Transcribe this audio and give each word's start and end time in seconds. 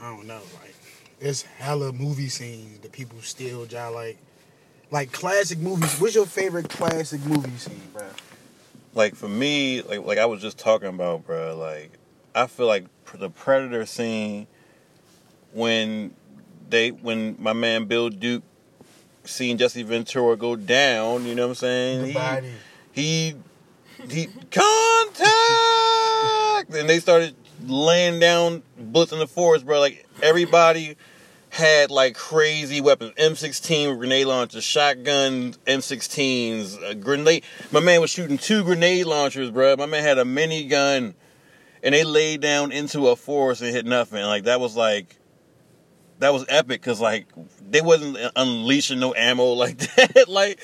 I 0.00 0.10
don't 0.14 0.26
know, 0.26 0.40
like 0.60 0.74
it's 1.20 1.42
hella 1.42 1.92
movie 1.92 2.28
scenes 2.28 2.78
that 2.80 2.92
people 2.92 3.20
still 3.22 3.66
just 3.66 3.94
like, 3.94 4.18
like 4.90 5.10
classic 5.12 5.58
movies. 5.58 5.98
What's 6.00 6.14
your 6.14 6.26
favorite 6.26 6.68
classic 6.68 7.20
movie 7.24 7.56
scene, 7.56 7.80
bro? 7.92 8.04
Like 8.94 9.14
for 9.16 9.28
me, 9.28 9.82
like 9.82 10.04
like 10.04 10.18
I 10.18 10.26
was 10.26 10.40
just 10.40 10.58
talking 10.58 10.88
about, 10.88 11.26
bro. 11.26 11.56
Like 11.56 11.92
I 12.34 12.46
feel 12.46 12.66
like 12.66 12.84
the 13.14 13.30
Predator 13.30 13.86
scene 13.86 14.46
when 15.52 16.14
they 16.68 16.90
when 16.90 17.36
my 17.38 17.52
man 17.52 17.86
Bill 17.86 18.08
Duke 18.10 18.42
seen 19.24 19.58
Jesse 19.58 19.82
Ventura 19.82 20.36
go 20.36 20.54
down. 20.56 21.24
You 21.26 21.34
know 21.34 21.42
what 21.48 21.50
I'm 21.50 21.54
saying? 21.56 22.00
The 22.02 22.06
He- 22.06 22.12
he 22.92 23.34
he 24.08 24.26
contact 24.50 25.28
and 26.74 26.88
they 26.88 27.00
started 27.00 27.34
laying 27.66 28.20
down 28.20 28.62
bullets 28.78 29.12
in 29.12 29.18
the 29.18 29.26
forest 29.26 29.66
bro. 29.66 29.80
Like 29.80 30.06
everybody 30.22 30.96
had 31.50 31.90
like 31.90 32.14
crazy 32.14 32.80
weapons. 32.80 33.12
M16 33.18 33.98
grenade 33.98 34.26
launchers 34.26 34.64
shotguns 34.64 35.58
m16s 35.66 36.82
a 36.90 36.94
grenade 36.94 37.42
my 37.72 37.80
man 37.80 38.00
was 38.00 38.10
shooting 38.10 38.38
two 38.38 38.64
grenade 38.64 39.06
launchers 39.06 39.50
bro. 39.50 39.76
My 39.76 39.86
man 39.86 40.02
had 40.02 40.18
a 40.18 40.24
minigun 40.24 41.14
and 41.82 41.94
they 41.94 42.04
laid 42.04 42.40
down 42.40 42.72
into 42.72 43.08
a 43.08 43.16
forest 43.16 43.62
and 43.62 43.70
hit 43.70 43.86
nothing. 43.86 44.22
Like 44.22 44.44
that 44.44 44.60
was 44.60 44.76
like 44.76 45.16
that 46.18 46.32
was 46.32 46.44
epic 46.48 46.80
because 46.80 47.00
like 47.00 47.26
they 47.68 47.80
wasn't 47.80 48.18
unleashing 48.36 49.00
no 49.00 49.14
ammo 49.14 49.44
like 49.52 49.78
that. 49.78 50.28
Like 50.28 50.60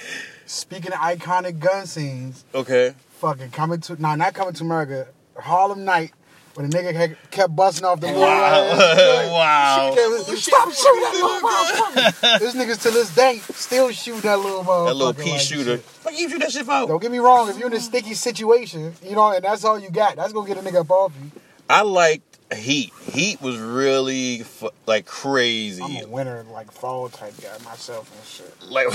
Speaking 0.46 0.92
of 0.92 0.98
iconic 0.98 1.58
gun 1.58 1.86
scenes, 1.86 2.44
okay. 2.54 2.94
fucking 3.08 3.50
coming 3.50 3.80
to 3.82 4.00
nah, 4.00 4.14
not 4.14 4.34
coming 4.34 4.52
to 4.54 4.64
America. 4.64 5.08
Harlem 5.38 5.84
Night, 5.84 6.12
when 6.54 6.70
the 6.70 6.76
nigga 6.76 6.94
had, 6.94 7.16
kept 7.30 7.54
busting 7.54 7.84
off 7.84 8.00
the 8.00 8.06
wall. 8.08 8.20
Wow. 8.20 8.44
ass 8.44 8.96
joint. 8.98 9.30
Wow. 9.32 9.94
She 10.26 10.36
Stop 10.50 10.72
shooting 10.72 11.00
that 11.00 11.12
little 11.14 11.40
motherfucker. 11.48 12.38
this 12.38 12.54
niggas 12.54 12.82
to 12.82 12.90
this 12.90 13.14
day 13.14 13.38
still 13.54 13.90
shoot 13.90 14.22
that 14.22 14.38
little 14.38 14.62
motherfucker. 14.64 14.86
That 14.88 14.94
little 14.94 15.14
pea 15.14 15.30
like 15.32 15.40
shooter. 15.40 15.76
shit. 15.78 16.04
Like 16.04 16.18
you 16.18 16.28
shoot 16.30 16.38
that 16.40 16.52
shit 16.52 16.68
out. 16.68 16.88
Don't 16.88 17.02
get 17.02 17.10
me 17.10 17.18
wrong, 17.18 17.48
if 17.50 17.58
you're 17.58 17.66
in 17.68 17.74
a 17.74 17.80
sticky 17.80 18.14
situation, 18.14 18.94
you 19.02 19.14
know, 19.14 19.32
and 19.32 19.44
that's 19.44 19.64
all 19.64 19.78
you 19.78 19.90
got, 19.90 20.16
that's 20.16 20.32
gonna 20.32 20.46
get 20.46 20.56
a 20.58 20.60
nigga 20.60 20.80
up 20.80 20.90
off 20.90 21.12
you. 21.22 21.30
I 21.68 21.82
liked 21.82 22.22
Heat. 22.54 22.92
Heat 23.10 23.40
was 23.42 23.56
really 23.58 24.40
fu- 24.40 24.70
like 24.86 25.06
crazy. 25.06 25.82
I'm 25.82 26.04
a 26.04 26.06
winter, 26.08 26.44
like 26.52 26.70
fall 26.70 27.08
type 27.08 27.34
guy 27.42 27.56
myself 27.64 28.08
and 28.14 28.24
shit. 28.28 28.70
Like, 28.70 28.86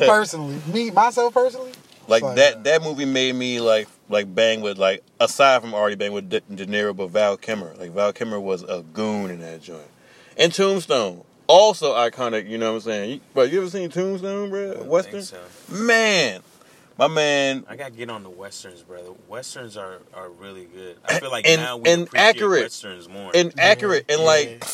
personally, 0.08 0.58
me 0.72 0.90
myself 0.90 1.34
personally, 1.34 1.72
like 2.08 2.22
Fuck 2.22 2.36
that. 2.36 2.56
yeah. 2.56 2.62
That 2.62 2.82
movie 2.82 3.04
made 3.04 3.34
me 3.34 3.60
like 3.60 3.88
like 4.10 4.34
bang 4.34 4.60
with 4.60 4.76
like 4.78 5.02
aside 5.20 5.62
from 5.62 5.72
already 5.74 5.96
bang 5.96 6.12
with 6.12 6.28
De, 6.28 6.40
De 6.40 6.66
Niro, 6.66 6.94
but 6.94 7.08
Val 7.08 7.36
Kilmer. 7.36 7.74
Like 7.78 7.92
Val 7.92 8.12
Kilmer 8.12 8.38
was 8.40 8.62
a 8.64 8.82
goon 8.92 9.30
in 9.30 9.40
that 9.40 9.62
joint. 9.62 9.86
And 10.36 10.52
Tombstone. 10.52 11.24
Also 11.46 11.94
iconic, 11.94 12.48
you 12.48 12.58
know 12.58 12.70
what 12.70 12.76
I'm 12.76 12.80
saying? 12.82 13.10
You, 13.10 13.20
bro, 13.34 13.42
you 13.44 13.60
ever 13.60 13.70
seen 13.70 13.90
Tombstone, 13.90 14.50
bro? 14.50 14.72
I 14.72 14.82
Western? 14.82 15.12
think 15.22 15.24
so. 15.24 15.74
Man, 15.84 16.42
my 16.96 17.08
man 17.08 17.64
I 17.68 17.74
gotta 17.74 17.90
get 17.90 18.08
on 18.08 18.22
the 18.22 18.30
westerns, 18.30 18.82
brother. 18.82 19.10
Westerns 19.28 19.76
are, 19.76 19.98
are 20.14 20.28
really 20.28 20.66
good. 20.66 20.96
I 21.04 21.18
feel 21.18 21.30
like 21.30 21.46
And- 21.48 21.60
now 21.60 21.76
we 21.78 21.90
and 21.90 22.02
appreciate 22.02 22.28
accurate. 22.28 22.62
westerns 22.62 23.08
more. 23.08 23.32
and 23.34 23.52
accurate 23.58 24.04
and 24.08 24.20
yeah. 24.20 24.26
like 24.26 24.64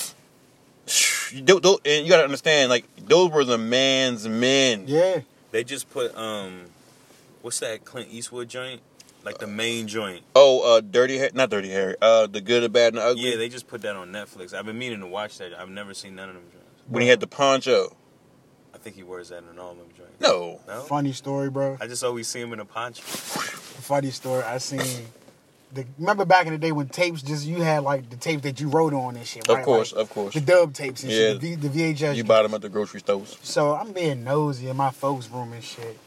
you 1.32 1.40
don't, 1.42 1.62
don't- 1.62 1.80
and 1.86 2.04
you 2.04 2.10
gotta 2.10 2.24
understand 2.24 2.68
like 2.70 2.84
those 3.06 3.30
were 3.30 3.44
the 3.44 3.58
man's 3.58 4.28
men 4.28 4.84
yeah. 4.86 5.20
they 5.50 5.64
just 5.64 5.90
put 5.90 6.14
um, 6.16 6.60
what's 7.42 7.58
that 7.60 7.84
Clint 7.84 8.08
Eastwood 8.10 8.48
joint? 8.48 8.80
Like 9.26 9.38
the 9.38 9.46
main 9.46 9.88
joint. 9.88 10.22
oh 10.36 10.76
uh 10.76 10.80
dirty 10.80 11.18
Har- 11.18 11.30
not 11.34 11.50
dirty 11.50 11.68
harry 11.68 11.96
uh 12.00 12.26
the 12.28 12.40
good 12.40 12.62
the 12.62 12.68
bad 12.68 12.94
and 12.94 12.98
the 12.98 13.04
ugly 13.04 13.28
Yeah, 13.30 13.36
they 13.36 13.48
just 13.48 13.66
put 13.66 13.82
that 13.82 13.96
on 13.96 14.10
Netflix. 14.12 14.54
I've 14.54 14.64
been 14.66 14.78
meaning 14.78 15.00
to 15.00 15.06
watch 15.06 15.36
that. 15.38 15.52
I've 15.52 15.68
never 15.68 15.92
seen 15.94 16.14
none 16.14 16.28
of 16.28 16.36
them 16.36 16.44
joints. 16.52 16.64
when 16.88 17.02
he 17.02 17.08
had 17.08 17.20
the 17.20 17.26
poncho 17.26 17.96
I 18.72 18.78
think 18.78 18.94
he 18.94 19.02
wears 19.02 19.30
that 19.30 19.42
in 19.50 19.58
all 19.58 19.72
of 19.72 19.78
them 19.78 19.88
joints. 19.96 20.20
no 20.20 20.60
No, 20.68 20.80
Funny 20.82 21.12
story, 21.12 21.50
bro. 21.50 21.76
I 21.80 21.86
just 21.88 22.04
always 22.04 22.28
see 22.28 22.40
him 22.40 22.52
in 22.52 22.60
a 22.60 22.64
poncho. 22.64 23.02
Funny 23.02 24.10
story. 24.10 24.42
I 24.44 24.58
seen. 24.58 25.06
The, 25.72 25.84
remember 25.98 26.24
back 26.24 26.46
in 26.46 26.52
the 26.52 26.58
day 26.58 26.70
when 26.70 26.86
tapes 26.88 27.20
just 27.22 27.44
you 27.44 27.60
had 27.62 27.82
like 27.82 28.08
the 28.08 28.16
tapes 28.16 28.42
that 28.44 28.60
you 28.60 28.68
wrote 28.68 28.94
on 28.94 29.16
and 29.16 29.26
shit. 29.26 29.48
of 29.48 29.62
course 29.62 29.92
Like, 29.92 30.02
of 30.02 30.10
course 30.10 30.34
the 30.34 30.40
dub 30.40 30.72
tapes 30.72 31.02
and 31.02 31.10
Yeah. 31.10 31.18
shit. 31.32 31.40
The, 31.40 31.56
v, 31.56 31.68
the 31.68 31.94
VHS. 31.94 32.14
you 32.14 32.22
buy 32.22 32.42
them 32.44 32.54
at 32.54 32.60
the 32.60 32.68
grocery 32.68 33.00
stores 33.00 33.36
So 33.42 33.74
I'm 33.74 33.90
being 33.92 34.22
nosy 34.22 34.68
in 34.68 34.76
my 34.76 34.90
folks' 34.92 35.28
room 35.28 35.52
and 35.52 35.64
shit. 35.64 35.98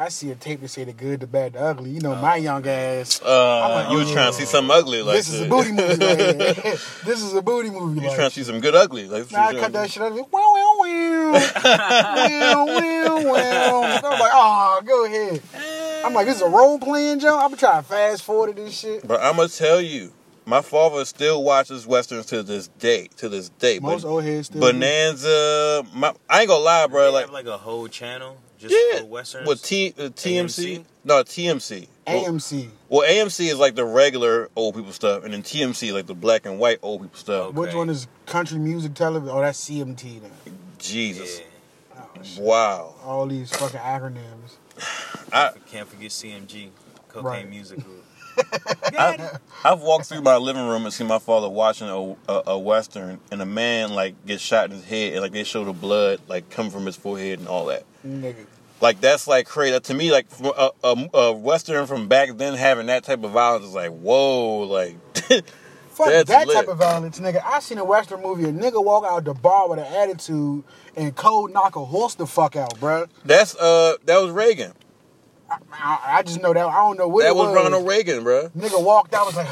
I 0.00 0.08
see 0.08 0.30
a 0.30 0.34
tape 0.34 0.62
that 0.62 0.68
say 0.68 0.84
the 0.84 0.94
good, 0.94 1.20
the 1.20 1.26
bad, 1.26 1.52
the 1.52 1.60
ugly. 1.60 1.90
You 1.90 2.00
know, 2.00 2.14
my 2.14 2.36
young 2.36 2.66
ass. 2.66 3.20
uh 3.20 3.68
like, 3.68 3.90
you 3.90 3.98
was 3.98 4.10
oh, 4.10 4.14
trying 4.14 4.32
to 4.32 4.38
see 4.38 4.46
something 4.46 4.74
ugly 4.74 5.02
like 5.02 5.16
this 5.16 5.28
is 5.28 5.42
a 5.42 5.46
booty 5.46 5.72
movie 5.72 6.02
right 6.02 6.18
here. 6.56 6.72
this 7.04 7.22
is 7.22 7.34
a 7.34 7.42
booty 7.42 7.68
movie. 7.68 8.00
you 8.00 8.06
like, 8.06 8.16
trying 8.16 8.30
to 8.30 8.34
see 8.34 8.42
some 8.42 8.60
good 8.60 8.74
ugly 8.74 9.06
like 9.08 9.30
Nah, 9.30 9.48
I 9.48 9.54
cut 9.56 9.74
that 9.74 9.90
shit 9.90 10.02
out. 10.02 10.12
Wow, 10.14 10.24
wow, 10.32 10.74
wow. 10.78 11.32
wow, 11.32 12.66
wow, 12.66 13.24
wow. 13.30 14.00
I'm 14.02 14.18
like, 14.18 14.32
oh, 14.32 14.80
go 14.86 15.04
ahead. 15.04 15.42
I'm 16.06 16.14
like, 16.14 16.26
this 16.26 16.36
is 16.36 16.42
a 16.42 16.48
role 16.48 16.78
playing 16.78 17.18
joke. 17.20 17.38
I'm 17.42 17.54
trying 17.58 17.82
to 17.82 17.86
fast 17.86 18.22
forward 18.22 18.56
to 18.56 18.62
this 18.62 18.78
shit. 18.78 19.06
but 19.06 19.20
i'm 19.20 19.36
gonna 19.36 19.48
tell 19.48 19.82
you 19.82 20.14
my 20.46 20.62
father 20.62 21.04
still 21.04 21.44
watches 21.44 21.86
westerns 21.86 22.24
to 22.24 22.42
this 22.42 22.68
day 22.78 23.08
to 23.18 23.28
this 23.28 23.50
day 23.50 23.78
Most 23.80 24.04
but 24.04 24.08
old 24.08 24.24
heads 24.24 24.46
still. 24.46 24.62
bonanza 24.62 25.84
my, 25.94 26.14
i 26.30 26.40
ain't 26.40 26.48
gonna 26.48 26.64
lie 26.64 26.86
bro 26.86 27.04
they 27.04 27.12
like 27.12 27.24
have 27.26 27.32
like 27.34 27.44
a 27.46 27.58
whole 27.58 27.86
channel 27.86 28.38
just 28.60 28.74
yeah 28.92 29.00
for 29.00 29.06
westerns. 29.06 29.48
with 29.48 29.62
T, 29.62 29.94
uh, 29.98 30.02
tmc 30.10 30.78
AMC? 30.78 30.84
no 31.04 31.22
tmc 31.24 31.88
Well, 32.06 32.24
AMC. 32.24 32.68
Well, 32.88 33.08
AMC 33.08 33.46
is 33.48 33.58
like 33.58 33.74
the 33.74 33.84
regular 33.84 34.48
old 34.56 34.74
people 34.74 34.92
stuff, 34.92 35.24
and 35.24 35.32
then 35.32 35.42
TMC 35.42 35.92
like 35.92 36.06
the 36.06 36.14
black 36.14 36.44
and 36.46 36.58
white 36.58 36.78
old 36.82 37.02
people 37.02 37.16
stuff. 37.18 37.46
Okay. 37.48 37.58
Which 37.58 37.74
one 37.74 37.88
is 37.88 38.06
country 38.26 38.58
music 38.58 38.94
television? 38.94 39.34
Oh, 39.36 39.40
that's 39.40 39.64
CMT 39.68 40.20
then. 40.22 40.30
Jesus, 40.78 41.38
Yeah. 41.40 42.02
Oh, 42.38 42.42
wow! 42.42 42.94
All 43.04 43.26
these 43.26 43.50
fucking 43.56 43.78
acronyms. 43.80 44.56
I 45.32 45.52
Can't 45.70 45.88
forget 45.88 46.10
CMG, 46.10 46.70
Cocaine 47.08 47.24
Right. 47.24 47.48
Music 47.48 47.78
Group. 47.84 48.04
I, 48.98 49.38
I've 49.64 49.80
walked 49.80 50.06
through 50.06 50.22
my 50.22 50.36
living 50.36 50.66
room 50.66 50.84
and 50.84 50.92
seen 50.92 51.06
my 51.06 51.18
father 51.18 51.48
watching 51.48 51.88
a, 51.88 52.32
a, 52.32 52.42
a 52.48 52.58
western, 52.58 53.18
and 53.30 53.42
a 53.42 53.46
man 53.46 53.92
like 53.92 54.26
gets 54.26 54.42
shot 54.42 54.66
in 54.66 54.72
his 54.72 54.84
head, 54.84 55.12
and 55.12 55.22
like 55.22 55.32
they 55.32 55.44
show 55.44 55.64
the 55.64 55.72
blood 55.72 56.20
like 56.28 56.50
come 56.50 56.70
from 56.70 56.86
his 56.86 56.96
forehead 56.96 57.38
and 57.38 57.48
all 57.48 57.66
that. 57.66 57.84
Nigga. 58.06 58.46
Like 58.80 59.00
that's 59.00 59.26
like 59.26 59.46
crazy 59.46 59.78
to 59.78 59.94
me. 59.94 60.10
Like 60.10 60.26
a, 60.42 60.70
a, 60.82 61.08
a 61.14 61.32
western 61.32 61.86
from 61.86 62.08
back 62.08 62.36
then 62.36 62.54
having 62.54 62.86
that 62.86 63.04
type 63.04 63.22
of 63.22 63.30
violence 63.32 63.66
is 63.66 63.74
like 63.74 63.90
whoa, 63.90 64.60
like 64.60 64.96
Fuck 65.90 66.26
that 66.26 66.46
lit. 66.46 66.56
type 66.56 66.68
of 66.68 66.78
violence, 66.78 67.20
nigga. 67.20 67.42
I 67.44 67.60
seen 67.60 67.76
a 67.76 67.84
Western 67.84 68.22
movie, 68.22 68.44
a 68.44 68.52
nigga 68.52 68.82
walk 68.82 69.04
out 69.04 69.24
the 69.24 69.34
bar 69.34 69.68
with 69.68 69.80
an 69.80 69.92
attitude 69.92 70.64
and 70.96 71.14
cold 71.14 71.52
knock 71.52 71.76
a 71.76 71.84
horse 71.84 72.14
the 72.14 72.26
fuck 72.26 72.56
out, 72.56 72.78
bruh. 72.80 73.06
that's 73.24 73.54
uh 73.56 73.96
that 74.06 74.18
was 74.18 74.30
Reagan. 74.30 74.72
I, 75.50 75.56
I, 75.72 76.18
I 76.18 76.22
just 76.22 76.40
know 76.40 76.52
that. 76.52 76.66
I 76.66 76.76
don't 76.80 76.98
know 76.98 77.08
what 77.08 77.22
That 77.22 77.30
it 77.30 77.36
was 77.36 77.48
was. 77.48 77.56
Ronald 77.56 77.86
Reagan, 77.86 78.22
bro. 78.22 78.48
Nigga 78.50 78.82
walked 78.82 79.14
out 79.14 79.26
was 79.26 79.36
like, 79.36 79.48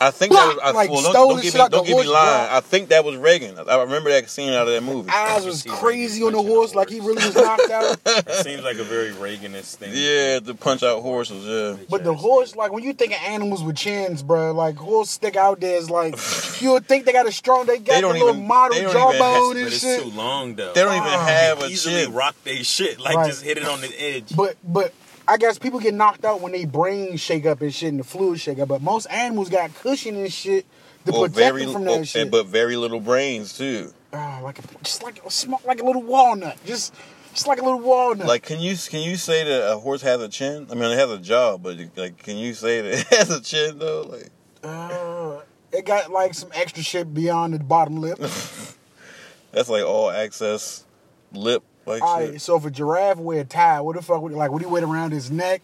I 0.00 0.12
think 0.12 0.32
that 0.32 0.46
was. 0.46 0.58
I, 0.62 0.70
Like, 0.70 0.90
well, 0.90 1.02
don't, 1.02 1.12
stole 1.12 1.28
don't 1.30 1.36
the 1.38 1.42
get 1.42 1.54
me, 1.54 1.60
out 1.60 1.70
don't 1.72 1.84
get 1.86 1.96
me 1.96 2.06
lying. 2.06 2.48
bro. 2.48 2.56
I 2.56 2.60
think 2.60 2.88
that 2.90 3.04
was 3.04 3.16
Reagan. 3.16 3.58
I 3.58 3.80
remember 3.82 4.10
that 4.10 4.30
scene 4.30 4.50
out 4.52 4.68
of 4.68 4.72
that 4.72 4.82
movie. 4.84 5.10
eyes 5.10 5.44
was 5.44 5.64
crazy 5.64 6.22
Reagan 6.22 6.26
on 6.26 6.32
the 6.32 6.38
punching 6.38 6.54
horse, 6.54 6.74
like 6.76 6.88
he 6.88 7.00
really 7.00 7.14
was 7.16 7.34
knocked 7.34 7.70
out. 7.70 7.96
It 8.06 8.44
seems 8.44 8.62
like 8.62 8.78
a 8.78 8.84
very 8.84 9.10
Reaganist 9.10 9.74
thing. 9.76 9.90
Yeah, 9.94 10.38
the 10.38 10.54
punch 10.54 10.84
out 10.84 11.02
horses. 11.02 11.44
Yeah, 11.44 11.84
But 11.90 12.04
the 12.04 12.14
horse, 12.14 12.54
like 12.54 12.70
when 12.72 12.84
you 12.84 12.92
think 12.92 13.10
of 13.12 13.18
animals 13.26 13.64
with 13.64 13.74
chins, 13.76 14.22
bro, 14.22 14.52
like 14.52 14.76
horse 14.76 15.10
stick 15.10 15.34
out 15.34 15.58
there 15.60 15.76
is 15.76 15.90
like 15.90 16.14
you 16.60 16.72
would 16.74 16.86
think 16.86 17.04
they 17.04 17.12
got 17.12 17.26
a 17.26 17.32
strong, 17.32 17.66
they 17.66 17.78
got 17.78 17.86
They 17.86 17.94
the 17.96 18.00
don't 18.02 18.12
little 18.12 18.28
even- 18.30 18.46
model 18.46 18.76
they 18.76 18.82
don't 18.82 18.90
even 18.90 19.00
have- 19.02 19.12
jawbone 19.18 19.54
But 19.54 19.56
and 19.56 19.66
it's 19.66 19.80
shit. 19.80 20.02
too 20.02 20.10
long 20.10 20.54
though. 20.54 20.72
they 20.74 20.82
don't 20.82 20.94
even 20.94 21.08
Ah. 21.08 21.26
have 21.26 21.62
a 21.62 21.66
easily 21.66 22.04
chin. 22.04 22.12
rock 22.12 22.36
they 22.44 22.62
shit. 22.62 23.00
Like 23.00 23.16
Right. 23.16 23.26
just 23.30 23.42
hit 23.42 23.58
it 23.58 23.64
on 23.66 23.80
the 23.80 23.92
edge. 24.00 24.36
But 24.36 24.56
but 24.62 24.92
I 25.28 25.36
guess 25.36 25.58
people 25.58 25.78
get 25.78 25.92
knocked 25.92 26.24
out 26.24 26.40
when 26.40 26.52
they 26.52 26.64
brains 26.64 27.20
shake 27.20 27.44
up 27.44 27.60
and 27.60 27.72
shit 27.72 27.90
and 27.90 28.00
the 28.00 28.04
fluid 28.04 28.40
shake 28.40 28.58
up. 28.58 28.68
But 28.68 28.80
most 28.80 29.04
animals 29.06 29.50
got 29.50 29.74
cushion 29.74 30.16
and 30.16 30.32
shit 30.32 30.64
to 31.04 31.12
Well, 31.12 31.22
protect 31.24 31.36
very, 31.36 31.64
them 31.64 31.74
from 31.74 31.88
oh, 31.88 31.98
that 31.98 32.08
shit. 32.08 32.30
but 32.30 32.46
very 32.46 32.76
little 32.76 32.98
brains 32.98 33.56
too. 33.56 33.92
Ah, 34.14 34.40
like 34.42 34.58
a, 34.58 34.62
just 34.82 35.02
like 35.02 35.22
a 35.26 35.30
small, 35.30 35.60
like 35.66 35.82
a 35.82 35.84
little 35.84 36.02
walnut, 36.02 36.56
just 36.64 36.94
just 37.34 37.46
like 37.46 37.60
a 37.60 37.62
little 37.62 37.80
walnut. 37.80 38.26
Like, 38.26 38.42
can 38.42 38.58
you 38.58 38.74
can 38.74 39.02
you 39.02 39.16
say 39.16 39.44
that 39.44 39.70
a 39.70 39.76
horse 39.78 40.00
has 40.00 40.22
a 40.22 40.30
chin? 40.30 40.66
I 40.70 40.74
mean, 40.74 40.90
it 40.90 40.96
has 40.98 41.10
a 41.10 41.18
jaw, 41.18 41.58
but 41.58 41.76
like, 41.94 42.16
can 42.22 42.38
you 42.38 42.54
say 42.54 42.80
that 42.80 42.92
it 43.12 43.18
has 43.18 43.30
a 43.30 43.42
chin 43.42 43.78
though? 43.78 44.02
Like, 44.10 44.30
uh, 44.64 45.40
it 45.72 45.84
got 45.84 46.10
like 46.10 46.32
some 46.32 46.48
extra 46.54 46.82
shit 46.82 47.12
beyond 47.12 47.52
the 47.52 47.58
bottom 47.58 48.00
lip. 48.00 48.18
that's 49.52 49.68
like 49.68 49.84
all 49.84 50.10
access 50.10 50.84
lip 51.32 51.62
like 51.88 52.02
All 52.02 52.20
shit. 52.20 52.40
so 52.40 52.56
if 52.56 52.64
a 52.64 52.70
giraffe 52.70 53.18
wear 53.18 53.40
a 53.40 53.44
tie, 53.44 53.80
what 53.80 53.96
the 53.96 54.02
fuck 54.02 54.20
would 54.22 54.32
like? 54.32 54.50
Would 54.50 54.62
he 54.62 54.66
wear 54.68 54.82
it 54.82 54.86
around 54.88 55.12
his 55.12 55.30
neck, 55.30 55.62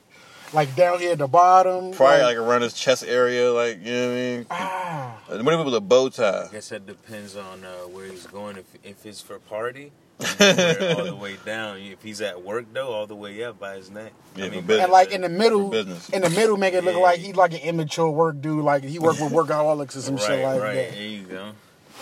like 0.52 0.74
down 0.76 0.98
here 1.00 1.12
at 1.12 1.18
the 1.18 1.26
bottom? 1.28 1.92
Probably 1.92 2.22
like 2.22 2.36
around 2.36 2.62
his 2.62 2.74
chest 2.74 3.04
area, 3.06 3.52
like 3.52 3.78
you 3.84 3.92
know 3.92 4.08
what 4.08 4.12
I 4.12 4.16
mean. 4.16 4.46
ah, 4.50 5.16
What 5.28 5.54
if 5.54 5.60
it 5.60 5.64
was 5.64 5.74
a 5.74 5.80
bow 5.80 6.08
tie? 6.08 6.46
I 6.48 6.52
guess 6.52 6.68
that 6.70 6.86
depends 6.86 7.36
on 7.36 7.64
uh, 7.64 7.88
where 7.88 8.06
he's 8.06 8.26
going. 8.26 8.56
If 8.56 8.66
if 8.84 9.04
it's 9.06 9.20
for 9.20 9.36
a 9.36 9.40
party, 9.40 9.92
wear 10.40 10.96
all 10.96 11.04
the 11.04 11.16
way 11.16 11.36
down. 11.44 11.78
If 11.78 12.02
he's 12.02 12.20
at 12.20 12.42
work 12.42 12.66
though, 12.72 12.92
all 12.92 13.06
the 13.06 13.16
way 13.16 13.42
up 13.44 13.58
by 13.58 13.76
his 13.76 13.90
neck. 13.90 14.12
Yeah, 14.36 14.44
I 14.44 14.48
for 14.48 14.54
mean, 14.56 14.64
business. 14.66 14.84
And 14.84 14.92
like 14.92 15.10
in 15.12 15.20
the 15.22 15.28
middle, 15.28 15.68
business. 15.70 16.08
in 16.10 16.22
the 16.22 16.30
middle, 16.30 16.56
make 16.56 16.74
it 16.74 16.84
look 16.84 16.94
Yeah. 16.94 17.00
like 17.00 17.18
he's 17.20 17.34
like 17.36 17.52
an 17.52 17.60
immature 17.60 18.10
work 18.10 18.40
dude. 18.40 18.64
Like 18.64 18.84
he 18.84 18.98
work 18.98 19.18
with 19.18 19.32
workaholics 19.38 19.96
or 19.96 20.00
some 20.00 20.16
right, 20.16 20.24
shit 20.24 20.44
like 20.44 20.60
right. 20.60 20.74
that. 20.74 20.92
There 20.92 21.02
you 21.02 21.22
go. 21.24 21.50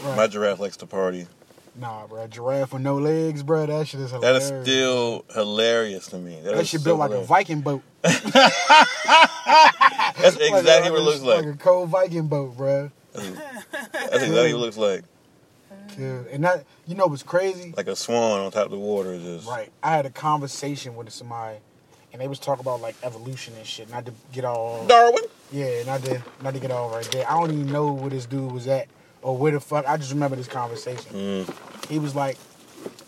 Right. 0.05 0.17
My 0.17 0.27
giraffe 0.27 0.59
likes 0.61 0.77
to 0.79 0.87
party. 0.87 1.27
Nah, 1.75 2.07
bro, 2.07 2.27
giraffe 2.27 2.73
with 2.75 2.83
no 2.83 2.97
legs, 2.97 3.43
bro. 3.43 3.65
That 3.67 3.89
shit 3.89 4.01
is 4.01 4.11
That 4.11 4.21
hilarious. 4.23 4.51
is 4.51 4.63
still 4.63 5.25
hilarious 5.35 6.07
to 6.09 6.19
me. 6.19 6.39
That 6.43 6.67
shit 6.67 6.81
so 6.81 6.85
built 6.85 6.99
like 6.99 7.13
a. 7.13 7.23
Viking 7.23 7.63
boat. 7.63 7.83
That's 8.03 8.25
Like 10.39 10.53
a- 10.53 10.59
exactly 10.59 10.91
what 10.91 10.93
like 10.93 10.93
it 10.93 11.01
looks 11.01 11.21
like. 11.23 11.45
Like 11.47 11.55
a 11.55 11.59
cold 11.59 11.89
Viking 11.89 12.27
boat, 12.29 12.57
bro. 12.57 12.91
That's 13.15 14.25
exactly 14.25 14.31
what 14.35 14.47
it 14.47 14.57
looks 14.57 14.77
like. 14.77 15.03
Yeah. 15.99 16.21
And 16.31 16.45
that, 16.45 16.65
you 16.87 16.95
know, 16.95 17.07
what's 17.07 17.23
crazy? 17.23 17.75
Like 17.77 17.87
a 17.87 17.97
swan 17.97 18.41
on 18.41 18.51
top 18.51 18.67
of 18.67 18.71
the 18.71 18.79
water. 18.79 19.19
Just 19.19 19.47
Right. 19.49 19.71
I 19.83 19.93
had 19.93 20.07
a 20.07 20.11
conversation 20.11 20.95
with 20.97 21.11
somebody, 21.11 21.59
and 22.13 22.21
they 22.23 22.29
was 22.29 22.39
talking 22.39 22.61
about 22.63 22.81
like 22.81 22.95
evolution 23.03 23.55
and 23.57 23.67
shit. 23.67 23.91
Not 23.91 24.07
to 24.07 24.13
get 24.33 24.45
all, 24.45 24.87
Darwin. 24.87 25.25
yeah, 25.51 25.83
not 25.85 26.03
to 26.05 26.23
not 26.43 26.55
to 26.55 26.61
get 26.61 26.71
all 26.71 26.91
right 26.91 27.09
there. 27.13 27.29
I 27.31 27.35
don't 27.39 27.51
even 27.51 27.71
know 27.73 27.93
where 27.93 28.11
this 28.11 28.27
dude 28.27 28.53
was 28.53 28.67
at 28.69 28.89
or 29.23 29.37
where 29.37 29.53
the 29.53 29.61
fuck. 29.61 29.87
I 29.87 29.97
just 29.97 30.13
remember 30.13 30.37
this 30.37 30.49
conversation. 30.49 31.13
Mm. 31.47 31.89
He 31.89 31.99
was 31.99 32.15
like, 32.15 32.37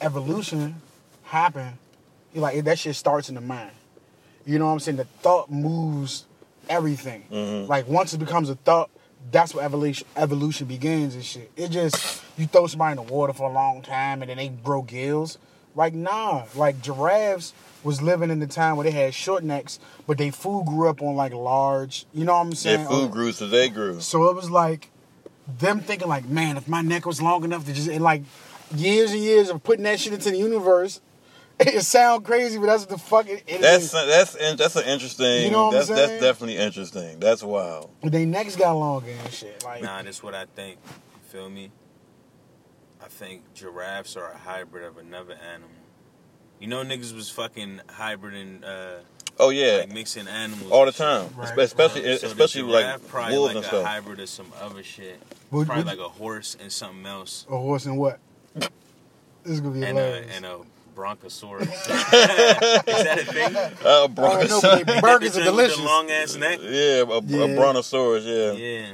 evolution 0.00 0.80
happened. 1.24 1.78
He 2.32 2.40
like 2.40 2.64
that 2.64 2.78
shit 2.78 2.96
starts 2.96 3.28
in 3.28 3.34
the 3.34 3.40
mind. 3.40 3.70
You 4.46 4.58
know 4.58 4.66
what 4.66 4.72
I'm 4.72 4.80
saying? 4.80 4.96
The 4.96 5.04
thought 5.04 5.50
moves 5.50 6.24
everything. 6.68 7.24
Mhm. 7.30 7.68
Like 7.68 7.88
once 7.88 8.12
it 8.14 8.18
becomes 8.18 8.50
a 8.50 8.56
thought, 8.56 8.90
that's 9.30 9.54
where 9.54 9.64
evolution 9.64 10.06
evolution 10.16 10.66
begins 10.66 11.14
and 11.14 11.24
shit. 11.24 11.50
It 11.56 11.68
just 11.68 12.22
you 12.36 12.46
throw 12.46 12.66
somebody 12.66 12.98
in 12.98 13.06
the 13.06 13.12
water 13.12 13.32
for 13.32 13.48
a 13.48 13.52
long 13.52 13.82
time 13.82 14.22
and 14.22 14.28
then 14.28 14.36
they 14.36 14.48
grow 14.48 14.82
gills. 14.82 15.38
Like 15.74 15.94
nah, 15.94 16.44
like 16.54 16.82
giraffes 16.82 17.52
was 17.82 18.00
living 18.00 18.30
in 18.30 18.40
the 18.40 18.46
time 18.46 18.76
where 18.76 18.84
they 18.84 18.90
had 18.90 19.14
short 19.14 19.44
necks, 19.44 19.78
but 20.06 20.18
they 20.18 20.30
food 20.30 20.66
grew 20.66 20.88
up 20.88 21.02
on 21.02 21.16
like 21.16 21.32
large. 21.32 22.06
You 22.12 22.24
know 22.24 22.34
what 22.34 22.40
I'm 22.46 22.54
saying? 22.54 22.80
Their 22.80 22.88
food 22.88 23.10
grew, 23.10 23.32
so 23.32 23.46
they 23.46 23.68
grew. 23.68 24.00
So 24.00 24.28
it 24.30 24.36
was 24.36 24.50
like 24.50 24.90
them 25.46 25.80
thinking 25.80 26.08
like, 26.08 26.26
man, 26.26 26.56
if 26.56 26.68
my 26.68 26.80
neck 26.82 27.06
was 27.06 27.20
long 27.20 27.44
enough 27.44 27.66
to 27.66 27.72
just 27.72 27.88
and 27.88 28.02
like 28.02 28.22
years 28.74 29.12
and 29.12 29.20
years 29.20 29.50
of 29.50 29.62
putting 29.62 29.84
that 29.84 30.00
shit 30.00 30.12
into 30.12 30.30
the 30.30 30.38
universe. 30.38 31.00
It 31.60 31.82
sound 31.82 32.24
crazy, 32.24 32.58
but 32.58 32.66
that's 32.66 32.82
what 32.82 32.88
the 32.88 32.98
fuck 32.98 33.28
it, 33.28 33.44
it 33.46 33.60
That's 33.60 33.84
is. 33.84 33.92
that's 33.92 34.34
in- 34.34 34.56
that's 34.56 34.74
an 34.74 34.86
interesting. 34.86 35.44
You 35.44 35.50
know 35.52 35.66
what 35.66 35.74
I'm 35.74 35.86
that's 35.86 35.88
that's 35.88 36.20
definitely 36.20 36.56
interesting. 36.56 37.20
That's 37.20 37.44
wild. 37.44 37.90
They 38.02 38.24
necks 38.24 38.56
got 38.56 38.72
longer 38.72 39.12
and 39.22 39.32
shit. 39.32 39.62
Like 39.62 39.80
Nah, 39.80 40.02
that's 40.02 40.20
what 40.20 40.34
I 40.34 40.46
think. 40.46 40.78
You 40.88 41.20
feel 41.30 41.48
me? 41.48 41.70
I 43.00 43.06
think 43.06 43.42
giraffes 43.54 44.16
are 44.16 44.32
a 44.32 44.36
hybrid 44.36 44.82
of 44.82 44.98
another 44.98 45.34
animal. 45.34 45.70
You 46.58 46.66
know, 46.66 46.82
niggas 46.82 47.14
was 47.14 47.30
fucking 47.30 47.82
hybriding, 47.86 48.64
uh, 48.64 49.02
Oh 49.40 49.50
yeah, 49.50 49.78
like 49.80 49.92
mixing 49.92 50.28
animals 50.28 50.70
all 50.70 50.86
the 50.86 50.92
time, 50.92 51.28
Right. 51.36 51.58
especially 51.58 52.02
So 52.02 52.18
the 52.18 52.26
especially 52.28 52.62
giraffe 52.62 53.00
like 53.02 53.08
probably 53.08 53.36
wolves 53.38 53.54
like 53.54 53.56
and 53.56 53.64
a 53.64 53.68
stuff. 53.68 53.84
hybrid 53.86 54.20
of 54.20 54.28
some 54.28 54.46
other 54.60 54.82
shit. 54.82 55.20
Would- 55.50 55.66
probably 55.66 55.84
would- 55.84 55.98
like 55.98 56.06
a 56.06 56.08
horse 56.08 56.56
and 56.60 56.70
something 56.72 57.04
else, 57.04 57.44
a 57.50 57.56
horse 57.56 57.86
and 57.86 57.98
what? 57.98 58.20
This 58.54 58.68
is 59.44 59.60
gonna 59.60 59.74
be 59.74 59.84
and 59.84 59.98
a 59.98 60.02
hilarious. 60.02 60.36
and 60.36 60.46
a 60.46 60.58
bronchosaurus. 60.96 61.62
Is 62.88 63.04
that 63.04 63.18
a 63.18 63.24
thing? 63.32 63.56
Uh, 63.56 63.70
Oh, 63.84 64.06
no, 64.06 64.14
brontosaurus. 64.14 65.00
burgers 65.00 65.36
are 65.36 65.40
thing 65.42 65.44
with 65.44 65.44
delicious. 65.44 65.76
The 65.78 65.82
long 65.82 66.10
ass 66.10 66.36
neck. 66.36 66.58
yeah, 66.62 66.70
a, 67.02 67.20
Yeah. 67.22 67.44
a 67.44 67.56
brontosaurus. 67.56 68.24
Yeah. 68.24 68.52
Yeah. 68.52 68.92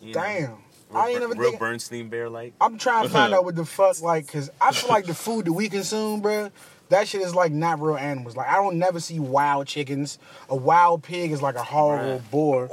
You 0.00 0.14
know, 0.14 0.20
Damn, 0.20 0.40
real, 0.40 0.58
I 0.94 1.08
ain't 1.08 1.14
Ber- 1.20 1.28
never 1.28 1.34
real 1.40 1.50
think. 1.50 1.60
Bernstein 1.60 2.08
bear 2.08 2.28
like. 2.30 2.54
I'm 2.60 2.78
trying 2.78 3.02
to 3.02 3.08
find 3.10 3.34
out 3.34 3.44
what 3.44 3.56
the 3.56 3.64
fuck, 3.66 4.00
like, 4.00 4.26
cause 4.28 4.50
I 4.60 4.72
feel 4.72 4.88
like 4.88 5.04
the 5.06 5.14
food 5.14 5.44
that 5.46 5.52
we 5.52 5.68
consume, 5.68 6.22
bruh, 6.22 6.50
that 6.90 7.08
shit 7.08 7.22
is 7.22 7.34
like 7.34 7.50
not 7.52 7.80
real 7.80 7.96
animals. 7.96 8.36
Like 8.36 8.48
I 8.48 8.54
don't 8.56 8.76
never 8.78 9.00
see 9.00 9.18
wild 9.18 9.66
chickens. 9.66 10.18
A 10.48 10.54
wild 10.56 11.02
pig 11.02 11.32
is 11.32 11.40
like 11.42 11.56
a 11.56 11.62
horrible 11.64 12.18
Right. 12.18 12.30
boar. 12.30 12.68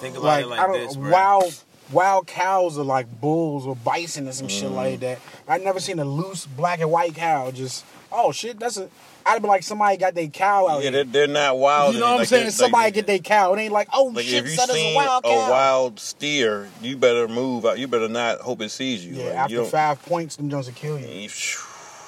Think 0.00 0.16
about 0.16 0.24
Like, 0.26 0.44
it 0.44 0.46
I 0.46 0.50
like 0.50 0.66
don't 0.66 0.72
this, 0.86 0.96
bro. 0.96 1.10
wild 1.10 1.54
wild 1.90 2.26
cows 2.26 2.78
are 2.78 2.84
like 2.84 3.20
bulls 3.20 3.66
or 3.66 3.74
bison 3.74 4.28
or 4.28 4.32
some 4.32 4.48
shit 4.48 4.68
Mm. 4.70 4.74
like 4.74 5.00
that. 5.00 5.18
I 5.46 5.56
never 5.58 5.80
seen 5.80 5.98
a 5.98 6.04
loose 6.04 6.44
black 6.46 6.80
and 6.80 6.90
white 6.90 7.14
cow. 7.14 7.50
Just 7.50 7.84
oh 8.12 8.32
shit, 8.32 8.58
that's 8.58 8.76
a. 8.76 8.88
I'd 9.26 9.42
be 9.42 9.48
like 9.48 9.62
somebody 9.62 9.98
got 9.98 10.14
their 10.14 10.28
cow 10.28 10.68
out 10.68 10.76
Yeah, 10.78 10.82
here. 10.84 10.90
they're, 10.90 11.26
they're 11.26 11.26
not 11.26 11.58
wild. 11.58 11.92
You 11.94 12.00
know 12.00 12.12
what 12.12 12.20
I'm 12.20 12.26
saying? 12.26 12.50
Somebody 12.50 12.84
like, 12.86 12.94
get 12.94 13.06
their 13.06 13.18
cow. 13.18 13.52
It 13.52 13.60
ain't 13.60 13.72
like 13.72 13.88
oh 13.92 14.04
Like 14.14 14.24
shit, 14.24 14.44
if 14.44 14.50
you 14.50 14.56
son, 14.56 14.68
that's 14.68 14.78
a 14.78 14.82
seen 14.82 14.94
wild 14.94 15.24
a 15.26 15.28
wild 15.50 16.00
steer, 16.00 16.68
you 16.80 16.96
better 16.96 17.28
move 17.28 17.66
out. 17.66 17.78
You 17.78 17.88
better 17.88 18.08
not 18.08 18.38
hope 18.40 18.62
it 18.62 18.70
sees 18.70 19.04
you. 19.04 19.16
yeah, 19.16 19.30
after 19.32 19.54
you 19.56 19.64
five 19.66 20.00
points, 20.02 20.36
them 20.36 20.48
Jones 20.48 20.66
will 20.66 20.74
kill 20.74 20.98
you. 20.98 21.06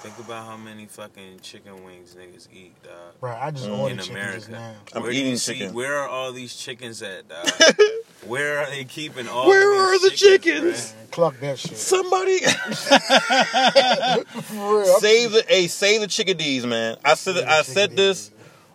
You- 0.04 0.10
Think 0.10 0.26
about 0.26 0.46
how 0.46 0.56
many 0.56 0.86
fucking 0.86 1.40
chicken 1.42 1.84
wings 1.84 2.16
niggas 2.18 2.48
eat, 2.54 2.72
dog. 2.82 2.92
Bro, 3.20 3.36
I 3.40 3.50
just 3.50 3.66
Mm. 3.66 3.78
ordered 3.78 3.92
In 3.92 3.98
chicken 3.98 4.16
America. 4.16 4.38
just 4.38 4.48
now. 4.50 4.72
I'm 4.94 5.02
where 5.02 5.10
eating 5.12 5.30
you 5.32 5.36
see- 5.36 5.58
chicken. 5.58 5.74
where 5.74 5.96
are 5.98 6.08
all 6.08 6.32
these 6.32 6.56
chickens 6.56 7.02
at, 7.02 7.28
dog? 7.28 7.50
where 8.26 8.58
are 8.60 8.70
they 8.70 8.84
keeping 8.84 9.28
all? 9.28 9.46
Where 9.46 9.72
of 9.72 9.78
are 9.80 9.98
the 9.98 10.10
chickens? 10.16 10.94
Man, 10.96 11.08
cluck 11.10 11.38
that 11.40 11.58
shit. 11.58 11.76
Somebody 11.76 12.38
For 14.42 14.80
real. 14.80 14.98
Save 15.00 15.32
the 15.32 15.44
hey, 15.48 15.66
save 15.68 16.00
the 16.00 16.06
chickadees, 16.06 16.66
man. 16.66 16.96
I 17.04 17.14
said 17.14 17.36
Save 17.36 17.48
I 17.48 17.62
said 17.62 17.96
this 17.96 18.30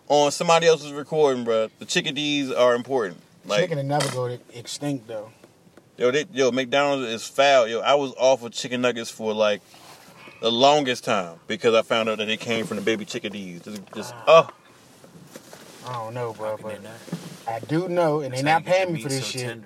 on 0.08 0.30
somebody 0.30 0.66
else's 0.66 0.92
recording, 0.92 1.44
bro. 1.44 1.68
The 1.78 1.84
chickadees 1.86 2.50
are 2.52 2.74
important. 2.74 3.20
Like 3.44 3.60
chicken 3.62 3.78
will 3.78 3.84
never 3.84 4.08
go 4.10 4.28
to 4.28 4.38
extinct 4.54 5.08
though. 5.08 5.30
yo, 5.96 6.10
they, 6.10 6.26
yo, 6.32 6.50
McDonald's 6.52 7.08
is 7.08 7.26
foul. 7.26 7.66
Yo, 7.68 7.80
I 7.80 7.94
was 7.94 8.12
off 8.18 8.42
of 8.42 8.52
chicken 8.52 8.80
nuggets 8.80 9.10
for 9.10 9.32
like 9.32 9.60
the 10.40 10.50
longest 10.52 11.04
time 11.04 11.38
because 11.46 11.74
I 11.74 11.82
found 11.82 12.08
out 12.08 12.18
that 12.18 12.28
it 12.28 12.40
came 12.40 12.66
from 12.66 12.76
the 12.76 12.82
baby 12.82 13.04
chickadees. 13.04 13.60
Just, 13.62 13.82
just 13.94 14.14
oh, 14.26 14.48
I 15.86 15.92
don't 15.92 16.14
know, 16.14 16.32
bro, 16.32 16.56
but? 16.62 16.80
I 17.48 17.60
do 17.60 17.88
know, 17.88 18.20
and 18.20 18.34
they 18.34 18.42
That's 18.42 18.44
not 18.44 18.52
how 18.52 18.58
you 18.58 18.64
get 18.64 18.74
paying 18.86 18.92
me 18.94 19.02
for 19.02 19.08
this 19.08 19.26
so 19.26 19.38
shit. 19.38 19.58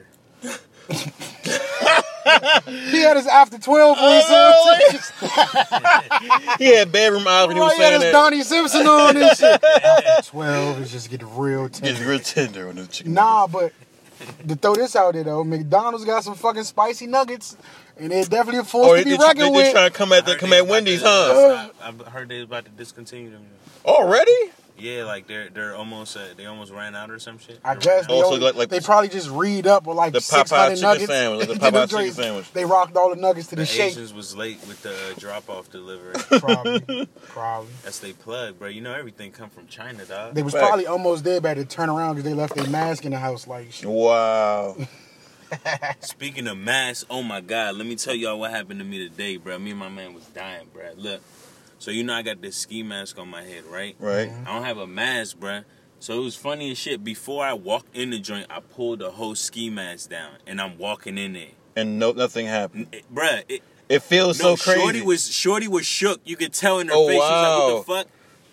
He 2.91 3.01
had 3.01 3.17
his 3.17 3.27
after 3.27 3.59
twelve 3.59 3.97
voice 3.99 4.25
Oh, 4.29 4.79
on. 4.85 4.91
too. 4.91 6.55
he 6.65 6.75
had 6.77 6.93
bedroom 6.93 7.27
eyes 7.27 7.49
when 7.49 7.57
he 7.57 7.63
was 7.63 7.73
Oh, 7.73 7.77
he 7.77 7.83
had 7.83 7.93
his 7.95 8.03
that. 8.03 8.13
Donnie 8.13 8.43
Simpson 8.43 8.87
on 8.87 9.17
and 9.17 9.37
shit. 9.37 9.65
After 9.65 10.31
twelve 10.31 10.81
is 10.81 10.93
just 10.93 11.11
getting 11.11 11.35
real 11.37 11.65
It's 11.67 11.81
tender. 11.81 12.07
real 12.09 12.19
tender 12.21 12.69
on 12.69 12.77
the 12.77 12.87
chicken. 12.87 13.15
Nah, 13.15 13.47
but 13.47 13.73
to 14.47 14.55
throw 14.55 14.75
this 14.75 14.95
out 14.95 15.15
there 15.15 15.25
though, 15.25 15.43
McDonald's 15.43 16.05
got 16.05 16.23
some 16.23 16.35
fucking 16.35 16.65
spicy 16.65 17.07
nuggets, 17.07 17.57
and 18.01 18.11
they're 18.11 18.25
definitely 18.25 18.61
a 18.61 18.65
force 18.65 18.89
Oh, 18.89 18.97
to 18.97 19.05
they, 19.05 19.11
be 19.11 19.17
they, 19.17 19.23
reckoned 19.23 19.55
they, 19.55 19.59
with. 19.59 19.73
trying 19.73 19.91
to 19.91 19.97
come 19.97 20.13
at 20.13 20.25
the, 20.25 20.33
Heard 20.33 20.41
come 20.41 20.53
at 20.53 20.67
Wendy's, 20.67 21.03
to 21.03 21.09
huh? 21.09 21.69
I've 21.83 22.01
heard 22.09 22.29
they're 22.29 22.43
about 22.43 22.65
to 22.65 22.71
discontinue 22.71 23.31
them. 23.31 23.47
Already? 23.85 24.33
Yeah, 24.79 25.05
like 25.05 25.27
they're 25.27 25.51
they're 25.51 25.77
almost 25.77 26.17
uh, 26.17 26.21
they 26.39 26.47
almost 26.47 26.73
ran 26.73 26.97
out 26.97 27.11
or 27.11 27.19
some 27.19 27.37
shit. 27.39 27.61
I 27.63 27.75
They 27.75 27.81
guess 27.83 28.07
they. 28.07 28.15
Also, 28.15 28.29
only- 28.37 28.41
like- 28.47 28.55
like 28.55 28.69
they 28.71 28.81
probably 28.81 29.11
just 29.11 29.29
read 29.29 29.67
up 29.67 29.87
with 29.87 29.99
like 29.99 30.15
the 30.15 30.21
Popeye 30.21 30.49
600 30.49 30.69
chicken 30.71 30.83
nuggets. 30.83 31.07
sandwich, 31.07 31.39
like 31.41 31.49
the 31.49 31.55
Get 31.55 31.75
Popeye 31.75 31.81
chicken 31.83 31.99
joints. 32.05 32.17
sandwich. 32.17 32.53
They 32.55 32.65
rocked 32.65 32.97
all 32.97 33.11
the 33.15 33.21
nuggets 33.21 33.49
to 33.49 33.57
the, 33.57 33.63
the 33.63 33.67
shake. 33.67 33.93
Asians 33.93 34.15
was 34.15 34.35
late 34.35 34.59
with 34.67 34.81
the 34.83 34.93
uh, 34.93 35.19
drop 35.19 35.51
off 35.51 35.71
delivery. 35.71 36.15
Probably, 36.41 37.07
probably. 37.29 37.69
That's 37.85 37.99
they 37.99 38.15
plug, 38.15 38.59
bro. 38.59 38.69
You 38.69 38.81
know 38.81 38.95
everything 38.95 39.33
come 39.33 39.51
from 39.51 39.67
China, 39.67 40.03
dog. 40.07 40.35
They 40.35 40.43
was 40.43 40.55
Facts. 40.55 40.67
probably 40.67 40.87
almost 40.87 41.25
there, 41.25 41.43
but 41.43 41.59
they 41.59 41.65
turn 41.65 41.91
around 41.91 42.15
because 42.15 42.25
they 42.31 42.35
left 42.35 42.55
their 42.55 42.69
mask 42.71 43.05
in 43.05 43.11
the 43.11 43.19
house. 43.19 43.47
Like, 43.47 43.73
shit. 43.73 43.87
Wow. 43.87 44.77
Speaking 46.01 46.47
of 46.47 46.59
masks, 46.59 47.05
oh 47.11 47.23
my 47.23 47.41
god, 47.41 47.77
let 47.77 47.87
me 47.87 47.97
tell 47.97 48.15
y'all 48.15 48.39
what 48.39 48.51
happened 48.51 48.81
to 48.81 48.85
me 48.85 48.99
today, 49.09 49.37
bro. 49.37 49.59
Me 49.59 49.71
and 49.71 49.79
my 49.81 49.89
man 49.89 50.15
was 50.15 50.25
dying, 50.27 50.69
bro. 50.73 50.91
Look, 50.97 51.21
so 51.79 51.91
you 51.91 52.05
know 52.05 52.15
I 52.15 52.23
got 52.23 52.41
this 52.43 52.57
ski 52.57 52.83
mask 52.83 53.19
on 53.19 53.29
my 53.29 53.43
head, 53.43 53.65
right? 53.67 53.97
Right. 53.99 54.29
Mm-hmm. 54.29 54.47
I 54.49 54.53
don't 54.55 54.65
have 54.65 54.79
a 54.79 54.87
mask, 54.87 55.39
bruh. 55.39 55.65
So 55.99 56.19
it 56.19 56.25
was 56.25 56.35
funny 56.37 56.71
as 56.71 56.79
shit. 56.79 57.05
Before 57.05 57.45
I 57.45 57.53
walked 57.53 57.95
in 57.95 58.11
the 58.11 58.19
joint, 58.19 58.47
I 58.49 58.61
pulled 58.61 59.01
the 59.01 59.11
whole 59.11 59.35
ski 59.35 59.69
mask 59.71 60.09
down, 60.11 60.33
and 60.47 60.61
I'm 60.61 60.79
walking 60.79 61.19
in 61.19 61.35
there, 61.35 61.49
And 61.77 61.99
no, 61.99 62.13
nothing 62.13 62.47
happened. 62.47 62.87
N- 62.93 63.01
it- 63.01 63.15
bruh. 63.15 63.43
It, 63.49 63.63
It 63.89 64.03
feels 64.03 64.41
no, 64.41 64.55
so 64.57 64.63
crazy. 64.71 64.81
Shorty 64.81 65.03
was 65.03 65.31
Shorty 65.33 65.69
was 65.69 65.85
shook. 65.85 66.21
You 66.25 66.37
could 66.37 66.53
tell 66.53 66.79
in 66.79 66.87
her 66.89 66.95
Oh, 66.97 67.07
face. 67.09 67.15
She 67.17 67.19
was 67.19 67.29
like, 67.29 67.43
wow. 67.43 67.75
"What 67.75 67.87
the 67.87 67.93
fuck?" 67.93 68.07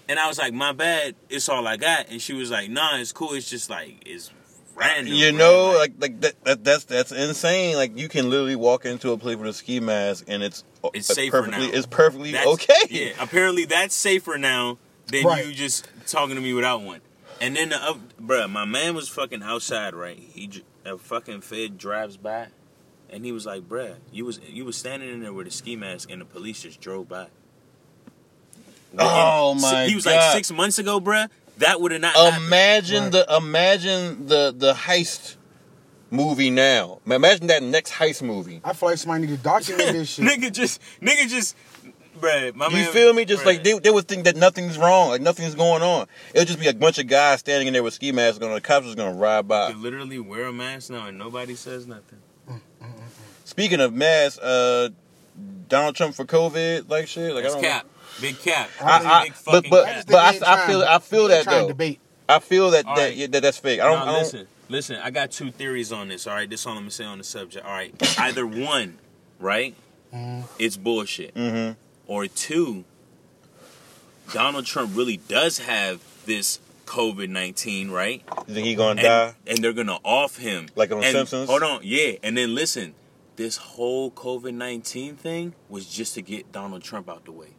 And 0.09 0.19
I 0.19 0.27
was 0.27 0.39
like, 0.39 0.51
"My 0.53 0.71
bad. 0.71 1.15
It's 1.29 1.47
all 1.47 1.67
I 1.67 1.77
got." 1.77 2.09
And 2.09 2.19
she 2.21 2.33
was 2.33 2.49
like, 2.49 2.69
"Nah, 2.71 2.97
it's 2.97 3.11
cool. 3.11 3.33
It's 3.33 3.47
just 3.49 3.69
like 3.69 4.01
it's 4.05 4.31
random." 4.77 5.13
you 5.13 5.31
know, 5.31 5.74
like 5.77 5.93
like 6.00 6.22
that, 6.22 6.43
that 6.46 6.63
that's 6.63 6.84
that's 6.86 7.12
insane. 7.12 7.75
Like 7.75 7.98
you 7.98 8.07
can 8.07 8.29
literally 8.29 8.55
walk 8.55 8.86
into 8.86 9.12
a 9.12 9.17
place 9.17 9.36
with 9.38 9.50
a 9.50 9.53
ski 9.53 9.79
mask 9.79 10.25
and 10.27 10.41
it's 10.43 10.63
It's 10.93 11.10
uh, 11.10 11.13
safer 11.15 11.41
perfectly 11.43 11.67
now. 11.67 11.74
it's 11.77 11.86
perfectly 11.88 12.31
That's- 12.31 12.53
okay. 12.53 12.74
Yeah, 12.89 13.12
apparently 13.19 13.65
that's 13.65 13.96
safer 13.96 14.38
now 14.38 14.77
than 15.07 15.25
Right. 15.25 15.46
you 15.46 15.53
just 15.53 15.88
talking 16.05 16.36
to 16.36 16.41
me 16.41 16.53
without 16.53 16.81
one. 16.81 17.01
And 17.39 17.55
then 17.55 17.69
the 17.69 17.77
up, 17.84 18.00
bruh, 18.19 18.50
my 18.50 18.65
man 18.65 18.96
was 18.96 19.10
fucking 19.10 19.43
outside, 19.43 19.93
right? 19.93 20.17
He 20.17 20.50
a 20.86 20.98
fucking 20.98 21.41
fed 21.41 21.77
drives 21.77 22.17
by, 22.17 22.48
and 23.10 23.24
he 23.25 23.31
was 23.31 23.46
like, 23.46 23.67
"Bruh, 23.69 23.96
you 24.12 24.25
was 24.25 24.39
you 24.50 24.65
was 24.65 24.75
standing 24.75 25.10
in 25.10 25.22
there 25.22 25.34
with 25.34 25.46
a 25.48 25.51
ski 25.51 25.75
mask, 25.75 26.10
and 26.10 26.19
the 26.22 26.25
police 26.25 26.62
just 26.63 26.79
drove 26.81 27.07
by." 27.10 27.27
Oh, 28.98 29.53
my 29.53 29.86
He 29.88 29.96
was 29.96 30.05
God. 30.05 30.15
like 30.15 30.31
six 30.34 30.51
months 30.51 30.79
ago, 30.79 31.00
bruh. 31.00 31.29
That 31.59 31.81
would 31.81 31.91
have 31.91 32.01
not 32.01 32.15
happened. 32.15 32.45
Imagine 32.45 33.03
Right. 33.03 33.11
the 33.11 33.35
imagine 33.37 34.27
the 34.27 34.53
the 34.55 34.73
heist 34.73 35.35
movie 36.11 36.49
now. 36.49 36.99
Imagine 37.05 37.47
that 37.47 37.63
next 37.63 37.91
heist 37.93 38.21
movie. 38.21 38.61
I 38.63 38.73
feel 38.73 38.89
like 38.89 38.97
somebody 38.97 39.27
need 39.27 39.37
to 39.37 39.43
document 39.43 39.91
this 39.91 40.09
shit. 40.13 40.25
nigga 40.25 40.51
just, 40.53 40.81
nigga 41.01 41.27
just, 41.27 41.55
bruh, 42.19 42.53
my 42.55 42.67
You 42.67 42.75
man. 42.77 42.91
feel 42.93 43.13
me? 43.13 43.25
Just 43.25 43.43
bruh. 43.43 43.47
like 43.47 43.63
they, 43.63 43.77
they 43.79 43.89
would 43.89 44.07
think 44.07 44.23
that 44.25 44.35
nothing's 44.35 44.77
wrong, 44.77 45.09
like 45.09 45.21
nothing's 45.21 45.55
going 45.55 45.81
on. 45.83 46.07
It'll 46.33 46.45
just 46.45 46.59
be 46.59 46.67
a 46.67 46.73
bunch 46.73 46.97
of 46.99 47.07
guys 47.07 47.39
standing 47.39 47.67
in 47.67 47.73
there 47.73 47.83
with 47.83 47.93
ski 47.95 48.11
masks 48.11 48.41
on. 48.43 48.53
The 48.53 48.61
cops 48.61 48.85
is 48.87 48.95
gonna 48.95 49.17
ride 49.17 49.47
by. 49.47 49.69
You 49.69 49.75
literally 49.77 50.19
wear 50.19 50.45
a 50.45 50.53
mask 50.53 50.91
now 50.91 51.07
and 51.07 51.17
nobody 51.17 51.55
says 51.55 51.87
nothing. 51.87 52.19
Speaking 53.45 53.79
of 53.79 53.93
masks, 53.93 54.37
uh, 54.39 54.89
Donald 55.67 55.95
Trump 55.95 56.15
for 56.15 56.25
COVID, 56.25 56.89
like 56.89 57.07
shit. 57.07 57.33
Like 57.33 57.43
That's 57.43 57.55
I 57.55 57.61
don't 57.61 57.69
cap. 57.69 57.85
Big 58.21 58.39
cap. 58.39 58.69
I- 58.81 59.05
I- 59.05 59.24
big 59.25 59.33
but- 59.45 59.65
but- 59.69 59.86
cap. 59.86 60.05
but 60.07 60.15
I- 60.43 60.63
I 60.63 60.67
feel- 60.67 60.81
I 60.83 61.00
feel 61.00 61.27
that, 61.27 61.45
though. 61.45 61.67
Debate. 61.67 62.00
I 62.29 62.39
feel 62.39 62.71
that 62.71 62.86
All 62.86 62.95
that, 62.95 63.15
yeah, 63.15 63.27
that 63.27 63.41
that's 63.41 63.57
fake. 63.57 63.79
I 63.79 63.86
don't. 63.86 64.00
Now, 64.00 64.03
I 64.03 64.05
don't 64.07 64.19
listen, 64.24 64.47
listen. 64.69 64.95
I 64.97 65.12
got 65.12 65.31
two 65.31 65.50
theories 65.51 65.91
on 65.93 66.09
this. 66.09 66.27
All 66.27 66.33
right, 66.33 66.50
this 66.50 66.59
is 66.62 66.65
all 66.65 66.74
I'm 66.74 66.79
gonna 66.79 66.91
say 66.91 67.05
on 67.05 67.19
the 67.19 67.24
subject. 67.24 67.65
All 67.65 67.71
right, 67.71 67.93
either 68.19 68.45
one, 68.45 68.97
right? 69.39 69.74
Mhm. 70.13 70.43
It's 70.59 70.75
bullshit, 70.77 71.31
hmm 71.36 71.71
or 72.05 72.27
two, 72.27 72.83
Donald 74.33 74.65
Trump 74.65 74.91
really 74.95 75.17
does 75.17 75.59
have 75.59 76.01
this 76.25 76.59
COVID 76.86 77.29
nineteen, 77.29 77.91
right? 77.91 78.24
You 78.47 78.53
think 78.53 78.67
he 78.67 78.75
gonna 78.75 78.91
And, 78.91 79.01
die? 79.01 79.33
and 79.45 79.57
they're 79.59 79.74
gonna 79.74 80.00
off 80.03 80.38
him, 80.38 80.67
Like 80.75 80.91
on 80.91 81.03
and, 81.03 81.13
Simpsons? 81.15 81.50
Hold 81.50 81.63
on, 81.63 81.79
yeah, 81.83 82.13
and 82.24 82.38
then 82.38 82.53
listen. 82.55 82.93
This 83.38 83.57
whole 83.57 84.09
COVID 84.12 84.53
nineteen 84.55 85.15
thing 85.15 85.53
was 85.69 85.86
just 85.86 86.15
to 86.15 86.21
get 86.24 86.51
Donald 86.51 86.81
Trump 86.83 87.07
out 87.09 87.24
the 87.25 87.31
way. 87.31 87.50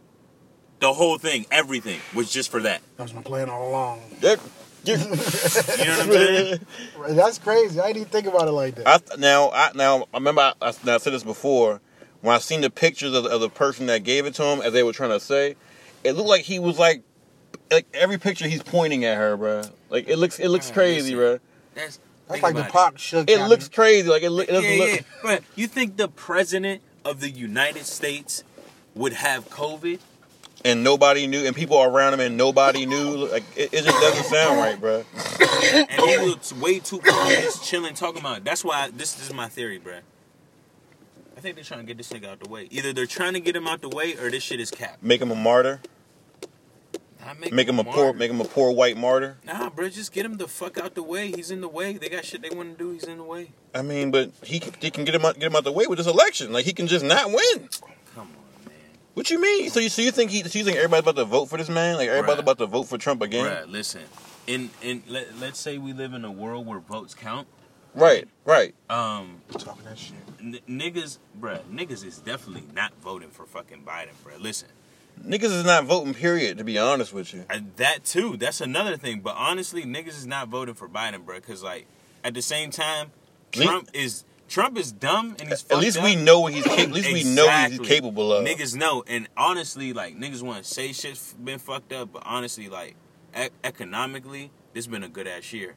The 0.80 0.92
whole 0.92 1.18
thing, 1.18 1.46
everything, 1.50 2.00
was 2.14 2.30
just 2.30 2.50
for 2.50 2.60
that. 2.62 2.80
That 2.96 3.02
was 3.04 3.14
my 3.14 3.22
plan 3.22 3.48
all 3.48 3.68
along. 3.68 4.00
That- 4.20 4.40
You 4.84 4.96
know 4.96 5.06
what 5.10 5.18
I'm 5.18 6.12
saying? 6.12 6.66
That's 7.10 7.38
crazy. 7.38 7.78
I 7.80 7.88
didn't 7.88 7.96
even 7.98 8.08
think 8.10 8.26
about 8.26 8.48
it 8.48 8.52
like 8.52 8.76
that. 8.76 8.86
I 8.88 9.16
now 9.18 9.50
I 9.50 9.70
now 9.74 10.06
I 10.14 10.16
remember 10.18 10.40
I, 10.40 10.52
I, 10.62 10.72
now 10.84 10.94
I 10.94 10.98
said 10.98 11.12
this 11.12 11.24
before 11.24 11.80
when 12.22 12.34
I 12.34 12.38
seen 12.38 12.62
the 12.62 12.70
pictures 12.70 13.12
of, 13.14 13.24
the- 13.24 13.30
of 13.30 13.40
the 13.40 13.50
person 13.50 13.86
that 13.86 14.02
gave 14.04 14.24
it 14.24 14.34
to 14.34 14.44
him 14.44 14.60
as 14.62 14.72
they 14.72 14.82
were 14.82 14.92
trying 14.92 15.10
to 15.10 15.20
say, 15.20 15.56
it 16.04 16.12
looked 16.12 16.28
like 16.28 16.42
he 16.42 16.58
was 16.58 16.78
like 16.78 17.02
like 17.70 17.86
every 17.92 18.18
picture 18.18 18.48
he's 18.48 18.62
pointing 18.62 19.04
at 19.04 19.16
her, 19.18 19.36
bruh. 19.36 19.70
Like 19.90 20.08
it 20.08 20.16
looks 20.16 20.38
it 20.38 20.48
looks 20.48 20.70
oh, 20.70 20.74
crazy, 20.74 21.14
listen. 21.14 21.38
bruh. 21.38 21.40
That's 21.74 21.98
That's 22.28 22.42
like 22.42 22.54
the 22.54 22.64
pop 22.64 22.94
it. 22.94 23.00
Shook. 23.00 23.28
It 23.30 23.46
looks 23.46 23.68
me. 23.68 23.74
crazy. 23.74 24.08
Like 24.08 24.22
it, 24.22 24.30
look, 24.30 24.48
it 24.48 24.52
doesn't 24.52 24.70
yeah, 24.72 24.78
look. 24.78 24.90
yeah. 25.00 25.00
But 25.22 25.42
you 25.54 25.66
think 25.66 25.96
the 25.96 26.08
president 26.08 26.80
of 27.04 27.20
the 27.20 27.30
United 27.30 27.84
States 27.84 28.42
would 28.94 29.12
have 29.14 29.50
COVID? 29.50 29.98
And 30.64 30.82
nobody 30.82 31.26
knew, 31.28 31.46
and 31.46 31.54
people 31.54 31.80
around 31.80 32.14
him, 32.14 32.20
and 32.20 32.36
nobody 32.36 32.84
knew. 32.84 33.28
Like 33.28 33.44
it, 33.56 33.72
it 33.72 33.84
just 33.84 34.00
doesn't 34.00 34.24
sound 34.24 34.58
right, 34.58 34.80
bruh. 34.80 35.04
And 35.88 36.00
he 36.02 36.16
was 36.16 36.52
way 36.54 36.80
too 36.80 36.98
calm, 36.98 37.28
just 37.30 37.64
chilling, 37.64 37.94
talking 37.94 38.20
about. 38.20 38.38
It. 38.38 38.44
That's 38.44 38.64
why 38.64 38.90
this, 38.90 39.14
this 39.14 39.28
is 39.28 39.34
my 39.34 39.48
theory, 39.48 39.78
bruh. 39.78 40.00
I 41.36 41.40
think 41.40 41.54
they're 41.54 41.64
trying 41.64 41.80
to 41.80 41.86
get 41.86 41.96
this 41.96 42.10
nigga 42.10 42.26
out 42.26 42.40
the 42.40 42.48
way. 42.48 42.66
Either 42.70 42.92
they're 42.92 43.06
trying 43.06 43.34
to 43.34 43.40
get 43.40 43.54
him 43.54 43.68
out 43.68 43.80
the 43.80 43.88
way, 43.88 44.16
or 44.16 44.30
this 44.30 44.42
shit 44.42 44.58
is 44.58 44.72
capped. 44.72 45.02
Make 45.02 45.22
him 45.22 45.30
a 45.30 45.36
martyr. 45.36 45.80
Make, 47.38 47.52
Make 47.52 47.68
him 47.68 47.78
a 47.78 47.84
poor. 47.84 48.12
Make 48.12 48.30
him 48.30 48.40
a 48.40 48.44
poor 48.44 48.72
white 48.72 48.96
martyr. 48.96 49.36
Nah, 49.44 49.68
bro, 49.68 49.88
just 49.88 50.12
get 50.12 50.24
him 50.24 50.38
the 50.38 50.48
fuck 50.48 50.78
out 50.78 50.94
the 50.94 51.02
way. 51.02 51.30
He's 51.30 51.50
in 51.50 51.60
the 51.60 51.68
way. 51.68 51.92
They 51.92 52.08
got 52.08 52.24
shit 52.24 52.42
they 52.42 52.50
want 52.50 52.76
to 52.76 52.84
do. 52.84 52.90
He's 52.92 53.04
in 53.04 53.18
the 53.18 53.24
way. 53.24 53.52
I 53.74 53.82
mean, 53.82 54.10
but 54.10 54.32
he 54.42 54.58
can, 54.58 54.72
he 54.80 54.90
can 54.90 55.04
get 55.04 55.14
him 55.14 55.24
out, 55.24 55.34
get 55.34 55.44
him 55.44 55.56
out 55.56 55.64
the 55.64 55.72
way 55.72 55.86
with 55.86 55.98
this 55.98 56.06
election. 56.06 56.52
Like 56.52 56.64
he 56.64 56.72
can 56.72 56.86
just 56.86 57.04
not 57.04 57.28
win. 57.28 57.68
Come 59.26 59.36
on, 59.36 59.40
man. 59.42 59.48
What 59.54 59.58
you 59.58 59.62
mean? 59.62 59.70
So 59.70 59.80
you 59.80 59.88
so 59.88 60.02
you 60.02 60.10
think 60.10 60.30
he? 60.30 60.42
So 60.44 60.58
you 60.58 60.64
think 60.64 60.76
everybody's 60.76 61.02
about 61.02 61.16
to 61.16 61.24
vote 61.24 61.46
for 61.46 61.58
this 61.58 61.68
man? 61.68 61.96
Like 61.96 62.08
everybody's 62.08 62.38
Bruh. 62.40 62.42
about 62.42 62.58
to 62.58 62.66
vote 62.66 62.84
for 62.84 62.98
Trump 62.98 63.22
again? 63.22 63.44
Bruh, 63.44 63.70
listen. 63.70 64.02
In 64.46 64.70
in 64.82 65.02
let, 65.08 65.38
let's 65.38 65.58
say 65.58 65.78
we 65.78 65.92
live 65.92 66.14
in 66.14 66.24
a 66.24 66.32
world 66.32 66.66
where 66.66 66.78
votes 66.78 67.14
count. 67.14 67.46
Right, 67.94 68.28
right. 68.44 68.74
Um, 68.90 69.40
Talking 69.58 69.84
that 69.84 69.98
shit. 69.98 70.14
N- 70.40 70.58
niggas, 70.68 71.18
bruh, 71.40 71.62
niggas 71.64 72.04
is 72.04 72.18
definitely 72.18 72.64
not 72.74 72.92
voting 73.02 73.30
for 73.30 73.44
fucking 73.46 73.82
Biden, 73.82 74.10
bruh. 74.24 74.40
Listen, 74.40 74.68
Niggas 75.24 75.44
is 75.52 75.64
not 75.64 75.84
voting. 75.84 76.14
Period. 76.14 76.58
To 76.58 76.64
be 76.64 76.78
honest 76.78 77.12
with 77.12 77.34
you. 77.34 77.44
uh, 77.50 77.58
that 77.76 78.04
too, 78.04 78.36
that's 78.36 78.60
another 78.60 78.96
thing. 78.96 79.20
But 79.20 79.34
honestly, 79.36 79.82
niggas 79.84 80.08
is 80.08 80.26
not 80.26 80.48
voting 80.48 80.74
for 80.74 80.88
Biden, 80.88 81.24
bruh, 81.24 81.36
because 81.36 81.62
like 81.62 81.86
at 82.22 82.34
the 82.34 82.42
same 82.42 82.70
time, 82.70 83.10
Le- 83.56 83.64
Trump 83.64 83.88
is 83.94 84.24
Trump 84.48 84.78
is 84.78 84.92
dumb 84.92 85.36
and 85.38 85.48
he's 85.50 85.64
At 85.70 85.78
least 85.78 85.98
up. 85.98 86.04
we 86.04 86.16
know 86.16 86.40
what 86.40 86.54
he's 86.54 86.64
capable. 86.64 86.82
At 86.82 86.90
least 87.04 87.12
we 87.12 87.34
know 87.34 87.46
what 87.46 87.70
he's 87.70 87.80
capable 87.80 88.32
of. 88.32 88.46
Niggas 88.46 88.74
know, 88.74 89.04
and 89.06 89.28
honestly, 89.36 89.92
like 89.92 90.16
niggas 90.18 90.42
want 90.42 90.64
to 90.64 90.68
say 90.68 90.92
shit's 90.92 91.34
been 91.34 91.58
fucked 91.58 91.92
up, 91.92 92.12
but 92.12 92.22
honestly, 92.24 92.68
like 92.68 92.96
e- 93.38 93.48
economically, 93.62 94.50
this 94.72 94.86
has 94.86 94.90
been 94.90 95.02
a 95.04 95.08
good 95.08 95.26
ass 95.26 95.52
year. 95.52 95.74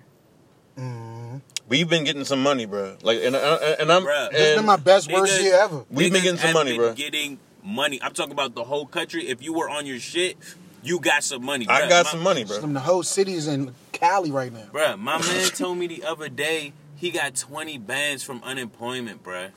Mm-hmm. 0.77 1.37
We've 1.67 1.89
been 1.89 2.03
getting 2.03 2.23
some 2.25 2.41
money, 2.41 2.65
bro. 2.65 2.97
Like, 3.01 3.19
and 3.23 3.35
and, 3.35 3.61
and 3.79 3.91
I'm. 3.91 4.03
Bruh. 4.03 4.31
This 4.31 4.39
has 4.47 4.57
been 4.57 4.65
my 4.65 4.77
best 4.77 5.11
worst 5.11 5.41
year 5.41 5.55
ever. 5.55 5.83
We've 5.89 6.11
been 6.11 6.23
getting 6.23 6.39
some 6.39 6.53
money, 6.53 6.77
been 6.77 6.81
bruh. 6.93 6.95
Getting 6.95 7.39
money. 7.63 8.01
I'm 8.01 8.13
talking 8.13 8.31
about 8.33 8.55
the 8.55 8.63
whole 8.63 8.85
country. 8.85 9.27
If 9.27 9.41
you 9.43 9.53
were 9.53 9.69
on 9.69 9.85
your 9.85 9.99
shit, 9.99 10.37
you 10.83 10.99
got 10.99 11.23
some 11.23 11.43
money. 11.45 11.67
I 11.69 11.87
got 11.89 12.05
My- 12.05 12.11
some 12.11 12.21
money, 12.21 12.45
bro. 12.45 12.59
Some 12.59 12.73
the 12.73 12.79
whole 12.79 13.03
city 13.03 13.33
is 13.33 13.47
in 13.47 13.73
Cali 13.91 14.31
right 14.31 14.51
now. 14.51 14.67
Bruh, 14.73 14.97
my 14.97 15.19
man 15.19 15.49
told 15.49 15.77
me 15.77 15.87
the 15.87 16.03
other 16.03 16.29
day 16.29 16.73
he 17.01 17.09
got 17.09 17.35
20 17.35 17.79
bands 17.79 18.21
from 18.21 18.43
unemployment, 18.43 19.23
bruh. 19.23 19.49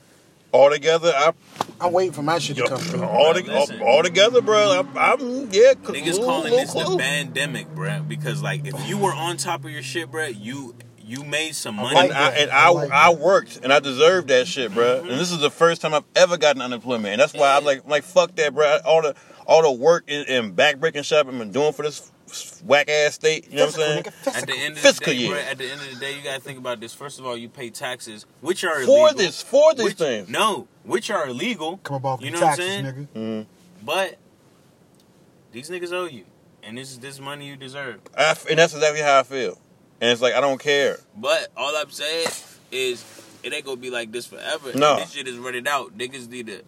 All 0.51 0.71
together, 0.71 1.13
I 1.15 1.31
I'm 1.79 1.91
waiting 1.91 2.11
for 2.11 2.23
my 2.23 2.39
shit 2.39 2.57
to 2.57 2.67
come 2.67 2.79
through. 2.79 3.03
all, 3.03 3.33
Bruh, 3.35 3.67
to, 3.67 3.83
all, 3.83 3.97
all 3.97 4.03
together, 4.03 4.41
bro. 4.41 4.79
I'm, 4.79 4.87
mm, 4.87 4.97
I'm 4.97 5.19
yeah. 5.51 5.73
Niggas 5.73 6.05
little- 6.05 6.25
calling 6.25 6.53
little 6.53 6.81
this 6.81 6.89
the 6.89 6.97
pandemic, 6.97 7.67
bruh. 7.75 8.07
Because 8.07 8.41
like 8.41 8.65
if 8.65 8.87
you 8.87 8.97
were 8.97 9.13
on 9.13 9.37
top 9.37 9.63
of 9.63 9.69
your 9.69 9.83
shit, 9.83 10.09
bruh, 10.09 10.33
you 10.35 10.75
you 10.97 11.23
made 11.23 11.53
some 11.53 11.75
money. 11.75 11.93
like 11.93 12.09
And 12.09 12.17
I, 12.17 12.29
and 12.31 12.51
I 12.51 12.65
I, 12.65 12.69
like 12.69 12.91
I 12.91 13.13
worked 13.13 13.59
and 13.61 13.71
I 13.71 13.79
deserved 13.79 14.29
that 14.29 14.47
shit, 14.47 14.73
bro. 14.73 14.99
And 14.99 15.07
mm-hmm. 15.07 15.17
this 15.17 15.31
is 15.31 15.39
the 15.39 15.51
first 15.51 15.81
time 15.81 15.93
I've 15.93 16.05
ever 16.15 16.37
gotten 16.37 16.63
unemployment, 16.63 17.13
and 17.13 17.21
that's 17.21 17.33
why 17.33 17.55
I'm 17.55 17.63
like, 17.63 17.83
I'm 17.83 17.89
like 17.89 18.03
fuck 18.03 18.35
that, 18.37 18.55
bro. 18.55 18.79
All 18.85 19.03
the 19.03 19.13
all 19.45 19.61
the 19.61 19.71
work 19.71 20.05
and, 20.07 20.27
and 20.27 20.55
backbreaking 20.55 21.03
shit 21.05 21.19
I've 21.19 21.27
been 21.27 21.51
doing 21.51 21.73
for 21.73 21.83
this 21.83 22.11
whack 22.63 22.89
ass 22.89 23.15
state. 23.15 23.49
You 23.49 23.57
know 23.57 23.65
what 23.65 23.75
I'm 23.75 23.81
saying? 23.81 24.03
Nigga, 24.03 24.37
At 24.37 24.47
the 24.47 24.53
end 24.53 24.73
of 24.73 24.79
Fiscal 24.79 25.13
the 25.13 25.19
day, 25.19 25.25
year. 25.25 25.35
bruh, 25.35 25.51
at 25.51 25.57
the 25.57 25.71
end 25.71 25.81
of 25.81 25.89
the 25.93 25.99
day, 25.99 26.15
you 26.17 26.23
gotta 26.23 26.41
think 26.41 26.57
about 26.57 26.79
this. 26.79 26.93
First 26.93 27.19
of 27.19 27.25
all, 27.25 27.37
you 27.37 27.49
pay 27.49 27.69
taxes, 27.69 28.25
which 28.41 28.63
are 28.63 28.75
For 28.85 29.09
illegal. 29.09 29.17
this, 29.17 29.41
for 29.41 29.73
this 29.73 29.83
which, 29.85 29.97
things. 29.97 30.29
No, 30.29 30.67
which 30.83 31.09
are 31.11 31.27
illegal. 31.27 31.77
Come 31.83 31.95
up 31.97 32.05
off 32.05 32.21
You 32.21 32.31
the 32.31 32.39
know 32.39 32.45
what 32.45 32.51
I'm 32.51 32.57
taxes, 32.57 32.67
saying? 32.67 32.85
nigga. 32.85 33.07
Mm. 33.43 33.45
But 33.83 34.17
these 35.51 35.69
niggas 35.69 35.91
owe 35.93 36.05
you, 36.05 36.25
and 36.63 36.77
this 36.77 36.91
is 36.91 36.99
this 36.99 37.19
money 37.19 37.47
you 37.47 37.55
deserve. 37.55 37.99
I 38.17 38.31
f 38.31 38.45
and 38.49 38.57
that's 38.59 38.73
exactly 38.73 39.01
how 39.01 39.19
I 39.19 39.23
feel. 39.23 39.59
And 40.01 40.11
it's 40.11 40.21
like 40.21 40.33
I 40.33 40.41
don't 40.41 40.59
care. 40.59 40.97
But 41.15 41.49
all 41.55 41.75
I'm 41.75 41.89
saying 41.89 42.27
is, 42.71 43.03
it 43.43 43.53
ain't 43.53 43.63
gonna 43.65 43.77
be 43.77 43.89
like 43.89 44.11
this 44.11 44.25
forever. 44.25 44.73
No. 44.73 44.97
this 44.97 45.11
shit 45.11 45.27
is 45.27 45.37
running 45.37 45.67
out. 45.67 45.97
Niggas 45.97 46.27
need 46.29 46.47
to 46.47 46.61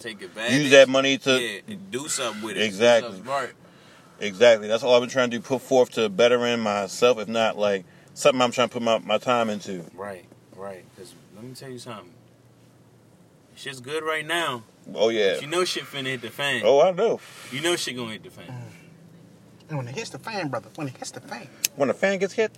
take 0.00 0.20
advantage. 0.22 0.62
Use 0.62 0.70
that 0.72 0.88
money 0.88 1.18
to 1.18 1.40
yeah, 1.40 1.76
do 1.90 2.08
something 2.08 2.42
with 2.42 2.56
it. 2.56 2.62
Exactly. 2.62 3.10
Do 3.10 3.16
something 3.16 3.24
smart. 3.24 3.54
Exactly. 4.24 4.68
That's 4.68 4.82
all 4.82 4.94
I've 4.94 5.02
been 5.02 5.10
trying 5.10 5.30
to 5.30 5.36
do. 5.38 5.42
Put 5.42 5.62
forth 5.62 5.90
to 5.92 6.08
bettering 6.08 6.60
myself, 6.60 7.18
if 7.18 7.28
not 7.28 7.56
like 7.58 7.84
something 8.14 8.40
I'm 8.40 8.50
trying 8.50 8.68
to 8.68 8.72
put 8.72 8.82
my, 8.82 8.98
my 8.98 9.18
time 9.18 9.50
into. 9.50 9.84
Right, 9.94 10.24
right. 10.56 10.84
Because 10.94 11.14
let 11.34 11.44
me 11.44 11.54
tell 11.54 11.70
you 11.70 11.78
something. 11.78 12.10
Shit's 13.56 13.80
good 13.80 14.02
right 14.02 14.26
now. 14.26 14.64
Oh 14.94 15.08
yeah. 15.10 15.34
But 15.34 15.42
you 15.42 15.48
know 15.48 15.64
shit 15.64 15.84
finna 15.84 16.06
hit 16.06 16.22
the 16.22 16.30
fan. 16.30 16.62
Oh, 16.64 16.80
I 16.82 16.90
know. 16.90 17.20
You 17.52 17.60
know 17.60 17.76
shit 17.76 17.96
gonna 17.96 18.12
hit 18.12 18.24
the 18.24 18.30
fan. 18.30 18.46
Mm. 18.46 19.68
And 19.68 19.78
when 19.78 19.88
it 19.88 19.94
hits 19.94 20.10
the 20.10 20.18
fan, 20.18 20.48
brother, 20.48 20.68
when 20.74 20.88
it 20.88 20.96
hits 20.96 21.12
the 21.12 21.20
fan. 21.20 21.48
When 21.76 21.88
the 21.88 21.94
fan 21.94 22.18
gets 22.18 22.34
hit, 22.34 22.52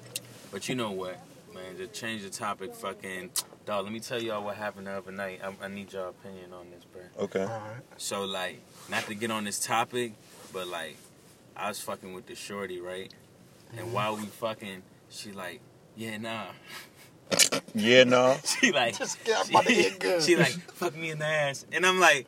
But 0.50 0.68
you 0.68 0.74
know 0.74 0.90
what, 0.90 1.20
man? 1.54 1.76
To 1.76 1.86
change 1.86 2.22
the 2.22 2.30
topic, 2.30 2.74
fucking 2.74 3.30
dog. 3.64 3.84
Let 3.84 3.92
me 3.92 4.00
tell 4.00 4.20
y'all 4.20 4.42
what 4.42 4.56
happened 4.56 4.86
the 4.88 4.92
other 4.92 5.12
night. 5.12 5.40
I, 5.44 5.64
I 5.64 5.68
need 5.68 5.92
y'all 5.92 6.08
opinion 6.08 6.52
on 6.52 6.70
this, 6.70 6.84
bro. 6.84 7.02
okay. 7.24 7.42
All 7.42 7.46
right. 7.48 7.82
So 7.98 8.24
like, 8.24 8.60
not 8.90 9.04
to 9.04 9.14
get 9.14 9.30
on 9.30 9.44
this 9.44 9.60
topic, 9.60 10.14
but 10.52 10.66
like, 10.66 10.96
I 11.56 11.68
was 11.68 11.80
fucking 11.80 12.12
with 12.12 12.26
the 12.26 12.34
shorty, 12.34 12.80
right? 12.80 13.12
And 13.76 13.92
while 13.92 14.16
we 14.16 14.26
fucking, 14.26 14.82
she 15.08 15.32
like, 15.32 15.60
yeah, 15.96 16.18
nah. 16.18 16.46
Yeah, 17.74 18.04
no. 18.04 18.36
She 18.44 18.72
like, 18.72 18.98
Just 18.98 19.22
get 19.24 19.36
up 19.38 19.54
out 19.54 19.66
of 19.66 19.72
here 19.72 19.90
good. 19.98 20.22
she 20.26 20.36
like, 20.36 20.52
fuck 20.72 20.96
me 20.96 21.10
in 21.10 21.18
the 21.18 21.26
ass, 21.26 21.66
and 21.72 21.84
I'm 21.86 21.98
like. 22.00 22.26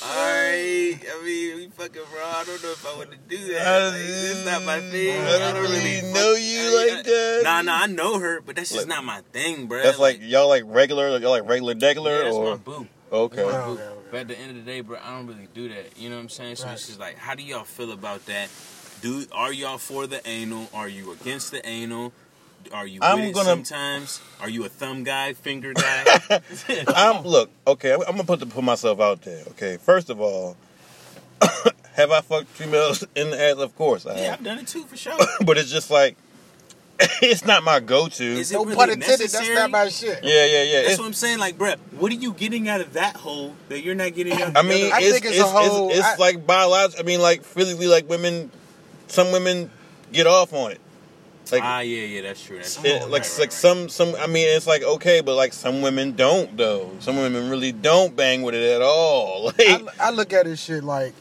Alright, 0.00 1.02
I 1.10 1.22
mean, 1.24 1.56
we 1.56 1.66
fucking 1.74 2.02
bro. 2.12 2.22
I 2.24 2.44
don't 2.46 2.62
know 2.62 2.70
if 2.70 2.86
I 2.86 2.96
want 2.96 3.10
to 3.10 3.16
do 3.16 3.36
that. 3.52 3.88
Like, 3.92 4.00
it's 4.00 4.44
not 4.44 4.62
my 4.64 4.78
thing. 4.78 5.20
I 5.20 5.52
don't 5.52 5.60
really 5.60 6.12
know 6.12 6.34
you 6.34 6.76
like 6.94 7.04
that. 7.04 7.40
Nah, 7.42 7.62
nah, 7.62 7.80
I 7.82 7.86
know 7.88 8.20
her, 8.20 8.40
but 8.40 8.54
that's 8.54 8.70
just 8.70 8.86
Like- 8.86 8.96
not 8.96 9.02
my 9.04 9.22
thing, 9.32 9.66
bro. 9.66 9.82
That's 9.82 9.98
like 9.98 10.20
y'all 10.22 10.48
like 10.48 10.62
regular, 10.66 11.18
y'all 11.18 11.30
like 11.30 11.48
regular 11.48 11.72
yeah, 11.76 11.94
degular, 11.94 12.22
that's 12.22 12.36
my 12.36 12.42
or 12.42 12.56
boo. 12.58 12.86
okay. 13.10 13.42
Okay, 13.42 13.56
okay. 13.82 13.97
But 14.10 14.20
at 14.20 14.28
the 14.28 14.38
end 14.38 14.50
of 14.50 14.56
the 14.64 14.70
day, 14.70 14.80
bro, 14.80 14.98
I 15.02 15.16
don't 15.16 15.26
really 15.26 15.48
do 15.54 15.68
that. 15.68 15.98
You 15.98 16.08
know 16.10 16.16
what 16.16 16.22
I'm 16.22 16.28
saying? 16.28 16.56
So 16.56 16.64
Right. 16.66 16.72
it's 16.74 16.86
just 16.86 16.98
like, 17.00 17.16
how 17.18 17.34
do 17.34 17.42
y'all 17.42 17.64
feel 17.64 17.92
about 17.92 18.24
that? 18.26 18.48
Do 19.02 19.24
are 19.32 19.52
y'all 19.52 19.78
for 19.78 20.06
the 20.06 20.26
anal? 20.28 20.68
Are 20.74 20.88
you 20.88 21.12
against 21.12 21.50
the 21.50 21.66
anal? 21.66 22.12
Are 22.72 22.86
you 22.86 22.98
I'm 23.02 23.30
gonna- 23.32 23.44
sometimes? 23.44 24.20
Are 24.40 24.48
you 24.48 24.64
a 24.64 24.68
thumb 24.68 25.04
guy, 25.04 25.32
finger 25.34 25.72
guy? 25.72 26.04
I'm 26.88 27.24
look 27.24 27.50
okay. 27.66 27.92
I'm 27.92 28.00
gonna 28.00 28.24
put 28.24 28.40
the, 28.40 28.46
put 28.46 28.64
myself 28.64 28.98
out 29.00 29.22
there. 29.22 29.42
Okay, 29.50 29.76
first 29.76 30.10
of 30.10 30.20
all, 30.20 30.56
have 31.94 32.10
I 32.10 32.20
fucked 32.20 32.48
females 32.48 33.04
in 33.14 33.30
the 33.30 33.40
ass? 33.40 33.56
Of 33.56 33.76
course 33.76 34.06
I 34.06 34.16
yeah, 34.16 34.22
have. 34.30 34.38
I've 34.40 34.44
done 34.44 34.58
it 34.58 34.66
too 34.66 34.84
for 34.84 34.96
sure. 34.96 35.16
but 35.46 35.56
it's 35.58 35.70
just 35.70 35.90
like 35.90 36.16
it's 37.22 37.44
not 37.44 37.62
my 37.62 37.80
go-to. 37.80 38.24
Is 38.24 38.50
it 38.50 38.54
No 38.54 38.64
really 38.64 38.76
pun 38.76 38.90
intended. 38.90 39.20
That's 39.20 39.32
necessary? 39.34 39.54
not 39.54 39.70
my 39.70 39.88
shit. 39.88 40.18
yeah, 40.24 40.44
yeah, 40.46 40.62
yeah. 40.62 40.72
That's 40.80 40.84
It's- 40.94 40.98
what 40.98 41.06
I'm 41.06 41.12
saying. 41.12 41.38
Like, 41.38 41.56
bruh, 41.56 41.76
what 41.92 42.10
are 42.10 42.16
you 42.16 42.32
getting 42.32 42.68
out 42.68 42.80
of 42.80 42.92
that 42.94 43.16
hole 43.16 43.54
that 43.68 43.82
you're 43.82 43.94
not 43.94 44.14
getting 44.14 44.32
out? 44.32 44.48
Of 44.48 44.56
I 44.56 44.62
the 44.62 44.68
mean, 44.68 44.86
other? 44.86 44.94
I 44.94 44.98
it's, 45.02 45.12
think 45.12 45.24
it's 45.26 45.34
it's, 45.36 45.44
a 45.44 45.46
whole- 45.46 45.90
it's, 45.90 46.00
I- 46.00 46.16
like 46.16 46.46
biological. 46.46 47.04
I 47.04 47.06
mean, 47.06 47.20
like 47.20 47.44
physically, 47.44 47.86
like 47.86 48.08
women, 48.08 48.50
some 49.06 49.30
women 49.32 49.70
get 50.12 50.26
off 50.26 50.52
on 50.52 50.72
it. 50.72 50.80
Like, 51.50 51.62
ah, 51.64 51.80
yeah, 51.80 52.02
yeah, 52.04 52.22
that's 52.22 52.44
true. 52.44 52.56
That's 52.58 52.76
it- 52.76 52.82
like, 52.82 52.92
Right, 52.92 53.00
like 53.10 53.22
right, 53.22 53.38
right. 53.38 53.52
some, 53.52 53.88
some. 53.88 54.14
I 54.16 54.26
mean, 54.26 54.46
it's 54.54 54.66
like 54.66 54.82
okay, 54.82 55.22
but 55.22 55.34
like 55.36 55.52
some 55.54 55.80
women 55.80 56.12
don't 56.16 56.56
though. 56.58 56.90
Some 57.00 57.16
women 57.16 57.48
really 57.48 57.72
don't 57.72 58.14
bang 58.14 58.42
with 58.42 58.54
it 58.54 58.70
at 58.74 58.82
all. 58.82 59.44
Like, 59.58 59.60
I, 60.00 60.08
I 60.08 60.10
look 60.10 60.32
at 60.34 60.44
this 60.44 60.60
shit 60.60 60.84
like, 60.84 61.14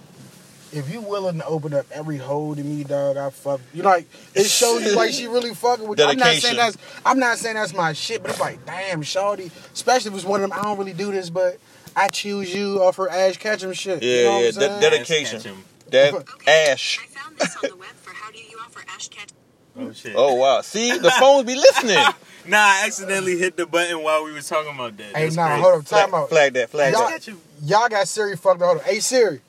if 0.74 0.92
you 0.92 1.02
willing 1.02 1.40
to 1.40 1.46
open 1.46 1.74
up 1.74 1.86
every 1.92 2.18
hole 2.18 2.56
to 2.56 2.62
me, 2.64 2.84
dog, 2.84 3.18
I 3.18 3.30
fuck. 3.30 3.62
You 3.74 3.84
like 3.84 4.08
it 4.36 4.46
shows 4.46 4.84
you 4.86 4.96
like 4.96 5.12
she 5.14 5.28
really 5.28 5.54
fucking 5.54 5.88
with. 5.88 6.00
you. 6.00 6.06
I'm 6.06 6.18
not 6.18 6.34
saying 6.36 6.56
that's. 6.58 6.78
I'm 7.06 7.20
not 7.20 7.38
saying 7.38 7.56
that's 7.56 7.74
my 7.74 7.94
shit, 7.94 8.22
but 8.22 8.32
it's 8.32 8.40
like, 8.40 8.66
damn, 8.66 9.02
shawty. 9.02 9.52
Especially 9.74 10.12
if 10.12 10.16
it's 10.18 10.26
one 10.26 10.44
of 10.44 10.50
them. 10.50 10.60
I 10.60 10.64
don't 10.64 10.78
really 10.78 10.94
do 10.94 11.12
this, 11.12 11.30
but 11.30 11.58
I 11.96 12.08
choose 12.10 12.54
you 12.54 12.82
off 12.82 12.98
her 12.98 13.10
Ash 13.10 13.38
Ketchum 13.38 13.74
shit. 13.74 14.02
Yeah, 14.04 14.10
you 14.10 14.24
know 14.24 14.30
yeah, 14.30 14.38
what 14.38 14.46
I'm 14.46 14.52
saying? 14.54 14.82
dedication. 14.82 15.38
Ass 15.38 15.44
catch 15.44 15.52
'em. 15.52 15.64
that 15.92 16.14
Okay, 16.14 16.72
ash. 16.72 17.00
I 17.02 17.08
found 17.08 17.38
this 17.38 17.56
on 17.56 17.70
the 17.70 17.76
web 17.76 17.90
for 17.96 18.14
how 18.14 18.32
do 18.32 18.38
you 18.40 18.58
offer 18.60 18.84
Ash 18.94 19.08
Cat. 19.10 19.32
Oh 19.80 19.92
shit. 19.94 20.14
Oh 20.16 20.34
wow! 20.36 20.62
See, 20.62 20.98
the 20.98 21.12
phones 21.20 21.46
be 21.46 21.56
listening. 21.56 21.98
Nah, 22.50 22.58
I 22.60 22.84
accidentally 22.86 23.38
hit 23.38 23.58
the 23.58 23.66
button 23.66 24.02
while 24.02 24.24
we 24.24 24.32
was 24.32 24.48
talking 24.48 24.74
about 24.74 24.96
that. 24.96 25.14
Hey, 25.18 25.24
That's 25.26 25.36
nah, 25.36 25.48
crazy. 25.48 25.62
hold 25.64 25.80
up, 25.82 25.86
flag, 25.86 26.06
time 26.06 26.16
out. 26.16 26.30
flag 26.30 26.54
that. 26.54 26.70
Flag 26.70 26.94
Y'all- 26.94 27.10
that. 27.10 27.28
Y'all 27.62 27.90
got 27.90 28.08
Siri 28.08 28.38
fucked 28.38 28.62
up. 28.62 28.68
Hold 28.68 28.78
on. 28.78 28.84
Hey 28.86 29.02
Siri, 29.02 29.42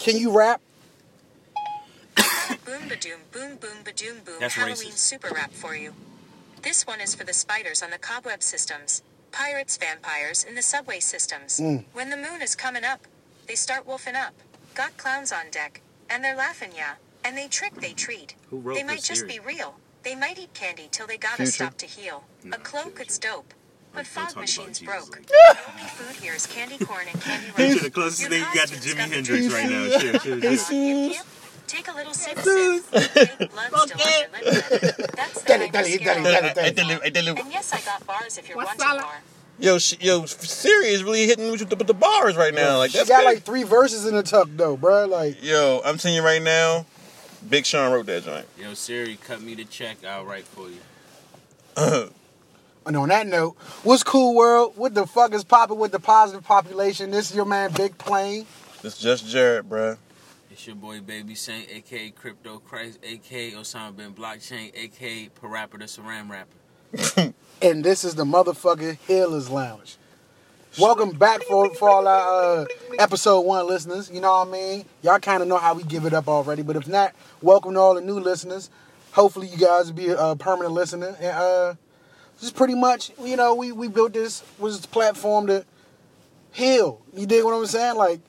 can 0.00 0.16
you 0.16 0.36
rap? 0.36 0.60
Boom 2.64 2.88
ba 2.88 2.96
doom, 2.96 3.20
boom 3.32 3.56
boom 3.56 3.78
ba 3.84 3.92
doom 3.92 4.16
boom. 4.24 4.34
That's 4.40 4.54
Halloween 4.54 4.76
racist. 4.92 4.98
super 4.98 5.28
rap 5.34 5.52
for 5.52 5.74
you. 5.76 5.92
This 6.62 6.86
one 6.86 7.00
is 7.00 7.14
for 7.14 7.24
the 7.24 7.32
spiders 7.32 7.82
on 7.82 7.90
the 7.90 7.98
cobweb 7.98 8.42
systems, 8.42 9.02
pirates, 9.32 9.76
vampires 9.76 10.44
in 10.44 10.54
the 10.54 10.62
subway 10.62 11.00
systems. 11.00 11.58
Mm. 11.60 11.84
When 11.92 12.10
the 12.10 12.16
moon 12.16 12.42
is 12.42 12.54
coming 12.54 12.84
up, 12.84 13.00
they 13.46 13.54
start 13.54 13.86
wolfing 13.86 14.14
up. 14.16 14.34
Got 14.74 14.96
clowns 14.96 15.32
on 15.32 15.50
deck, 15.50 15.80
and 16.08 16.22
they're 16.24 16.36
laughing, 16.36 16.70
yeah. 16.76 16.94
And 17.24 17.36
they 17.36 17.48
trick, 17.48 17.74
they 17.80 17.92
treat. 17.92 18.34
Who 18.50 18.58
wrote 18.58 18.74
They 18.74 18.82
this 18.82 18.88
might 18.90 19.02
just 19.02 19.20
series? 19.20 19.34
be 19.34 19.40
real. 19.40 19.74
They 20.02 20.14
might 20.14 20.38
eat 20.38 20.54
candy 20.54 20.88
till 20.90 21.06
they 21.06 21.18
gotta 21.18 21.36
Future. 21.36 21.50
stop 21.52 21.76
to 21.78 21.86
heal. 21.86 22.24
No, 22.44 22.56
A 22.56 22.60
cloak, 22.60 22.84
Future. 22.96 23.02
it's 23.02 23.18
dope. 23.18 23.52
But 23.92 24.06
fog 24.06 24.36
machines 24.36 24.80
broke. 24.80 25.10
like 25.10 25.26
The 25.26 25.56
only 25.70 25.82
food 25.90 26.22
here 26.22 26.34
is 26.34 26.46
candy 26.46 26.78
corn 26.84 27.06
and 27.12 27.20
candy 27.20 27.46
Picture 27.56 27.62
rice. 27.74 27.82
the 27.82 27.90
closest 27.90 28.28
thing 28.28 28.38
you 28.40 28.54
got 28.54 28.68
to 28.68 28.76
Jimi 28.76 29.12
Hendrix 29.12 29.52
right 29.52 29.68
now. 29.68 29.82
Yip, 29.84 31.10
yip. 31.14 31.26
Take 31.66 31.88
a 31.88 31.92
little 31.94 32.12
sip, 32.14 32.38
sip. 32.38 32.82
Fake 32.82 33.50
blood 33.50 33.70
still 33.88 34.00
on. 34.00 34.42
That's 35.14 35.42
the 35.42 35.44
Dale, 35.46 35.68
kind 35.68 37.14
dale. 37.14 37.36
And 37.36 37.52
yes, 37.52 37.72
I 37.72 37.80
got 37.80 38.04
bars 38.06 38.38
if 38.38 38.48
you're 38.48 38.56
What's 38.56 38.76
wanting 38.78 39.02
more. 39.02 39.12
Yo, 39.60 39.78
sh- 39.78 39.96
yo, 40.00 40.24
Siri 40.24 40.88
is 40.88 41.04
really 41.04 41.26
hitting 41.26 41.50
with 41.50 41.68
the, 41.68 41.76
with 41.76 41.86
the 41.86 41.94
bars 41.94 42.34
right 42.36 42.54
now. 42.54 42.78
Like 42.78 42.90
she 42.92 42.98
that's 42.98 43.10
got 43.10 43.20
good. 43.20 43.26
like 43.26 43.42
three 43.42 43.62
verses 43.62 44.06
in 44.06 44.14
the 44.16 44.22
tuck 44.22 44.48
though, 44.56 44.76
bro. 44.76 45.06
Like, 45.06 45.44
Yo, 45.44 45.80
I'm 45.84 45.98
telling 45.98 46.16
you 46.16 46.22
right 46.24 46.42
now, 46.42 46.86
Big 47.48 47.66
Sean 47.66 47.92
wrote 47.92 48.06
that 48.06 48.24
joint. 48.24 48.46
Yo, 48.58 48.74
Siri, 48.74 49.16
cut 49.16 49.40
me 49.42 49.54
the 49.54 49.64
check. 49.64 49.98
I'll 50.04 50.24
write 50.24 50.44
for 50.44 50.68
you. 50.70 50.78
and 52.86 52.96
on 52.96 53.08
that 53.10 53.26
note, 53.26 53.56
what's 53.82 54.02
cool, 54.02 54.34
world? 54.34 54.72
What 54.76 54.94
the 54.94 55.06
fuck 55.06 55.34
is 55.34 55.44
popping 55.44 55.78
with 55.78 55.92
the 55.92 56.00
positive 56.00 56.44
population? 56.44 57.10
This 57.10 57.30
is 57.30 57.36
your 57.36 57.44
man, 57.44 57.72
Big 57.72 57.96
Plane. 57.98 58.46
It's 58.82 58.98
just 58.98 59.26
Jared, 59.26 59.68
bruh. 59.68 59.98
It's 60.50 60.66
your 60.66 60.76
boy 60.76 61.00
Baby 61.00 61.34
Saint, 61.34 61.68
aka 61.70 62.10
Crypto 62.10 62.58
Christ, 62.58 62.98
aka 63.02 63.52
Osama 63.52 63.96
bin 63.96 64.12
Blockchain, 64.12 64.72
aka 64.74 65.28
Parappa 65.40 65.78
the 65.78 65.84
Saram 65.84 66.30
Rapper. 66.30 67.34
and 67.62 67.84
this 67.84 68.04
is 68.04 68.14
the 68.14 68.24
motherfucking 68.24 68.98
Healers 69.06 69.50
Lounge. 69.50 69.96
Welcome 70.78 71.10
back 71.10 71.42
for 71.42 71.72
for 71.74 71.88
all 71.88 72.08
our 72.08 72.62
uh, 72.62 72.66
episode 72.98 73.40
one 73.40 73.66
listeners. 73.66 74.10
You 74.10 74.20
know 74.20 74.30
what 74.32 74.48
I 74.48 74.50
mean? 74.50 74.84
Y'all 75.02 75.18
kind 75.18 75.42
of 75.42 75.48
know 75.48 75.58
how 75.58 75.74
we 75.74 75.82
give 75.82 76.04
it 76.04 76.14
up 76.14 76.28
already, 76.28 76.62
but 76.62 76.76
if 76.76 76.88
not, 76.88 77.14
welcome 77.42 77.74
to 77.74 77.80
all 77.80 77.94
the 77.94 78.00
new 78.00 78.18
listeners. 78.18 78.70
Hopefully, 79.12 79.48
you 79.48 79.58
guys 79.58 79.86
will 79.86 79.96
be 79.96 80.08
a 80.08 80.34
permanent 80.36 80.72
listener. 80.72 81.16
And 81.20 81.36
uh, 81.36 81.74
just 82.40 82.56
pretty 82.56 82.74
much, 82.74 83.10
you 83.22 83.36
know, 83.36 83.54
we 83.54 83.72
we 83.72 83.88
built 83.88 84.12
this 84.12 84.42
was 84.58 84.76
this 84.78 84.86
platform 84.86 85.46
to 85.48 85.64
heal. 86.52 87.00
You 87.14 87.26
dig 87.26 87.44
what 87.44 87.52
I'm 87.54 87.66
saying? 87.66 87.96
Like 87.96 88.20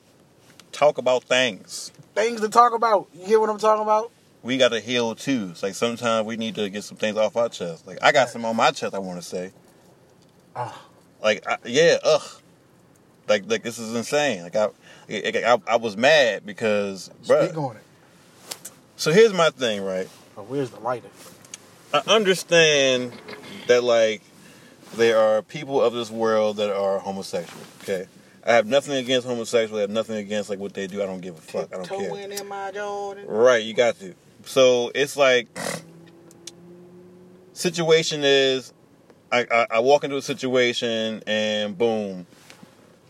Talk 0.71 0.97
about 0.97 1.23
things. 1.23 1.91
things 2.15 2.39
to 2.41 2.49
talk 2.49 2.73
about. 2.73 3.07
You 3.13 3.27
get 3.27 3.39
what 3.39 3.49
I'm 3.49 3.57
talking 3.57 3.83
about? 3.83 4.11
We 4.41 4.57
got 4.57 4.69
to 4.69 4.79
heal 4.79 5.13
too. 5.15 5.49
It's 5.51 5.61
like 5.61 5.75
sometimes 5.75 6.25
we 6.25 6.37
need 6.37 6.55
to 6.55 6.69
get 6.69 6.83
some 6.83 6.97
things 6.97 7.17
off 7.17 7.35
our 7.37 7.49
chest. 7.49 7.85
Like 7.85 7.99
I 8.01 8.11
got 8.11 8.29
some 8.29 8.45
on 8.45 8.55
my 8.55 8.71
chest. 8.71 8.93
I 8.95 8.99
want 8.99 9.21
to 9.21 9.27
say. 9.27 9.51
Ah. 10.55 10.81
Like 11.21 11.45
I, 11.47 11.57
yeah, 11.65 11.97
ugh. 12.03 12.21
Like 13.27 13.43
like 13.47 13.63
this 13.63 13.77
is 13.79 13.93
insane. 13.95 14.43
Like 14.43 14.55
I, 14.55 14.69
I, 15.09 15.53
I, 15.53 15.57
I 15.67 15.75
was 15.75 15.95
mad 15.95 16.45
because, 16.45 17.11
Speak 17.21 17.37
bruh. 17.37 17.57
on 17.57 17.75
it. 17.77 17.83
So 18.95 19.11
here's 19.11 19.33
my 19.33 19.49
thing, 19.49 19.83
right? 19.83 20.07
Oh, 20.37 20.43
where's 20.43 20.69
the 20.71 20.79
lighter? 20.79 21.09
I 21.93 22.01
understand 22.07 23.11
that 23.67 23.83
like 23.83 24.21
there 24.95 25.17
are 25.17 25.41
people 25.41 25.81
of 25.81 25.93
this 25.93 26.09
world 26.09 26.57
that 26.57 26.73
are 26.73 26.99
homosexual. 26.99 27.63
Okay, 27.83 28.07
I 28.45 28.53
have 28.53 28.65
nothing 28.65 28.93
against 28.95 29.27
homosexual. 29.27 29.77
I 29.77 29.81
have 29.81 29.89
nothing 29.89 30.17
against 30.17 30.49
like 30.49 30.59
what 30.59 30.73
they 30.73 30.87
do. 30.87 31.01
I 31.01 31.05
don't 31.05 31.21
give 31.21 31.37
a 31.37 31.41
fuck. 31.41 31.73
I 31.73 31.77
don't 31.77 31.87
care. 31.87 31.99
Tiptoeing 31.99 32.31
in 32.31 32.47
my 32.47 32.71
Jordan. 32.71 33.27
Right, 33.27 33.63
you 33.63 33.73
got 33.73 33.99
to. 33.99 34.13
So 34.45 34.91
it's 34.95 35.15
like 35.15 35.47
situation 37.53 38.21
is 38.23 38.73
I, 39.31 39.45
I, 39.49 39.67
I 39.71 39.79
walk 39.79 40.03
into 40.03 40.17
a 40.17 40.21
situation 40.21 41.23
and 41.25 41.77
boom, 41.77 42.25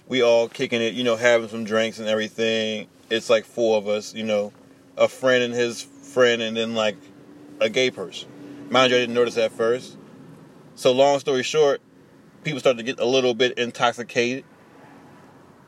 we 0.07 0.21
all 0.21 0.47
kicking 0.47 0.81
it, 0.81 0.93
you 0.93 1.03
know, 1.03 1.15
having 1.15 1.49
some 1.49 1.63
drinks 1.63 1.99
and 1.99 2.07
everything. 2.07 2.87
It's 3.09 3.29
like 3.29 3.45
four 3.45 3.77
of 3.77 3.87
us, 3.87 4.13
you 4.13 4.23
know, 4.23 4.53
a 4.97 5.07
friend 5.07 5.43
and 5.43 5.53
his 5.53 5.81
friend 5.81 6.41
and 6.41 6.55
then 6.55 6.75
like 6.75 6.97
a 7.59 7.69
gay 7.69 7.89
person. 7.89 8.29
Mind 8.71 8.89
you, 8.89 8.95
I 8.95 9.01
didn't 9.01 9.15
notice 9.15 9.37
at 9.37 9.51
first. 9.51 9.97
So 10.75 10.93
long 10.93 11.19
story 11.19 11.43
short, 11.43 11.81
people 12.45 12.61
started 12.61 12.77
to 12.77 12.83
get 12.83 13.01
a 13.01 13.05
little 13.05 13.33
bit 13.33 13.57
intoxicated 13.57 14.45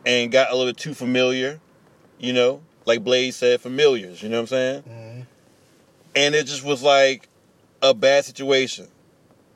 and 0.05 0.31
got 0.31 0.51
a 0.51 0.55
little 0.55 0.69
bit 0.71 0.77
too 0.77 0.93
familiar, 0.93 1.59
you 2.17 2.31
know, 2.31 2.61
like 2.85 3.03
Blaze 3.03 3.35
said, 3.35 3.59
familiars, 3.59 4.23
you 4.23 4.29
know 4.29 4.37
what 4.37 4.41
I'm 4.43 4.47
saying? 4.47 4.83
Mhm. 4.83 5.27
And 6.15 6.33
it 6.35 6.45
just 6.45 6.63
was 6.63 6.81
like 6.81 7.27
a 7.81 7.93
bad 7.93 8.23
situation. 8.23 8.87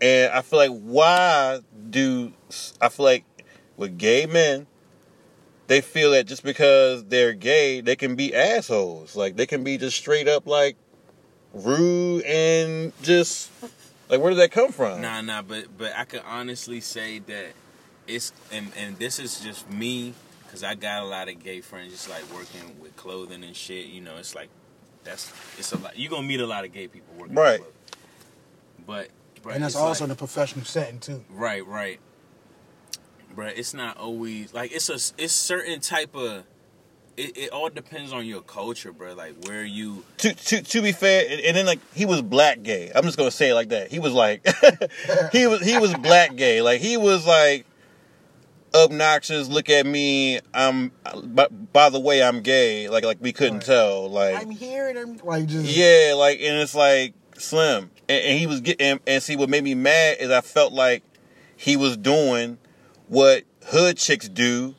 And 0.02 0.30
I 0.34 0.42
feel 0.42 0.60
like 0.60 0.78
why 0.82 1.62
do 1.90 2.34
I 2.82 2.90
feel 2.90 3.06
like 3.06 3.24
with 3.78 3.98
gay 3.98 4.26
men, 4.26 4.68
they 5.68 5.80
feel 5.80 6.12
that 6.12 6.26
just 6.26 6.44
because 6.44 7.06
they're 7.06 7.32
gay, 7.32 7.80
they 7.80 7.96
can 7.96 8.16
be 8.16 8.36
assholes. 8.36 9.16
Like 9.16 9.38
they 9.38 9.46
can 9.46 9.64
be 9.64 9.78
just 9.78 9.96
straight 9.96 10.28
up 10.28 10.48
like 10.48 10.76
rude 11.66 12.24
and 12.24 12.94
just 13.02 13.52
like 14.10 14.20
where 14.20 14.32
did 14.32 14.40
that 14.40 14.52
come 14.52 14.72
from? 14.72 15.02
Nah, 15.02 15.22
nah, 15.22 15.42
but 15.42 15.66
but 15.78 15.94
I 15.96 16.06
could 16.06 16.24
honestly 16.26 16.80
say 16.82 17.20
that 17.20 17.48
it's 18.08 18.32
and 18.52 18.72
and 18.78 18.98
this 18.98 19.20
is 19.20 19.40
just 19.40 19.70
me 19.70 20.14
because 20.46 20.64
I 20.64 20.76
got 20.76 21.04
a 21.04 21.06
lot 21.06 21.28
of 21.30 21.44
gay 21.44 21.62
friends, 21.62 21.92
just 21.92 22.10
like 22.10 22.24
working 22.34 22.80
with 22.80 22.96
clothing 22.96 23.44
and 23.44 23.56
shit. 23.56 23.88
You 23.88 24.02
know, 24.02 24.16
it's 24.18 24.34
like 24.36 24.50
that's 25.04 25.32
it's 25.58 25.72
a 25.74 25.78
lot. 25.78 25.98
You 25.98 26.10
gonna 26.10 26.28
meet 26.28 26.40
a 26.40 26.48
lot 26.48 26.66
of 26.66 26.72
gay 26.74 26.88
people 26.88 27.14
working, 27.18 27.36
Right. 27.36 27.62
But, 28.86 29.10
but 29.44 29.54
And 29.56 29.64
that's 29.64 29.76
also 29.76 30.06
like- 30.06 30.08
in 30.08 30.12
a 30.12 30.16
professional 30.16 30.64
setting 30.66 31.00
too. 31.00 31.24
Right, 31.30 31.66
right. 31.66 32.00
But 33.36 33.58
it's 33.58 33.74
not 33.74 33.98
always 33.98 34.54
like 34.54 34.72
it's 34.72 34.90
a 34.90 34.94
it's 35.22 35.34
certain 35.34 35.80
type 35.82 36.16
of 36.16 36.44
it, 37.18 37.36
it 37.38 37.50
all 37.52 37.70
depends 37.70 38.14
on 38.14 38.26
your 38.26 38.42
culture, 38.42 38.94
bro. 38.94 39.14
Like 39.14 39.44
where 39.46 39.66
you 39.66 40.06
to 40.20 40.34
to 40.34 40.62
to 40.62 40.82
be 40.82 40.92
fair, 40.92 41.26
and, 41.30 41.42
and 41.42 41.58
then 41.58 41.66
like 41.66 41.80
he 41.94 42.06
was 42.06 42.22
black 42.22 42.64
gay. 42.64 42.92
I'm 42.96 43.04
just 43.04 43.18
gonna 43.18 43.32
say 43.32 43.50
it 43.50 43.54
like 43.56 43.70
that. 43.70 43.92
He 43.92 44.00
was 44.00 44.14
like 44.14 44.46
he 45.32 45.48
was 45.48 45.62
he 45.66 45.78
was 45.80 45.94
black 45.96 46.36
gay. 46.36 46.62
Like 46.62 46.80
he 46.82 46.96
was 46.98 47.26
like 47.26 47.66
obnoxious. 48.74 49.48
Look 49.50 49.70
at 49.70 49.86
me. 49.86 50.40
I'm. 50.54 50.92
By, 51.24 51.48
by 51.48 51.90
the 51.90 52.00
way, 52.00 52.22
I'm 52.24 52.42
gay. 52.42 52.90
Like 52.90 53.04
like 53.04 53.18
we 53.22 53.34
couldn't 53.34 53.56
Right. 53.60 53.66
tell. 53.66 54.10
Like 54.10 54.36
I'm 54.36 54.50
here 54.52 54.88
and 54.88 54.98
I'm 54.98 55.18
like 55.26 55.48
just 55.48 55.66
yeah. 55.66 56.14
Like 56.16 56.40
and 56.40 56.58
it's 56.58 56.76
like 56.76 57.14
slim. 57.38 57.92
And, 58.10 58.24
and 58.24 58.40
he 58.40 58.48
was 58.48 58.62
getting 58.62 58.86
and, 58.88 59.00
and 59.08 59.24
see 59.24 59.36
what 59.36 59.50
made 59.50 59.64
me 59.64 59.76
mad 59.76 60.18
is 60.20 60.32
I 60.32 60.42
felt 60.42 60.74
like 60.74 61.04
he 61.56 61.76
was 61.76 61.98
doing 61.98 62.58
what 63.08 63.44
hood 63.66 63.98
chicks 63.98 64.30
do 64.30 64.76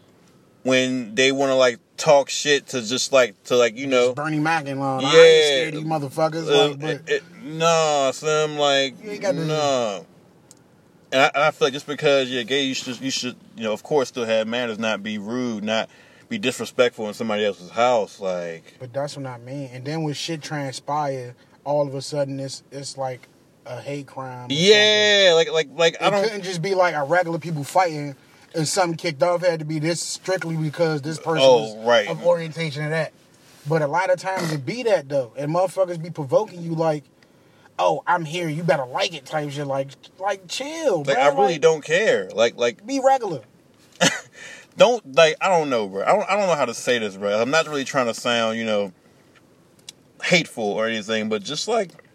when 0.62 1.14
they 1.14 1.32
want 1.32 1.50
to 1.50 1.54
like 1.54 1.78
talk 1.98 2.30
shit 2.30 2.68
to 2.68 2.80
just 2.80 3.12
like 3.12 3.40
to 3.44 3.56
like 3.56 3.76
you 3.76 3.86
know 3.86 4.14
Bernie 4.14 4.38
Mac 4.38 4.66
and 4.66 4.80
all. 4.80 5.04
I 5.04 5.12
Yeah. 5.12 5.20
ain't 5.20 5.44
scared 5.44 5.74
of 5.74 5.80
you 5.82 5.86
motherfuckers. 5.86 6.48
uh, 6.48 6.68
like, 6.70 6.80
but 6.80 6.90
it, 6.90 7.02
it, 7.08 7.22
no, 7.42 8.10
Slim, 8.14 8.56
like 8.56 9.02
You 9.04 9.10
ain't 9.10 9.20
got 9.22 9.32
to- 9.32 9.44
no. 9.44 10.06
And 11.10 11.22
I, 11.22 11.26
and 11.34 11.42
I 11.44 11.50
feel 11.52 11.66
like 11.66 11.72
just 11.72 11.86
because 11.86 12.28
you're 12.30 12.44
gay, 12.44 12.64
you 12.64 12.74
should 12.74 13.00
you 13.00 13.10
should 13.10 13.36
you 13.56 13.64
know 13.64 13.72
of 13.72 13.82
course 13.82 14.08
still 14.08 14.24
have 14.26 14.46
manners, 14.46 14.78
not 14.78 15.02
be 15.02 15.18
rude, 15.18 15.64
not 15.64 15.88
be 16.28 16.36
disrespectful 16.38 17.08
in 17.08 17.14
somebody 17.14 17.44
else's 17.44 17.70
house. 17.70 18.20
Like 18.20 18.74
but 18.78 18.92
that's 18.92 19.16
what 19.16 19.26
I 19.26 19.38
mean. 19.38 19.70
And 19.72 19.84
then 19.84 20.02
when 20.02 20.14
shit 20.14 20.42
transpire, 20.42 21.34
all 21.64 21.86
of 21.86 21.94
a 21.94 22.02
sudden 22.02 22.38
it's 22.38 22.62
it's 22.70 22.98
like 22.98 23.26
a 23.64 23.80
hate 23.80 24.06
crime. 24.06 24.48
Yeah, 24.50 25.32
like 25.34 25.50
like 25.50 25.68
like 25.74 25.96
I. 26.02 26.08
It 26.08 26.10
don't. 26.10 26.22
couldn't 26.24 26.42
just 26.42 26.60
be 26.62 26.74
like 26.74 26.94
a 26.94 27.04
regular 27.04 27.38
people 27.38 27.64
fighting 27.64 28.14
and 28.58 28.68
something 28.68 28.96
kicked 28.98 29.22
off. 29.22 29.40
Had 29.42 29.60
to 29.60 29.64
be 29.64 29.78
this 29.78 30.00
strictly 30.02 30.56
because 30.56 31.00
this 31.00 31.18
person 31.18 31.42
Oh, 31.46 31.74
was 31.74 31.86
right. 31.86 32.08
of 32.08 32.22
orientation 32.26 32.84
of 32.84 32.90
that. 32.90 33.12
But 33.66 33.80
a 33.82 33.86
lot 33.86 34.10
of 34.10 34.18
times 34.18 34.52
it 34.52 34.66
be 34.66 34.82
that 34.82 35.08
though, 35.08 35.32
and 35.36 35.50
motherfuckers 35.54 36.02
be 36.02 36.10
provoking 36.10 36.60
you 36.62 36.74
like, 36.74 37.04
"Oh, 37.78 38.02
I'm 38.06 38.24
here. 38.24 38.48
You 38.48 38.62
better 38.62 38.84
like 38.86 39.14
it." 39.14 39.24
Type 39.26 39.50
shit. 39.50 39.66
Like, 39.66 39.88
like 40.18 40.46
chill. 40.48 40.98
Like 41.04 41.16
bro. 41.16 41.24
I 41.24 41.28
really 41.28 41.52
Like, 41.54 41.60
don't 41.62 41.84
care. 41.84 42.28
Like 42.34 42.56
like 42.56 42.86
be 42.86 43.00
regular. 43.02 43.40
don't 44.76 45.14
like 45.16 45.36
I 45.40 45.48
don't 45.48 45.70
know, 45.70 45.86
bro. 45.88 46.02
I 46.02 46.08
don't 46.08 46.28
I 46.30 46.36
don't 46.36 46.46
know 46.46 46.54
how 46.54 46.64
to 46.66 46.74
say 46.74 46.98
this, 46.98 47.16
bro. 47.16 47.40
I'm 47.40 47.50
not 47.50 47.66
really 47.66 47.84
trying 47.84 48.06
to 48.06 48.14
sound, 48.14 48.58
you 48.58 48.64
know, 48.64 48.92
hateful 50.24 50.64
or 50.64 50.86
anything, 50.86 51.28
but 51.28 51.42
just 51.42 51.68
like 51.68 51.90
I 51.92 51.94
don't 51.96 52.02
know. 52.02 52.07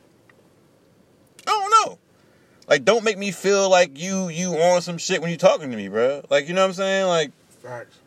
Like 2.68 2.86
don't 2.86 3.04
make 3.04 3.18
me 3.18 3.32
feel 3.32 3.70
like 3.70 3.98
you 4.00 4.30
you 4.30 4.54
on 4.56 4.82
some 4.82 4.98
shit 4.98 5.22
when 5.22 5.32
you 5.32 5.38
talking 5.38 5.70
to 5.72 5.78
me, 5.78 5.88
bro. 5.90 6.24
Like 6.30 6.48
you 6.48 6.54
know 6.54 6.62
what 6.62 6.68
I'm 6.68 6.74
saying? 6.74 7.08
Like 7.08 7.32
Facts. 7.62 7.98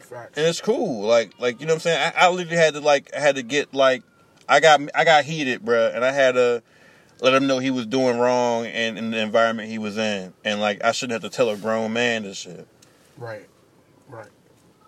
Facts. 0.00 0.36
and 0.36 0.46
it's 0.46 0.60
cool. 0.60 1.02
Like 1.06 1.32
like 1.38 1.60
you 1.60 1.66
know 1.66 1.72
what 1.74 1.76
I'm 1.76 1.80
saying? 1.80 2.12
I, 2.16 2.26
I 2.26 2.30
literally 2.30 2.56
had 2.56 2.74
to 2.74 2.80
like 2.80 3.10
I 3.16 3.20
had 3.20 3.36
to 3.36 3.42
get 3.42 3.72
like 3.74 4.02
I 4.48 4.60
got 4.60 4.80
I 4.94 5.04
got 5.04 5.24
heated, 5.24 5.64
bro, 5.64 5.90
and 5.94 6.04
I 6.04 6.12
had 6.12 6.32
to 6.34 6.62
let 7.20 7.34
him 7.34 7.46
know 7.46 7.58
he 7.58 7.70
was 7.70 7.86
doing 7.86 8.18
wrong 8.18 8.66
and 8.66 8.98
in 8.98 9.10
the 9.10 9.18
environment 9.20 9.68
he 9.68 9.78
was 9.78 9.96
in, 9.96 10.32
and 10.44 10.60
like 10.60 10.82
I 10.84 10.92
shouldn't 10.92 11.22
have 11.22 11.30
to 11.30 11.34
tell 11.34 11.48
a 11.50 11.56
grown 11.56 11.92
man 11.92 12.24
this 12.24 12.38
shit. 12.38 12.66
Right. 13.16 13.46
Right. 14.08 14.28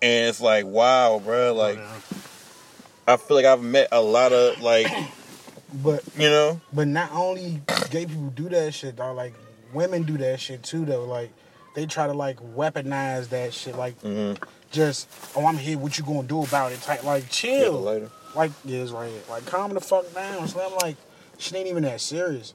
And 0.03 0.29
it's 0.29 0.41
like, 0.41 0.67
wow, 0.67 1.19
bro. 1.25 1.55
Like, 1.55 1.77
Yeah. 1.79 1.99
I 3.07 3.17
feel 3.17 3.37
like 3.37 3.47
I've 3.47 3.63
met 3.63 3.89
a 3.93 4.03
lot 4.03 4.33
of 4.33 4.61
like, 4.61 4.87
But 5.83 6.05
you 6.17 6.29
know, 6.29 6.61
but 6.73 6.87
not 6.87 7.11
only 7.13 7.61
gay 7.91 8.07
people 8.07 8.31
do 8.31 8.49
that 8.51 8.75
shit, 8.75 8.97
dog. 8.97 9.17
Like 9.17 9.35
women 9.73 10.05
do 10.05 10.17
that 10.19 10.41
shit 10.41 10.63
too, 10.63 10.85
though. 10.85 11.05
Like 11.05 11.31
they 11.75 11.87
try 11.87 12.07
to 12.07 12.13
like 12.13 12.39
weaponize 12.55 13.29
that 13.31 13.53
shit. 13.53 13.77
Like 13.77 14.01
mm-hmm. 14.01 14.43
just, 14.71 15.09
oh, 15.35 15.47
I'm 15.47 15.57
here. 15.57 15.77
What 15.77 15.99
you 15.99 16.05
gonna 16.05 16.23
do 16.23 16.45
about 16.45 16.73
it? 16.73 16.81
Type 16.81 17.05
like 17.05 17.29
chill. 17.29 17.81
later. 17.81 18.11
Like 18.35 18.53
yeah, 18.65 18.83
it's 18.83 18.93
right 18.93 19.11
here. 19.11 19.21
Like 19.29 19.47
calm 19.47 19.75
the 19.75 19.81
fuck 19.81 20.13
down. 20.15 20.47
So 20.49 20.61
I'm 20.65 20.77
like, 20.77 20.97
shit 21.39 21.57
ain't 21.57 21.69
even 21.69 21.83
that 21.83 22.01
serious. 22.01 22.55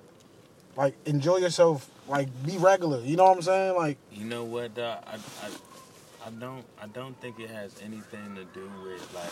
Like 0.76 0.96
enjoy 1.06 1.38
yourself. 1.38 1.90
Like 2.08 2.30
be 2.46 2.58
regular. 2.58 3.02
You 3.02 3.18
know 3.18 3.26
what 3.26 3.36
I'm 3.36 3.42
saying? 3.42 3.76
Like 3.76 3.98
You 4.12 4.26
know 4.26 4.46
what? 4.46 4.78
Uh, 4.78 4.98
I, 5.06 5.16
I, 5.16 6.28
I 6.28 6.30
don't. 6.32 6.66
I 6.82 6.88
don't 6.88 7.20
think 7.22 7.40
it 7.40 7.50
has 7.50 7.76
anything 7.84 8.36
to 8.36 8.46
do 8.46 8.70
with 8.84 9.14
like 9.14 9.32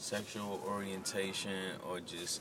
sexual 0.00 0.62
orientation 0.66 1.76
or 1.88 2.00
just 2.00 2.40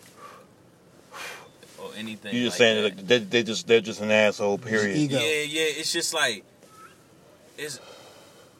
or 1.81 1.91
anything. 1.97 2.35
You're 2.35 2.45
just 2.45 2.59
like 2.59 2.65
saying 2.67 2.83
that. 2.83 2.97
that 2.97 3.07
they, 3.07 3.19
they 3.19 3.43
just 3.43 3.67
they're 3.67 3.81
just 3.81 4.01
an 4.01 4.11
asshole. 4.11 4.57
Period. 4.57 4.95
ego. 4.97 5.15
Yeah, 5.17 5.23
yeah. 5.43 5.79
It's 5.79 5.91
just 5.93 6.13
like 6.13 6.43
it's. 7.57 7.79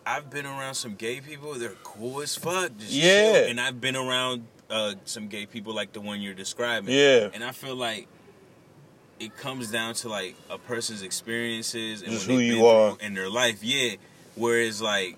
I've 0.06 0.30
been 0.32 0.46
around 0.46 0.74
some 0.74 0.96
gay 0.96 1.22
people. 1.22 1.54
They're 1.54 1.76
cool 1.84 2.22
as 2.22 2.36
fuck. 2.36 2.72
Just 2.80 2.92
Yeah. 2.92 3.34
chill. 3.42 3.50
And 3.50 3.62
I've 3.62 3.80
been 3.80 3.96
around 3.96 4.48
uh, 4.70 4.96
some 5.06 5.28
gay 5.28 5.46
people 5.46 5.74
like 5.74 5.94
the 5.94 6.02
one 6.02 6.22
you're 6.22 6.34
describing. 6.34 6.94
Yeah. 6.96 7.30
And 7.34 7.44
I 7.44 7.52
feel 7.52 7.76
like 7.76 8.08
it 9.20 9.36
comes 9.38 9.70
down 9.70 9.94
to 9.96 10.10
like 10.10 10.36
a 10.50 10.58
person's 10.58 11.04
experiences 11.04 12.02
and 12.02 12.12
Just 12.12 12.26
who 12.26 12.40
you 12.40 12.66
are. 12.66 12.98
in 13.02 13.14
their 13.14 13.30
life. 13.30 13.64
Yeah. 13.64 13.96
Whereas 14.36 14.82
like 14.82 15.18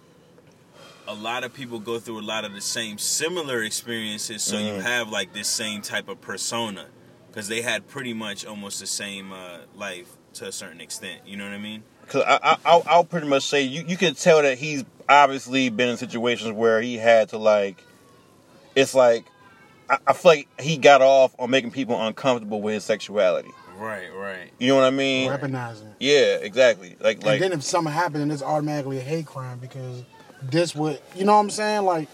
a 1.07 1.13
lot 1.13 1.43
of 1.45 1.53
people 1.53 1.79
go 1.79 1.99
through 1.99 2.19
a 2.19 2.23
lot 2.25 2.43
of 2.43 2.53
the 2.53 2.61
same 2.61 2.97
similar 2.97 3.63
experiences, 3.63 4.43
so 4.43 4.57
you 4.57 4.73
Mhm. 4.73 4.81
have 4.81 5.09
like 5.09 5.33
this 5.33 5.47
same 5.47 5.81
type 5.81 6.09
of 6.09 6.19
persona 6.21 6.87
because 7.31 7.47
they 7.47 7.61
had 7.61 7.87
pretty 7.87 8.13
much 8.13 8.45
almost 8.45 8.79
the 8.79 8.87
same 8.87 9.31
uh, 9.31 9.59
life 9.75 10.09
to 10.33 10.47
a 10.47 10.51
certain 10.51 10.81
extent. 10.81 11.21
You 11.25 11.37
know 11.37 11.45
what 11.45 11.53
I 11.53 11.57
mean? 11.57 11.83
Cause 12.07 12.23
I, 12.27 12.39
I 12.43 12.57
I'll, 12.65 12.83
I'll 12.85 13.03
pretty 13.05 13.27
much 13.27 13.43
say 13.43 13.61
you 13.61 13.83
you 13.87 13.95
can 13.95 14.15
tell 14.15 14.41
that 14.41 14.57
he's 14.57 14.83
obviously 15.07 15.69
been 15.69 15.89
in 15.89 15.97
situations 15.97 16.51
where 16.51 16.81
he 16.81 16.97
had 16.97 17.29
to 17.29 17.37
like, 17.37 17.81
it's 18.75 18.93
like, 18.93 19.25
I, 19.89 19.97
I 20.07 20.13
feel 20.13 20.31
like 20.31 20.47
he 20.59 20.77
got 20.77 21.01
off 21.01 21.33
on 21.39 21.49
making 21.49 21.71
people 21.71 22.01
uncomfortable 22.01 22.61
with 22.61 22.75
his 22.75 22.83
sexuality. 22.83 23.51
Right, 23.77 24.13
right. 24.13 24.51
You 24.59 24.67
know 24.67 24.75
what 24.75 24.83
I 24.83 24.91
mean? 24.91 25.29
weaponizing. 25.31 25.93
Yeah, 25.99 26.35
exactly. 26.35 26.97
Like 26.99 27.23
like 27.23 27.41
and 27.41 27.43
then 27.43 27.53
if 27.53 27.63
something 27.63 27.93
happened, 27.93 28.21
then 28.21 28.31
it's 28.31 28.43
automatically 28.43 28.97
a 28.97 29.01
hate 29.01 29.25
crime 29.25 29.59
because 29.59 30.03
this 30.41 30.75
would, 30.75 30.99
you 31.15 31.25
know 31.25 31.33
what 31.33 31.39
I'm 31.39 31.49
saying? 31.49 31.83
Like, 31.83 32.09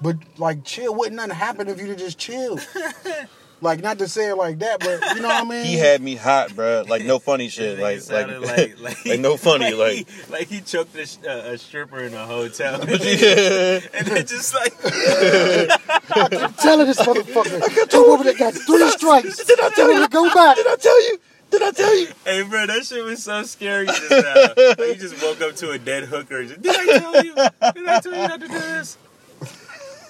but 0.00 0.16
like, 0.38 0.64
chill. 0.64 0.94
Wouldn't 0.94 1.16
nothing 1.16 1.34
happen 1.34 1.68
if 1.68 1.80
you'd 1.80 1.98
just 1.98 2.18
chill? 2.18 2.58
like, 3.62 3.82
not 3.82 3.98
to 4.00 4.08
say 4.08 4.28
it 4.30 4.34
like 4.36 4.58
that, 4.58 4.80
but 4.80 5.00
you 5.16 5.22
know 5.22 5.28
what 5.28 5.44
I 5.44 5.48
mean? 5.48 5.64
he 5.64 5.76
had 5.78 6.02
me 6.02 6.16
hot, 6.16 6.54
bro. 6.54 6.84
Like 6.86 7.04
no 7.04 7.18
funny 7.18 7.48
shit. 7.54 7.78
It 7.78 7.82
Like 7.82 8.08
like 8.10 8.76
like, 8.80 9.04
like 9.06 9.20
no 9.20 9.36
funny, 9.36 9.72
like, 9.72 9.78
like- 9.78 10.08
he, 10.10 10.32
like 10.32 10.48
he 10.48 10.60
choked 10.60 10.94
a, 10.96 11.06
sh- 11.06 11.16
uh, 11.26 11.30
a 11.52 11.58
stripper 11.58 12.00
in 12.00 12.12
a 12.14 12.26
hotel, 12.26 12.80
and 12.82 12.90
yeah. 12.90 13.78
then 14.02 14.26
just 14.26 14.54
like 14.54 14.74
I'm 14.84 16.52
telling 16.54 16.86
this 16.86 17.00
motherfucker. 17.00 17.62
I 17.62 17.86
Two 17.86 18.04
women 18.08 18.26
that 18.26 18.38
got 18.38 18.54
three 18.54 18.88
strikes. 18.90 19.44
Did 19.44 19.60
I 19.60 19.70
tell 19.70 19.92
you 19.92 20.02
to 20.02 20.08
go 20.08 20.24
back? 20.34 20.56
Did 20.56 20.66
I 20.66 20.76
tell 20.76 21.02
you? 21.10 21.18
Did 21.50 21.62
I 21.62 21.70
tell 21.70 21.94
you? 21.98 22.08
Hey, 22.24 22.42
bro, 22.42 22.66
that 22.66 22.84
shit 22.86 23.04
was 23.04 23.22
so 23.24 23.42
scary 23.42 23.86
just 23.86 24.10
now. 24.10 24.54
Like, 24.56 24.78
you 24.78 24.94
just 24.94 25.22
woke 25.22 25.40
up 25.42 25.54
to 25.56 25.70
a 25.72 25.78
dead 25.78 26.04
hooker. 26.04 26.44
Just, 26.46 26.62
Did 26.62 26.74
I 26.76 26.98
tell 26.98 27.24
you? 27.24 27.34
Did 27.34 27.86
I 27.88 28.00
tell 28.00 28.12
you 28.12 28.28
not 28.28 28.40
to 28.40 28.48
do 28.48 28.54
this? 28.54 28.96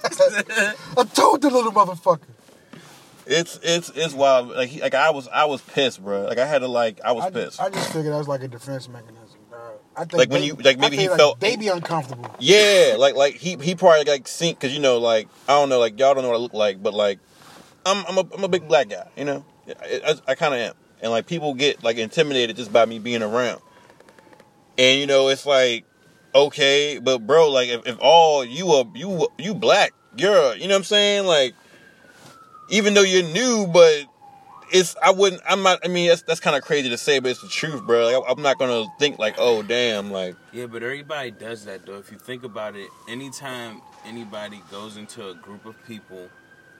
I 0.05 1.05
told 1.15 1.43
the 1.43 1.51
little 1.51 1.73
motherfucker. 1.73 2.21
It's 3.26 3.58
it's 3.62 3.90
it's 3.94 4.14
wild. 4.14 4.48
Like 4.48 4.68
he, 4.68 4.80
like 4.80 4.94
I 4.94 5.11
was 5.11 5.28
I 5.28 5.44
was 5.44 5.61
pissed, 5.62 6.02
bro. 6.02 6.22
Like 6.22 6.38
I 6.38 6.46
had 6.46 6.58
to 6.61 6.68
like 6.68 7.00
I 7.04 7.12
was 7.12 7.24
I, 7.24 7.30
pissed. 7.30 7.61
I 7.61 7.70
just 7.70 7.92
figured 7.92 8.12
that 8.12 8.18
was 8.18 8.28
like 8.28 8.42
a 8.42 8.48
defense 8.48 8.88
mechanism, 8.88 9.38
bro. 9.48 9.58
I 9.96 10.00
think 10.00 10.14
Like 10.14 10.30
when 10.30 10.40
they- 10.40 10.48
you- 10.48 10.54
like 10.54 10.78
maybe 10.78 10.96
he 10.96 11.06
think, 11.06 11.16
felt- 11.18 11.38
they 11.40 11.56
be 11.56 11.68
uncomfortable. 11.68 12.35
Yeah, 12.40 12.96
like 12.98 13.14
like 13.14 13.35
he 13.37 13.56
he 13.56 13.74
probably 13.76 14.04
like 14.04 14.26
sink 14.26 14.58
because 14.58 14.74
you 14.74 14.80
know 14.80 14.98
like 14.98 15.28
I 15.48 15.52
don't 15.52 15.68
know 15.68 15.78
like 15.78 15.98
y'all 16.00 16.14
don't 16.14 16.24
know 16.24 16.30
what 16.30 16.37
I 16.37 16.40
look 16.40 16.54
like, 16.54 16.82
but 16.82 16.94
like 16.94 17.20
I'm 17.87 18.04
I'm 18.06 18.18
a 18.18 18.28
I'm 18.35 18.44
a 18.44 18.48
big 18.48 18.66
black 18.66 18.88
guy, 18.88 19.08
you 19.16 19.24
know. 19.24 19.44
I, 19.68 20.00
I, 20.04 20.32
I 20.32 20.35
kind 20.35 20.54
of 20.54 20.61
am, 20.61 20.74
and 21.00 21.12
like 21.12 21.26
people 21.26 21.54
get 21.54 21.85
like 21.85 21.98
intimidated 21.98 22.56
just 22.56 22.72
by 22.72 22.85
me 22.87 22.98
being 22.98 23.22
around, 23.22 23.61
and 24.78 24.98
you 24.98 25.06
know 25.06 25.28
it's 25.28 25.46
like 25.46 25.85
okay, 26.35 26.98
but 26.98 27.24
bro, 27.26 27.50
like 27.50 27.68
if, 27.68 27.87
if 27.87 27.96
all 28.00 28.44
you 28.44 28.68
are 28.72 28.85
you 28.94 29.28
you 29.38 29.54
black, 29.54 29.92
you're 30.16 30.54
you 30.56 30.62
know 30.66 30.74
what 30.74 30.78
I'm 30.78 30.85
saying 30.85 31.24
like 31.26 31.54
even 32.68 32.94
though 32.94 33.03
you're 33.03 33.22
new, 33.22 33.66
but 33.72 34.05
it's 34.72 34.96
I 35.03 35.11
wouldn't 35.11 35.42
I'm 35.46 35.62
not 35.62 35.81
I 35.85 35.88
mean 35.88 36.09
that's 36.09 36.22
that's 36.22 36.40
kind 36.40 36.57
of 36.57 36.62
crazy 36.62 36.88
to 36.88 36.98
say, 36.98 37.18
but 37.18 37.31
it's 37.31 37.42
the 37.42 37.48
truth, 37.48 37.85
bro. 37.87 38.07
Like 38.07 38.25
I'm 38.29 38.42
not 38.42 38.59
gonna 38.59 38.87
think 38.98 39.18
like 39.18 39.35
oh 39.38 39.62
damn 39.62 40.11
like 40.11 40.35
Yeah, 40.53 40.66
but 40.66 40.83
everybody 40.83 41.31
does 41.31 41.64
that 41.66 41.87
though. 41.87 41.98
If 41.98 42.11
you 42.11 42.18
think 42.18 42.42
about 42.44 42.75
it, 42.77 42.88
anytime 43.09 43.83
anybody 44.07 44.62
goes 44.70 44.96
into 44.96 45.29
a 45.29 45.35
group 45.35 45.66
of 45.66 45.75
people 45.87 46.29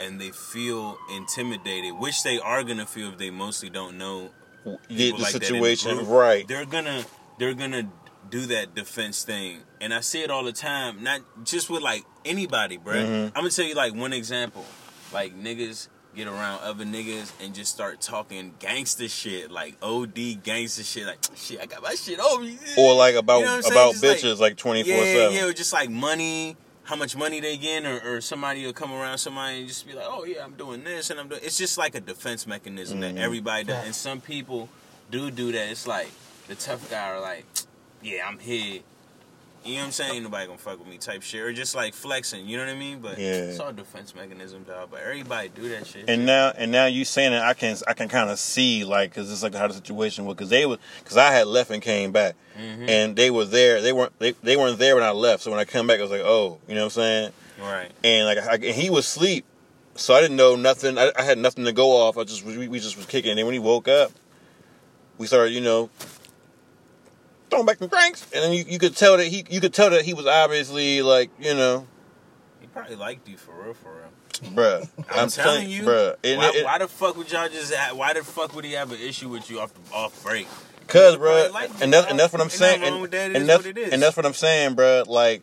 and 0.01 0.21
they 0.21 0.31
feel 0.31 0.99
intimidated, 1.14 1.92
which 1.99 2.23
they 2.23 2.38
are 2.38 2.62
gonna 2.64 2.87
feel 2.87 3.11
if 3.11 3.18
they 3.18 3.31
mostly 3.31 3.68
don't 3.71 3.99
know 3.99 4.31
the, 4.64 4.79
the 4.88 5.12
like 5.12 5.33
that 5.33 5.51
in 5.51 5.61
the 5.61 5.77
situation 5.77 5.97
group, 5.97 6.09
right. 6.09 6.49
They're 6.49 6.64
gonna 6.64 7.05
they're 7.38 7.55
gonna 7.55 7.90
do 8.31 8.47
that 8.47 8.75
defense 8.75 9.25
thing, 9.25 9.59
and 9.81 9.92
I 9.92 10.01
see 10.01 10.23
it 10.23 10.31
all 10.31 10.45
the 10.45 10.53
time. 10.53 11.03
Not 11.03 11.21
just 11.45 11.68
with 11.68 11.83
like 11.83 12.05
anybody, 12.25 12.79
bruh. 12.79 13.05
Mhm. 13.05 13.27
I'm 13.27 13.33
gonna 13.35 13.51
tell 13.51 13.66
you 13.66 13.75
like 13.75 13.95
one 13.95 14.12
example. 14.12 14.64
Like 15.12 15.38
niggas 15.40 15.88
get 16.14 16.27
around 16.27 16.61
other 16.62 16.85
niggas 16.85 17.33
and 17.42 17.55
just 17.55 17.72
start 17.72 18.01
talking 18.01 18.53
gangster 18.59 19.09
shit, 19.09 19.51
like 19.51 19.77
OD 19.83 20.42
gangster 20.42 20.83
shit. 20.83 21.07
Like 21.07 21.18
shit, 21.37 21.61
I 21.61 21.66
got 21.66 21.83
my 21.83 21.94
shit 21.94 22.18
over. 22.20 22.44
you." 22.44 22.59
or 22.79 22.94
like 22.94 23.14
about 23.14 23.38
You 23.40 23.44
know 23.46 23.51
what 23.53 23.57
I'm 23.57 23.62
saying? 23.62 23.72
about 23.75 23.92
Just 23.94 24.05
bitches 24.25 24.38
like 24.40 24.57
twenty 24.57 24.83
four 24.83 24.92
yeah, 24.92 25.14
seven. 25.14 25.37
yeah, 25.37 25.44
or 25.46 25.53
just 25.53 25.72
like 25.72 25.88
money, 25.90 26.57
how 26.85 26.96
much 26.96 27.16
money 27.16 27.40
they 27.40 27.57
getting, 27.57 27.87
or, 27.90 28.16
or 28.16 28.20
somebody 28.20 28.64
will 28.66 28.72
come 28.72 28.92
around 28.92 29.18
somebody 29.18 29.61
and 29.61 29.68
just 29.68 29.87
be 29.87 29.94
like, 29.94 30.07
oh 30.09 30.25
yeah, 30.25 30.44
I'm 30.44 30.55
doing 30.55 30.85
this 30.85 31.11
and 31.11 31.18
I'm 31.20 31.29
doing. 31.29 31.40
It's 31.44 31.57
just 31.59 31.79
like 31.79 31.94
a 31.94 32.01
defense 32.01 32.46
mechanism 32.46 32.98
Mhm. 32.98 33.14
that 33.14 33.16
everybody 33.22 33.64
does, 33.64 33.85
and 33.87 33.94
some 33.94 34.20
people 34.20 34.68
do 35.11 35.31
do 35.31 35.53
that. 35.53 35.68
It's 35.70 35.87
like 35.87 36.09
the 36.48 36.55
tough 36.57 36.90
guy 36.90 37.09
are 37.11 37.20
like, 37.20 37.44
yeah, 38.03 38.27
I'm 38.27 38.38
here. 38.38 38.81
You 39.64 39.75
know 39.75 39.81
what 39.81 39.87
I'm 39.87 39.92
saying? 39.92 40.14
Ain't 40.14 40.25
nobody 40.25 40.46
gonna 40.46 40.59
fuck 40.59 40.79
with 40.79 40.88
me 40.88 40.98
type 40.98 41.22
shit, 41.22 41.40
or 41.40 41.53
just 41.53 41.75
like 41.77 41.94
flexing. 41.94 42.46
You 42.46 42.57
know 42.57 42.64
what 42.64 42.72
I 42.72 42.77
mean? 42.79 42.98
But 43.01 43.18
Yeah. 43.18 43.29
it's 43.35 43.61
all 43.61 43.72
defense 43.72 44.14
mechanism, 44.14 44.64
dog. 44.64 44.88
But 44.90 45.01
everybody 45.03 45.51
do 45.51 45.68
that 45.68 45.87
shit. 45.87 46.05
And 46.09 46.27
now 46.27 46.53
and 46.57 46.72
now 46.72 46.87
you 46.87 47.05
saying 47.05 47.33
it, 47.33 47.40
I 47.42 47.55
can 47.55 47.77
I 47.87 47.94
can 47.94 48.09
kind 48.09 48.29
of 48.31 48.38
see 48.40 48.85
like 48.85 49.11
because 49.11 49.31
it's 49.31 49.42
like 49.42 49.55
how 49.55 49.68
the 49.68 49.75
situation 49.75 50.25
was 50.25 50.35
because 50.35 50.48
they 50.51 50.66
was 50.66 50.79
because 50.98 51.16
I 51.16 51.31
had 51.33 51.46
left 51.46 51.70
and 51.70 51.81
came 51.81 52.11
back 52.11 52.35
Mhm. 52.59 52.88
and 52.88 53.16
they 53.16 53.31
were 53.31 53.44
there 53.44 53.81
they 53.81 53.92
weren't 53.92 54.18
they, 54.18 54.33
they 54.42 54.57
weren't 54.57 54.79
there 54.79 54.94
when 54.96 55.05
I 55.05 55.11
left 55.12 55.42
so 55.44 55.51
when 55.51 55.61
I 55.61 55.64
come 55.64 55.87
back 55.87 56.01
I 56.01 56.03
was 56.03 56.11
like 56.11 56.22
oh 56.22 56.59
you 56.68 56.75
know 56.75 56.81
what 56.83 56.85
I'm 56.87 56.90
saying 56.90 57.33
right. 57.61 57.90
and 58.05 58.27
like 58.27 58.38
I, 58.38 58.55
and 58.55 58.64
he 58.64 58.90
was 58.90 59.07
asleep 59.07 59.44
so 59.94 60.12
I 60.14 60.20
didn't 60.20 60.37
know 60.37 60.57
nothing 60.57 60.98
I, 60.98 61.12
I 61.16 61.22
had 61.22 61.38
nothing 61.38 61.64
to 61.66 61.72
go 61.72 61.92
off 61.92 62.18
I 62.18 62.25
just 62.25 62.44
we, 62.44 62.68
we 62.68 62.79
just 62.81 62.96
was 62.96 63.07
kicking 63.07 63.31
and 63.31 63.38
then 63.38 63.46
when 63.46 63.53
he 63.55 63.59
woke 63.59 63.88
up 63.88 64.11
we 65.18 65.27
started 65.27 65.53
you 65.53 65.61
know 65.62 65.88
throwing 67.53 67.67
back 67.67 67.79
some 67.79 67.88
cranks 67.88 68.27
and 68.35 68.43
then 68.43 68.53
you, 68.53 68.65
you 68.67 68.79
could 68.79 68.97
tell 68.97 69.17
that 69.19 69.27
he 69.27 69.45
you 69.51 69.61
could 69.61 69.75
tell 69.75 69.91
that 69.91 70.03
he 70.05 70.15
was 70.15 70.27
obviously 70.27 71.03
like 71.03 71.31
you 71.38 71.53
know 71.55 71.87
He 72.61 72.67
probably 72.67 72.97
liked 72.97 73.29
you 73.29 73.37
for 73.37 73.53
real, 73.62 73.75
for 73.75 73.93
real. 73.93 74.51
bruh. 74.53 74.88
I'm, 75.11 75.29
telling 75.29 75.69
you, 75.69 75.83
bruh. 75.83 76.17
It, 76.23 76.38
why, 76.38 76.53
it- 76.55 76.65
why 76.65 76.79
the 76.79 76.88
fuck 76.88 77.17
would 77.17 77.31
y'all 77.31 77.49
just? 77.49 77.75
ha- 77.75 77.95
Why 77.95 78.15
the 78.15 78.25
fuck 78.25 78.55
would 78.57 78.65
he 78.65 78.73
have 78.73 78.91
an 78.91 78.99
issue 79.01 79.29
with 79.29 79.51
you 79.51 79.61
off 79.61 79.73
the, 79.75 79.95
off 79.95 80.23
break? 80.25 80.49
Cause, 80.88 81.17
Right, 81.17 81.47
bro, 81.47 81.51
like, 81.53 81.71
and 81.83 81.93
that's 81.93 82.11
and 82.11 82.19
that's 82.19 82.33
what 82.33 82.41
I'm 82.43 82.49
saying, 82.51 82.83
and, 82.83 83.05
that, 83.12 83.37
and 83.37 83.49
that's 83.49 83.59
what 83.65 83.67
it 83.67 83.79
is. 83.79 83.93
and 83.93 84.03
that's 84.03 84.17
what 84.17 84.27
I'm 84.27 84.35
saying, 84.35 84.75
bro. 84.75 85.05
Like, 85.07 85.43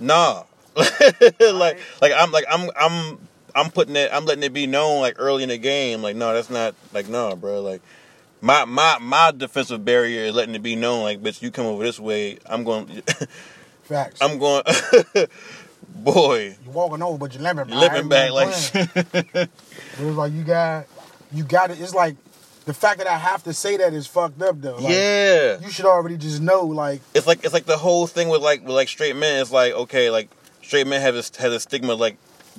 nah, 0.00 0.42
like, 0.76 1.78
like 2.02 2.12
I'm 2.16 2.30
like 2.32 2.44
I'm 2.50 2.70
I'm 2.76 3.18
I'm 3.54 3.70
putting 3.70 3.96
it, 3.96 4.10
I'm 4.12 4.24
letting 4.26 4.42
it 4.44 4.52
be 4.52 4.66
known 4.66 5.00
like 5.00 5.14
early 5.18 5.42
in 5.44 5.48
the 5.48 5.58
game, 5.58 6.02
like, 6.02 6.14
no, 6.16 6.34
that's 6.34 6.50
not 6.50 6.74
like 6.92 7.08
no, 7.08 7.36
bro, 7.36 7.62
like. 7.62 7.80
My 8.46 8.64
my 8.64 8.98
my 9.00 9.32
defensive 9.36 9.84
barrier 9.84 10.22
is 10.22 10.34
letting 10.36 10.54
it 10.54 10.62
be 10.62 10.76
known, 10.76 11.02
like, 11.02 11.20
bitch, 11.20 11.42
you 11.42 11.50
come 11.50 11.66
over 11.66 11.82
this 11.82 11.98
way, 11.98 12.38
I'm 12.46 12.62
going, 12.62 13.02
Facts. 13.82 14.22
I'm 14.22 14.38
going, 14.38 14.62
boy, 15.88 16.56
you 16.64 16.70
walking 16.70 17.02
over, 17.02 17.18
but 17.18 17.34
you're 17.34 17.42
limping. 17.42 17.70
you 17.70 17.74
limping 17.74 18.08
back 18.08 18.30
like, 18.30 18.54
It 18.72 19.48
was 19.98 20.14
like 20.14 20.32
you 20.32 20.44
got, 20.44 20.86
you 21.32 21.42
got 21.42 21.72
it. 21.72 21.80
It's 21.80 21.92
like 21.92 22.14
the 22.66 22.72
fact 22.72 22.98
that 22.98 23.08
I 23.08 23.18
have 23.18 23.42
to 23.42 23.52
say 23.52 23.78
that 23.78 23.92
is 23.92 24.06
fucked 24.06 24.40
up 24.40 24.60
though. 24.60 24.76
Like, 24.76 24.92
yeah. 24.92 25.58
You 25.58 25.68
should 25.68 25.86
already 25.86 26.16
just 26.16 26.40
know, 26.40 26.66
like, 26.66 27.00
it's 27.14 27.26
like 27.26 27.44
it's 27.44 27.52
like 27.52 27.66
the 27.66 27.78
whole 27.78 28.06
thing 28.06 28.28
with 28.28 28.42
like 28.42 28.60
with 28.60 28.76
like 28.76 28.86
straight 28.86 29.16
men. 29.16 29.42
It's 29.42 29.50
like 29.50 29.72
okay, 29.72 30.08
like 30.08 30.30
straight 30.62 30.86
men 30.86 31.00
have 31.00 31.14
this 31.14 31.34
has 31.34 31.52
a 31.52 31.58
stigma 31.58 31.94
like 31.94 32.16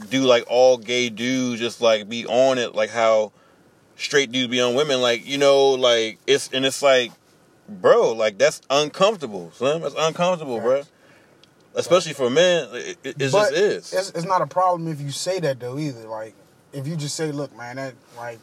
do 0.10 0.24
like 0.26 0.44
all 0.50 0.78
gay 0.78 1.10
dudes 1.10 1.62
just 1.62 1.80
like 1.80 2.10
be 2.10 2.26
on 2.26 2.58
it 2.58 2.76
like 2.76 2.90
how 2.90 3.32
straight 3.98 4.32
dudes 4.32 4.50
be 4.50 4.62
on 4.62 4.76
women. 4.76 5.02
Like 5.02 5.26
you 5.28 5.38
know, 5.38 5.72
like 5.72 6.20
it's 6.26 6.50
and 6.54 6.66
it's 6.66 6.82
like, 6.82 7.12
bro, 7.68 8.14
like 8.14 8.38
that's 8.38 8.62
uncomfortable, 8.70 9.52
son. 9.56 9.82
That's 9.82 9.96
uncomfortable, 9.98 10.60
bro. 10.60 10.78
Facts. 10.78 10.92
Especially 11.76 12.14
for 12.14 12.30
men, 12.30 12.68
it, 12.74 12.98
it, 13.04 13.22
it 13.22 13.30
just 13.32 13.52
is. 13.54 13.94
It's, 13.94 14.10
it's 14.12 14.26
not 14.26 14.42
a 14.42 14.48
problem 14.48 14.88
if 14.88 15.00
you 15.00 15.12
say 15.12 15.40
that 15.42 15.60
though 15.60 15.78
either. 15.78 16.08
Like, 16.08 16.34
if 16.74 16.88
you 16.88 16.96
just 16.96 17.16
say, 17.16 17.32
look, 17.32 17.56
man, 17.56 17.76
that 17.76 17.94
like. 18.16 18.40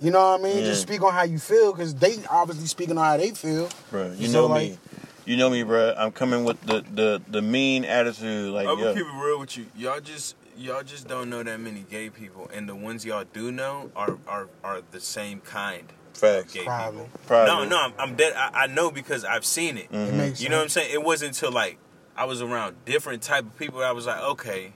You 0.00 0.12
know 0.12 0.30
what 0.32 0.40
I 0.40 0.44
mean? 0.44 0.58
Yeah. 0.58 0.64
Just 0.64 0.82
speak 0.82 1.02
on 1.02 1.12
how 1.12 1.24
you 1.24 1.40
feel, 1.40 1.72
because 1.72 1.92
they 1.92 2.18
obviously 2.30 2.66
speaking 2.68 2.96
on 2.96 3.04
how 3.04 3.16
they 3.16 3.30
feel. 3.32 3.68
bro. 3.90 4.12
You 4.12 4.28
So, 4.28 4.42
know 4.42 4.46
like- 4.46 4.70
me. 4.70 4.78
You 5.24 5.36
know 5.36 5.50
me, 5.50 5.62
bro. 5.64 5.92
I'm 5.98 6.12
coming 6.12 6.44
with 6.44 6.58
the 6.62 6.82
the 6.94 7.20
the 7.28 7.42
mean 7.42 7.84
attitude, 7.84 8.52
like 8.54 8.66
I'm 8.68 8.78
yo. 8.78 8.84
gonna 8.84 8.96
keep 8.96 9.06
it 9.12 9.18
real 9.26 9.38
with 9.40 9.56
you. 9.58 9.66
Y'all 9.76 10.00
just 10.00 10.36
y'all 10.58 10.82
just 10.82 11.08
don't 11.08 11.30
know 11.30 11.42
that 11.42 11.60
many 11.60 11.84
gay 11.88 12.10
people, 12.10 12.50
and 12.52 12.68
the 12.68 12.74
ones 12.74 13.04
y'all 13.04 13.24
do 13.32 13.50
know 13.52 13.90
are 13.96 14.18
are, 14.26 14.48
are 14.62 14.82
the 14.90 15.00
same 15.00 15.40
kind 15.40 15.84
of 16.14 16.18
Facts. 16.20 16.52
gay 16.52 16.64
Probably. 16.64 17.04
people. 17.04 17.20
Probably. 17.26 17.68
No, 17.68 17.68
no, 17.68 17.80
I'm, 17.80 17.92
I'm 17.98 18.16
dead. 18.16 18.34
I, 18.34 18.64
I 18.64 18.66
know 18.66 18.90
because 18.90 19.24
I've 19.24 19.44
seen 19.44 19.78
it. 19.78 19.90
Mm. 19.92 20.08
It 20.08 20.14
makes 20.14 20.40
You 20.40 20.48
know 20.48 20.56
what 20.56 20.64
I'm 20.64 20.68
saying? 20.68 20.90
It 20.92 21.02
wasn't 21.02 21.30
until 21.36 21.52
like 21.52 21.78
I 22.16 22.24
was 22.24 22.42
around 22.42 22.76
different 22.84 23.22
type 23.22 23.44
of 23.44 23.56
people 23.56 23.78
that 23.80 23.86
I 23.88 23.92
was 23.92 24.06
like, 24.06 24.20
okay, 24.20 24.72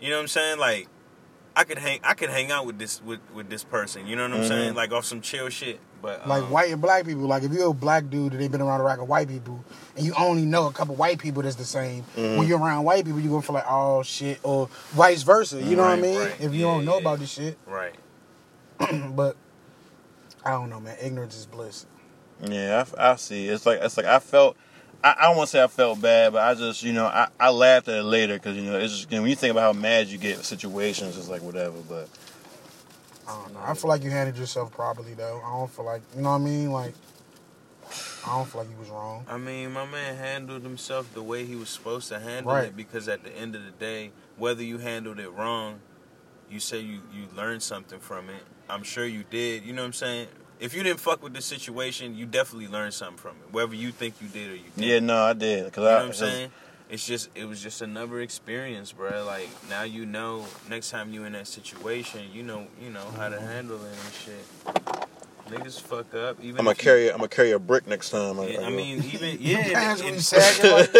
you 0.00 0.10
know 0.10 0.16
what 0.16 0.22
I'm 0.22 0.28
saying? 0.28 0.58
Like 0.58 0.88
I 1.58 1.64
could 1.64 1.78
hang 1.78 1.98
I 2.04 2.14
could 2.14 2.30
hang 2.30 2.52
out 2.52 2.66
with 2.66 2.78
this 2.78 3.02
with, 3.02 3.18
with 3.34 3.50
this 3.50 3.64
person. 3.64 4.06
You 4.06 4.14
know 4.14 4.28
what 4.28 4.36
I'm 4.38 4.44
Mhm. 4.44 4.48
saying? 4.48 4.74
Like 4.74 4.92
off 4.92 5.04
some 5.04 5.20
chill 5.20 5.48
shit. 5.48 5.80
But 6.00 6.28
Like 6.28 6.44
um, 6.44 6.50
white 6.50 6.70
and 6.70 6.80
black 6.80 7.04
people. 7.04 7.22
Like 7.24 7.42
if 7.42 7.52
you're 7.52 7.70
a 7.70 7.74
black 7.74 8.08
dude 8.08 8.30
and 8.32 8.40
they've 8.40 8.50
been 8.50 8.60
around 8.60 8.80
a 8.80 8.84
rack 8.84 9.00
of 9.00 9.08
white 9.08 9.26
people, 9.28 9.64
and 9.96 10.06
you 10.06 10.14
only 10.16 10.44
know 10.44 10.68
a 10.68 10.72
couple 10.72 10.94
white 10.94 11.18
people 11.18 11.42
that's 11.42 11.56
the 11.56 11.64
same. 11.64 12.04
Mm-hmm. 12.16 12.36
When 12.38 12.46
you're 12.46 12.60
around 12.60 12.84
white 12.84 13.04
people, 13.04 13.18
you're 13.18 13.30
gonna 13.30 13.42
feel 13.42 13.54
like, 13.54 13.66
oh 13.68 14.04
shit, 14.04 14.38
or 14.44 14.68
vice 14.92 15.22
versa. 15.24 15.60
You 15.60 15.74
know 15.74 15.82
what 15.82 15.98
I 15.98 16.00
mean? 16.00 16.16
right. 16.20 16.40
If 16.40 16.54
you 16.54 16.60
Yeah, 16.60 16.74
don't 16.74 16.84
know 16.84 16.94
yeah. 16.94 17.00
about 17.00 17.18
this 17.18 17.30
shit, 17.30 17.58
right. 17.66 17.94
but 19.10 19.36
I 20.44 20.50
don't 20.52 20.70
know, 20.70 20.78
man. 20.78 20.96
Ignorance 21.02 21.36
is 21.36 21.46
bliss. 21.46 21.86
Yeah, 22.40 22.84
I, 22.96 23.12
I 23.12 23.16
see. 23.16 23.48
It's 23.48 23.66
like 23.66 23.80
it's 23.82 23.96
like 23.96 24.06
I 24.06 24.20
felt. 24.20 24.56
I, 25.04 25.14
I 25.18 25.22
don't 25.28 25.36
want 25.36 25.48
to 25.48 25.52
say 25.52 25.62
I 25.62 25.66
felt 25.68 26.00
bad, 26.00 26.32
but 26.32 26.42
I 26.42 26.54
just 26.54 26.82
you 26.82 26.92
know 26.92 27.06
I, 27.06 27.28
I 27.38 27.50
laughed 27.50 27.88
at 27.88 27.98
it 27.98 28.02
later 28.02 28.34
because 28.34 28.56
you 28.56 28.62
know 28.62 28.78
it's 28.78 28.92
just 28.94 29.10
you 29.10 29.16
know, 29.18 29.22
when 29.22 29.30
you 29.30 29.36
think 29.36 29.52
about 29.52 29.74
how 29.74 29.80
mad 29.80 30.08
you 30.08 30.18
get 30.18 30.36
in 30.38 30.42
situations, 30.42 31.16
it's 31.16 31.28
like 31.28 31.42
whatever. 31.42 31.76
But 31.88 32.08
I 33.28 33.40
don't 33.42 33.54
know. 33.54 33.60
I 33.64 33.74
feel 33.74 33.88
like 33.88 34.02
you 34.02 34.10
handled 34.10 34.36
yourself 34.38 34.72
properly, 34.72 35.14
though. 35.14 35.40
I 35.44 35.50
don't 35.50 35.70
feel 35.70 35.84
like 35.84 36.02
you 36.16 36.22
know 36.22 36.30
what 36.30 36.36
I 36.36 36.44
mean. 36.44 36.72
Like 36.72 36.94
I 38.26 38.36
don't 38.36 38.48
feel 38.48 38.62
like 38.62 38.70
you 38.70 38.76
was 38.76 38.90
wrong. 38.90 39.24
I 39.28 39.38
mean, 39.38 39.72
my 39.72 39.86
man 39.86 40.16
handled 40.16 40.62
himself 40.62 41.12
the 41.14 41.22
way 41.22 41.44
he 41.44 41.54
was 41.56 41.68
supposed 41.70 42.08
to 42.08 42.18
handle 42.18 42.52
Right. 42.52 42.66
it 42.66 42.76
because 42.76 43.08
at 43.08 43.22
the 43.24 43.34
end 43.36 43.54
of 43.54 43.64
the 43.64 43.70
day, 43.70 44.10
whether 44.36 44.62
you 44.62 44.78
handled 44.78 45.18
it 45.20 45.30
wrong, 45.30 45.80
you 46.50 46.60
say 46.60 46.80
you, 46.80 47.00
you 47.12 47.24
learned 47.36 47.62
something 47.62 48.00
from 48.00 48.28
it. 48.28 48.42
I'm 48.68 48.82
sure 48.82 49.06
you 49.06 49.24
did. 49.30 49.64
You 49.64 49.72
know 49.72 49.82
what 49.82 49.86
I'm 49.86 49.92
saying? 49.94 50.28
If 50.60 50.74
you 50.74 50.82
didn't 50.82 51.00
fuck 51.00 51.22
with 51.22 51.34
the 51.34 51.40
situation, 51.42 52.16
you 52.16 52.26
definitely 52.26 52.68
learned 52.68 52.92
something 52.94 53.16
from 53.18 53.32
it. 53.46 53.52
Whether 53.52 53.74
you 53.74 53.92
think 53.92 54.14
you 54.20 54.28
did 54.28 54.50
or 54.50 54.54
you 54.56 54.62
didn't. 54.76 54.82
yeah, 54.90 54.98
no, 55.00 55.22
I 55.24 55.32
did 55.32 55.66
because 55.66 55.82
You 55.82 55.88
know 55.88 55.90
I 55.90 55.94
what 56.00 56.06
I'm 56.06 56.12
saying? 56.14 56.50
It's 56.90 57.06
just 57.06 57.28
it 57.34 57.44
was 57.44 57.62
just 57.62 57.82
another 57.82 58.20
experience, 58.20 58.92
bro. 58.92 59.22
Like 59.24 59.48
now 59.68 59.82
you 59.82 60.06
know 60.06 60.46
next 60.70 60.90
time 60.90 61.12
you 61.12 61.24
in 61.24 61.32
that 61.34 61.46
situation, 61.46 62.22
you 62.32 62.42
know 62.42 62.66
you 62.82 62.90
know 62.90 63.04
how 63.16 63.28
to 63.28 63.38
handle 63.40 63.78
it 63.84 63.90
and 63.92 64.12
shit. 64.14 64.44
Niggas 65.50 65.80
fuck 65.80 66.12
up. 66.14 66.38
Even 66.42 66.58
I'm 66.60 66.64
gonna 66.64 66.70
if 66.72 66.78
you- 66.78 66.84
carry 66.84 67.10
I'm 67.10 67.18
gonna 67.18 67.28
carry 67.28 67.52
a 67.52 67.58
brick 67.58 67.86
next 67.86 68.10
time. 68.10 68.38
Yeah, 68.42 68.62
I 68.62 68.70
mean, 68.70 69.02
even 69.12 69.36
yeah. 69.40 69.96
Pants 69.96 70.32
and- 70.32 70.42
and- 70.64 70.72
like. 70.72 70.94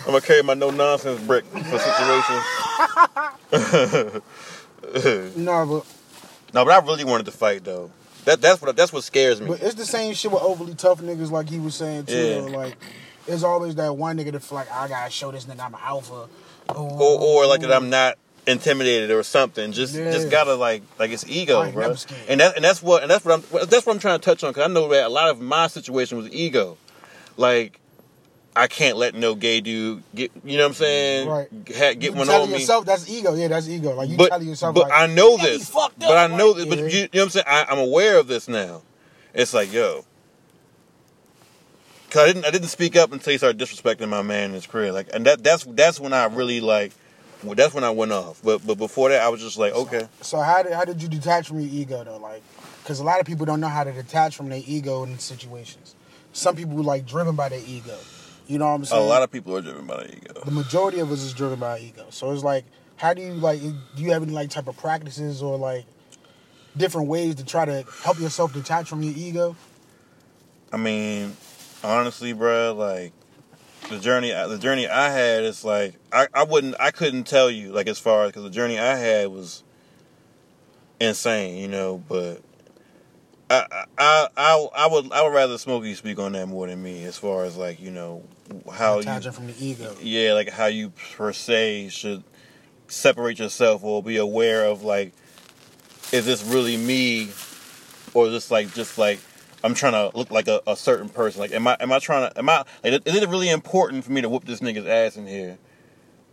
I'm 0.00 0.06
gonna 0.06 0.20
carry 0.22 0.42
my 0.42 0.54
no 0.54 0.70
nonsense 0.70 1.20
brick 1.22 1.44
for 1.44 1.78
situations. 1.78 2.44
No, 5.36 5.66
but 5.66 5.86
no, 6.54 6.64
but 6.64 6.70
I 6.70 6.84
really 6.86 7.04
wanted 7.04 7.26
to 7.26 7.32
fight 7.32 7.64
though. 7.64 7.90
That 8.24 8.40
that's 8.40 8.62
what 8.62 8.76
that's 8.76 8.92
what 8.92 9.02
scares 9.04 9.40
me. 9.40 9.48
But 9.48 9.62
it's 9.62 9.74
the 9.74 9.84
same 9.86 10.14
shit 10.14 10.30
with 10.30 10.42
overly 10.42 10.74
tough 10.74 11.00
niggas, 11.00 11.30
like 11.30 11.48
he 11.48 11.58
was 11.58 11.74
saying 11.74 12.06
too. 12.06 12.14
Yeah. 12.16 12.40
though. 12.42 12.46
Like, 12.46 12.76
there's 13.26 13.42
always 13.44 13.74
that 13.76 13.96
one 13.96 14.16
nigga 14.16 14.32
that's 14.32 14.52
like 14.52 14.70
I 14.70 14.88
gotta 14.88 15.10
show 15.10 15.32
this 15.32 15.46
nigga 15.46 15.64
I'm 15.64 15.74
an 15.74 15.80
alpha, 15.82 16.28
or 16.68 17.00
or 17.00 17.46
like 17.46 17.60
that 17.62 17.72
I'm 17.72 17.90
not 17.90 18.18
intimidated 18.46 19.10
or 19.10 19.22
something. 19.22 19.72
Just 19.72 19.94
Yeah. 19.94 20.10
just 20.12 20.30
gotta 20.30 20.54
like 20.54 20.82
like 20.98 21.10
it's 21.10 21.26
ego, 21.26 21.70
bro. 21.72 21.94
And 22.28 22.40
that 22.40 22.56
and 22.56 22.64
that's 22.64 22.82
what 22.82 23.02
and 23.02 23.10
that's 23.10 23.24
what 23.24 23.34
I'm 23.34 23.68
that's 23.68 23.86
what 23.86 23.94
I'm 23.94 23.98
trying 24.00 24.20
to 24.20 24.24
touch 24.24 24.44
on 24.44 24.50
because 24.50 24.64
I 24.64 24.72
know 24.72 24.88
that 24.88 25.06
a 25.06 25.08
lot 25.08 25.30
of 25.30 25.40
my 25.40 25.66
situation 25.66 26.18
was 26.18 26.30
ego. 26.32 26.76
Like 27.36 27.80
I 28.54 28.66
can't 28.66 28.98
let 28.98 29.14
no 29.14 29.34
gay 29.34 29.60
dude 29.60 30.02
get 30.14 30.30
you 30.44 30.58
know 30.58 30.64
what 30.64 30.68
I'm 30.68 30.74
saying 30.74 31.28
Right. 31.28 31.48
ha- 31.68 31.94
get 31.94 32.02
You 32.02 32.12
one 32.12 32.26
telling 32.26 32.42
on 32.42 32.52
me. 32.52 32.58
yourself 32.58 32.84
that's 32.84 33.08
ego. 33.08 33.34
Yeah, 33.34 33.48
that's 33.48 33.68
ego. 33.68 33.94
Like 33.94 34.10
you 34.10 34.16
but 34.16 34.28
telling 34.28 34.48
yourself, 34.48 34.74
but 34.74 34.88
like, 34.88 34.92
I 34.92 35.06
know 35.06 35.36
this. 35.38 35.70
fucked 35.70 35.98
But 35.98 36.18
I 36.18 36.36
know 36.36 36.48
like, 36.50 36.56
this. 36.56 36.66
But 36.66 36.78
you, 36.78 36.84
you 36.84 37.00
know 37.02 37.08
what 37.12 37.22
I'm 37.22 37.30
saying? 37.30 37.44
I, 37.48 37.64
I'm 37.70 37.78
aware 37.78 38.18
of 38.18 38.26
this 38.28 38.48
now. 38.48 38.82
It's 39.32 39.54
like 39.54 39.72
yo. 39.72 40.04
Cause 42.10 42.22
I 42.24 42.26
didn't 42.26 42.44
I 42.44 42.50
didn't 42.50 42.68
speak 42.68 42.94
up 42.94 43.10
until 43.12 43.30
he 43.30 43.38
started 43.38 43.58
disrespecting 43.58 44.08
my 44.08 44.20
man 44.20 44.50
in 44.50 44.52
his 44.52 44.66
career. 44.66 44.92
Like 44.92 45.08
and 45.14 45.24
that 45.24 45.42
that's 45.42 45.64
that's 45.64 45.98
when 45.98 46.12
I 46.12 46.26
really 46.26 46.60
like 46.60 46.92
well, 47.42 47.54
that's 47.54 47.72
when 47.74 47.84
I 47.84 47.90
went 47.90 48.12
off. 48.12 48.40
But 48.44 48.66
but 48.66 48.76
before 48.76 49.08
that 49.08 49.22
I 49.22 49.30
was 49.30 49.40
just 49.40 49.56
like, 49.56 49.72
okay. 49.74 50.06
So 50.20 50.38
how 50.40 50.62
did 50.62 50.72
how 50.74 50.84
did 50.84 51.02
you 51.02 51.08
detach 51.08 51.48
from 51.48 51.60
your 51.60 51.70
ego 51.70 52.04
though? 52.04 52.18
Like, 52.18 52.42
because 52.82 53.00
a 53.00 53.04
lot 53.04 53.18
of 53.18 53.26
people 53.26 53.46
don't 53.46 53.60
know 53.60 53.68
how 53.68 53.82
to 53.82 53.92
detach 53.92 54.36
from 54.36 54.50
their 54.50 54.62
ego 54.66 55.04
in 55.04 55.18
situations. 55.18 55.94
Some 56.34 56.54
people 56.54 56.76
like 56.82 57.06
driven 57.06 57.34
by 57.34 57.48
their 57.48 57.62
ego. 57.66 57.96
You 58.46 58.58
know 58.58 58.66
what 58.66 58.72
I'm 58.72 58.84
saying? 58.84 59.02
A 59.02 59.06
lot 59.06 59.22
of 59.22 59.30
people 59.30 59.56
are 59.56 59.62
driven 59.62 59.86
by 59.86 59.98
their 59.98 60.14
ego. 60.14 60.42
the 60.44 60.50
majority 60.50 60.98
of 61.00 61.10
us 61.12 61.22
is 61.22 61.32
driven 61.32 61.58
by 61.58 61.78
ego. 61.78 62.06
So 62.10 62.30
it's 62.32 62.42
like, 62.42 62.64
how 62.96 63.14
do 63.14 63.22
you 63.22 63.32
like? 63.34 63.60
Do 63.60 64.02
you 64.02 64.12
have 64.12 64.22
any 64.22 64.32
like 64.32 64.50
type 64.50 64.68
of 64.68 64.76
practices 64.76 65.42
or 65.42 65.56
like 65.56 65.84
different 66.76 67.08
ways 67.08 67.34
to 67.36 67.44
try 67.44 67.64
to 67.64 67.84
help 68.02 68.18
yourself 68.18 68.52
detach 68.52 68.88
from 68.88 69.02
your 69.02 69.14
ego? 69.16 69.56
I 70.72 70.76
mean, 70.76 71.36
honestly, 71.84 72.32
bro, 72.32 72.74
like 72.74 73.12
the 73.90 73.98
journey 73.98 74.32
uh, 74.32 74.48
the 74.48 74.58
journey 74.58 74.88
I 74.88 75.10
had 75.10 75.44
is 75.44 75.64
like 75.64 75.94
I, 76.12 76.28
I 76.32 76.44
wouldn't 76.44 76.76
I 76.80 76.90
couldn't 76.90 77.24
tell 77.24 77.50
you 77.50 77.72
like 77.72 77.88
as 77.88 77.98
far 77.98 78.24
as 78.24 78.30
because 78.30 78.44
the 78.44 78.50
journey 78.50 78.78
I 78.78 78.96
had 78.96 79.28
was 79.28 79.62
insane, 81.00 81.58
you 81.58 81.68
know. 81.68 82.02
But 82.08 82.42
I 83.52 83.84
I 83.98 84.28
I 84.36 84.68
I 84.76 84.86
would 84.86 85.12
I 85.12 85.22
would 85.22 85.34
rather 85.34 85.58
Smokey 85.58 85.94
speak 85.94 86.18
on 86.18 86.32
that 86.32 86.46
more 86.46 86.66
than 86.66 86.82
me 86.82 87.04
as 87.04 87.18
far 87.18 87.44
as 87.44 87.56
like 87.56 87.80
you 87.80 87.90
know 87.90 88.22
how 88.72 89.00
you 89.00 89.32
from 89.32 89.46
the 89.46 89.54
ego. 89.58 89.94
yeah 90.00 90.32
like 90.32 90.48
how 90.48 90.66
you 90.66 90.90
per 91.16 91.32
se 91.32 91.88
should 91.90 92.24
separate 92.88 93.38
yourself 93.38 93.84
or 93.84 94.02
be 94.02 94.16
aware 94.16 94.64
of 94.64 94.82
like 94.82 95.12
is 96.12 96.26
this 96.26 96.42
really 96.44 96.76
me 96.76 97.30
or 98.14 98.26
is 98.26 98.32
this 98.32 98.50
like 98.50 98.72
just 98.74 98.98
like 98.98 99.20
I'm 99.64 99.74
trying 99.74 99.92
to 99.92 100.16
look 100.16 100.30
like 100.30 100.48
a, 100.48 100.60
a 100.66 100.76
certain 100.76 101.08
person? 101.08 101.40
Like 101.40 101.52
am 101.52 101.66
I 101.66 101.76
am 101.78 101.92
I 101.92 101.98
trying 101.98 102.30
to 102.30 102.38
am 102.38 102.48
I 102.48 102.64
like 102.82 103.06
is 103.06 103.14
it 103.14 103.28
really 103.28 103.50
important 103.50 104.04
for 104.04 104.12
me 104.12 104.20
to 104.20 104.28
whoop 104.28 104.44
this 104.44 104.60
nigga's 104.60 104.86
ass 104.86 105.16
in 105.16 105.26
here? 105.26 105.58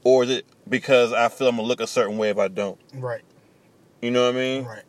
Or 0.04 0.24
is 0.24 0.30
it 0.30 0.46
because 0.68 1.12
I 1.14 1.28
feel 1.28 1.48
I'm 1.48 1.58
gonna 1.58 1.68
look 1.68 1.82
a 1.82 1.88
certain 1.88 2.18
way 2.18 2.30
if 2.30 2.38
I 2.38 2.48
don't? 2.48 2.80
Right, 2.96 3.24
you 4.02 4.12
know 4.12 4.26
what 4.26 4.36
I 4.36 4.38
mean? 4.38 4.66
Right. 4.66 4.84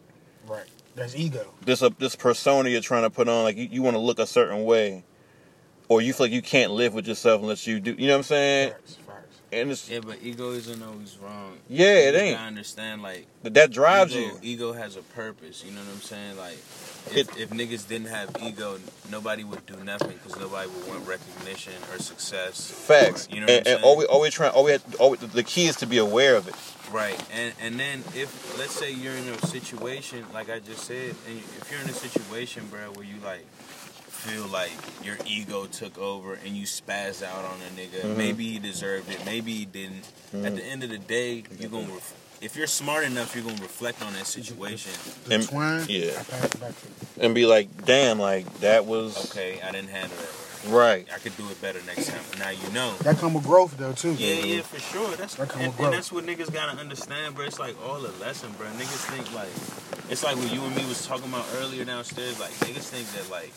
That's 1.00 1.16
ego. 1.16 1.46
this 1.64 1.82
uh, 1.82 1.88
this 1.98 2.14
persona 2.14 2.68
you're 2.68 2.82
trying 2.82 3.02
to 3.04 3.10
put 3.10 3.26
on 3.26 3.42
like 3.44 3.56
you, 3.56 3.68
you 3.72 3.82
want 3.82 3.94
to 3.94 4.00
look 4.00 4.18
a 4.18 4.26
certain 4.26 4.64
way 4.64 5.02
or 5.88 6.02
you 6.02 6.12
feel 6.12 6.26
like 6.26 6.32
you 6.32 6.42
can't 6.42 6.72
live 6.72 6.92
with 6.94 7.08
yourself 7.08 7.40
unless 7.40 7.66
you 7.66 7.80
do 7.80 7.92
you 7.98 8.06
know 8.06 8.12
what 8.12 8.18
I'm 8.18 8.22
saying 8.24 8.70
Facts, 8.72 8.94
facts. 9.06 9.36
and 9.50 9.70
it's 9.70 9.88
Yeah, 9.88 10.00
but 10.00 10.18
ego 10.22 10.52
isn't 10.52 10.82
always 10.82 11.16
wrong. 11.16 11.56
yeah, 11.70 11.86
it 11.86 12.14
You 12.14 12.20
ain't. 12.20 12.36
gotta 12.36 12.46
understand, 12.48 13.00
like 13.02 13.26
But 13.42 13.54
that 13.54 13.70
drives 13.70 14.14
ego, 14.14 14.26
you. 14.26 14.38
Ego 14.42 14.72
has 14.74 14.96
a 14.96 15.02
purpose. 15.02 15.64
You 15.64 15.72
know 15.72 15.80
what 15.80 15.88
I'm 15.94 16.00
saying? 16.02 16.36
Like, 16.36 16.58
It- 17.14 17.28
if, 17.30 17.38
if 17.38 17.50
niggas 17.50 17.88
didn't 17.88 18.08
have 18.08 18.36
ego, 18.42 18.78
nobody 19.10 19.42
would 19.42 19.64
do 19.64 19.76
nothing 19.82 20.18
because 20.22 20.38
nobody 20.38 20.68
would 20.68 20.86
want 20.86 21.08
recognition 21.08 21.72
or 21.90 21.98
success. 21.98 22.70
Facts. 22.70 23.26
Or, 23.26 23.34
you 23.34 23.40
know 23.40 23.46
what 23.46 23.50
and, 23.56 23.66
I'm 23.66 23.72
and 23.72 23.80
saying? 23.82 23.84
always, 23.84 24.08
always 24.08 24.34
trying. 24.34 24.52
Always, 24.52 24.80
always. 24.98 25.20
The 25.20 25.42
key 25.42 25.66
is 25.66 25.76
to 25.76 25.86
be 25.86 25.96
aware 25.96 26.36
of 26.36 26.46
it. 26.46 26.54
Right, 26.92 27.20
and 27.32 27.52
and 27.60 27.78
then 27.78 28.00
if 28.16 28.58
let's 28.58 28.72
say 28.72 28.90
you're 28.92 29.14
in 29.14 29.28
a 29.28 29.38
situation 29.46 30.24
like 30.34 30.50
I 30.50 30.58
just 30.58 30.84
said, 30.86 31.14
and 31.28 31.38
if 31.38 31.68
you're 31.70 31.80
in 31.80 31.88
a 31.88 31.92
situation, 31.92 32.66
bro, 32.68 32.90
where 32.94 33.04
you 33.04 33.14
like 33.24 33.44
feel 34.10 34.46
like 34.48 34.72
your 35.04 35.16
ego 35.24 35.66
took 35.66 35.96
over 35.98 36.34
and 36.34 36.56
you 36.56 36.64
spaz 36.66 37.22
out 37.22 37.44
on 37.44 37.56
a 37.62 37.80
nigga, 37.80 38.02
Mhm. 38.02 38.16
maybe 38.16 38.44
he 38.52 38.58
deserved 38.58 39.08
it, 39.10 39.24
maybe 39.24 39.54
he 39.54 39.64
didn't. 39.64 40.04
At 40.34 40.56
the 40.56 40.64
end 40.64 40.82
of 40.82 40.90
the 40.90 40.98
day, 40.98 41.44
you're 41.58 41.70
gonna. 41.70 41.86
Ref- 41.94 42.14
if 42.40 42.56
you're 42.56 42.66
smart 42.66 43.04
enough, 43.04 43.34
you're 43.36 43.44
gonna 43.44 43.62
reflect 43.62 44.02
on 44.02 44.12
that 44.14 44.26
situation. 44.26 44.92
The 45.26 45.34
And- 45.36 45.48
twine. 45.48 45.86
yeah. 45.88 46.10
I 46.10 46.22
pass 46.24 46.44
it 46.44 46.60
back 46.60 46.80
to 46.80 46.86
you. 46.88 47.22
and 47.24 47.34
be 47.34 47.46
like, 47.46 47.84
damn, 47.86 48.18
like 48.18 48.60
that 48.60 48.84
was 48.86 49.16
Okay, 49.30 49.60
I 49.62 49.70
didn't 49.70 49.90
handle 49.90 50.16
that 50.16 50.24
right. 50.24 50.49
Right. 50.68 51.06
I 51.14 51.18
could 51.18 51.36
do 51.36 51.48
it 51.50 51.60
better 51.60 51.80
next 51.86 52.08
time. 52.08 52.20
Now 52.38 52.50
you 52.50 52.68
know. 52.72 52.94
That 53.02 53.16
come 53.18 53.34
with 53.34 53.44
growth 53.44 53.76
though 53.76 53.92
too. 53.92 54.12
Yeah, 54.14 54.34
yeah, 54.44 54.62
for 54.62 54.78
sure. 54.80 55.16
That's 55.16 55.34
That 55.36 55.48
come 55.48 55.62
and, 55.62 55.68
with 55.70 55.76
growth. 55.78 55.86
and 55.88 55.96
that's 55.96 56.12
what 56.12 56.24
niggas 56.26 56.52
gotta 56.52 56.78
understand, 56.78 57.34
bro. 57.34 57.46
It's 57.46 57.58
like 57.58 57.76
all 57.86 57.98
a 58.04 58.12
lesson, 58.20 58.52
bro. 58.58 58.66
Niggas 58.68 59.10
think 59.14 59.32
like 59.34 59.48
it's 60.10 60.22
like 60.24 60.36
what 60.36 60.52
you 60.52 60.62
and 60.62 60.74
me 60.76 60.84
was 60.86 61.06
talking 61.06 61.28
about 61.28 61.46
earlier 61.56 61.84
downstairs. 61.84 62.38
Like 62.40 62.50
niggas 62.52 62.88
think 62.88 63.06
that 63.12 63.30
like 63.30 63.52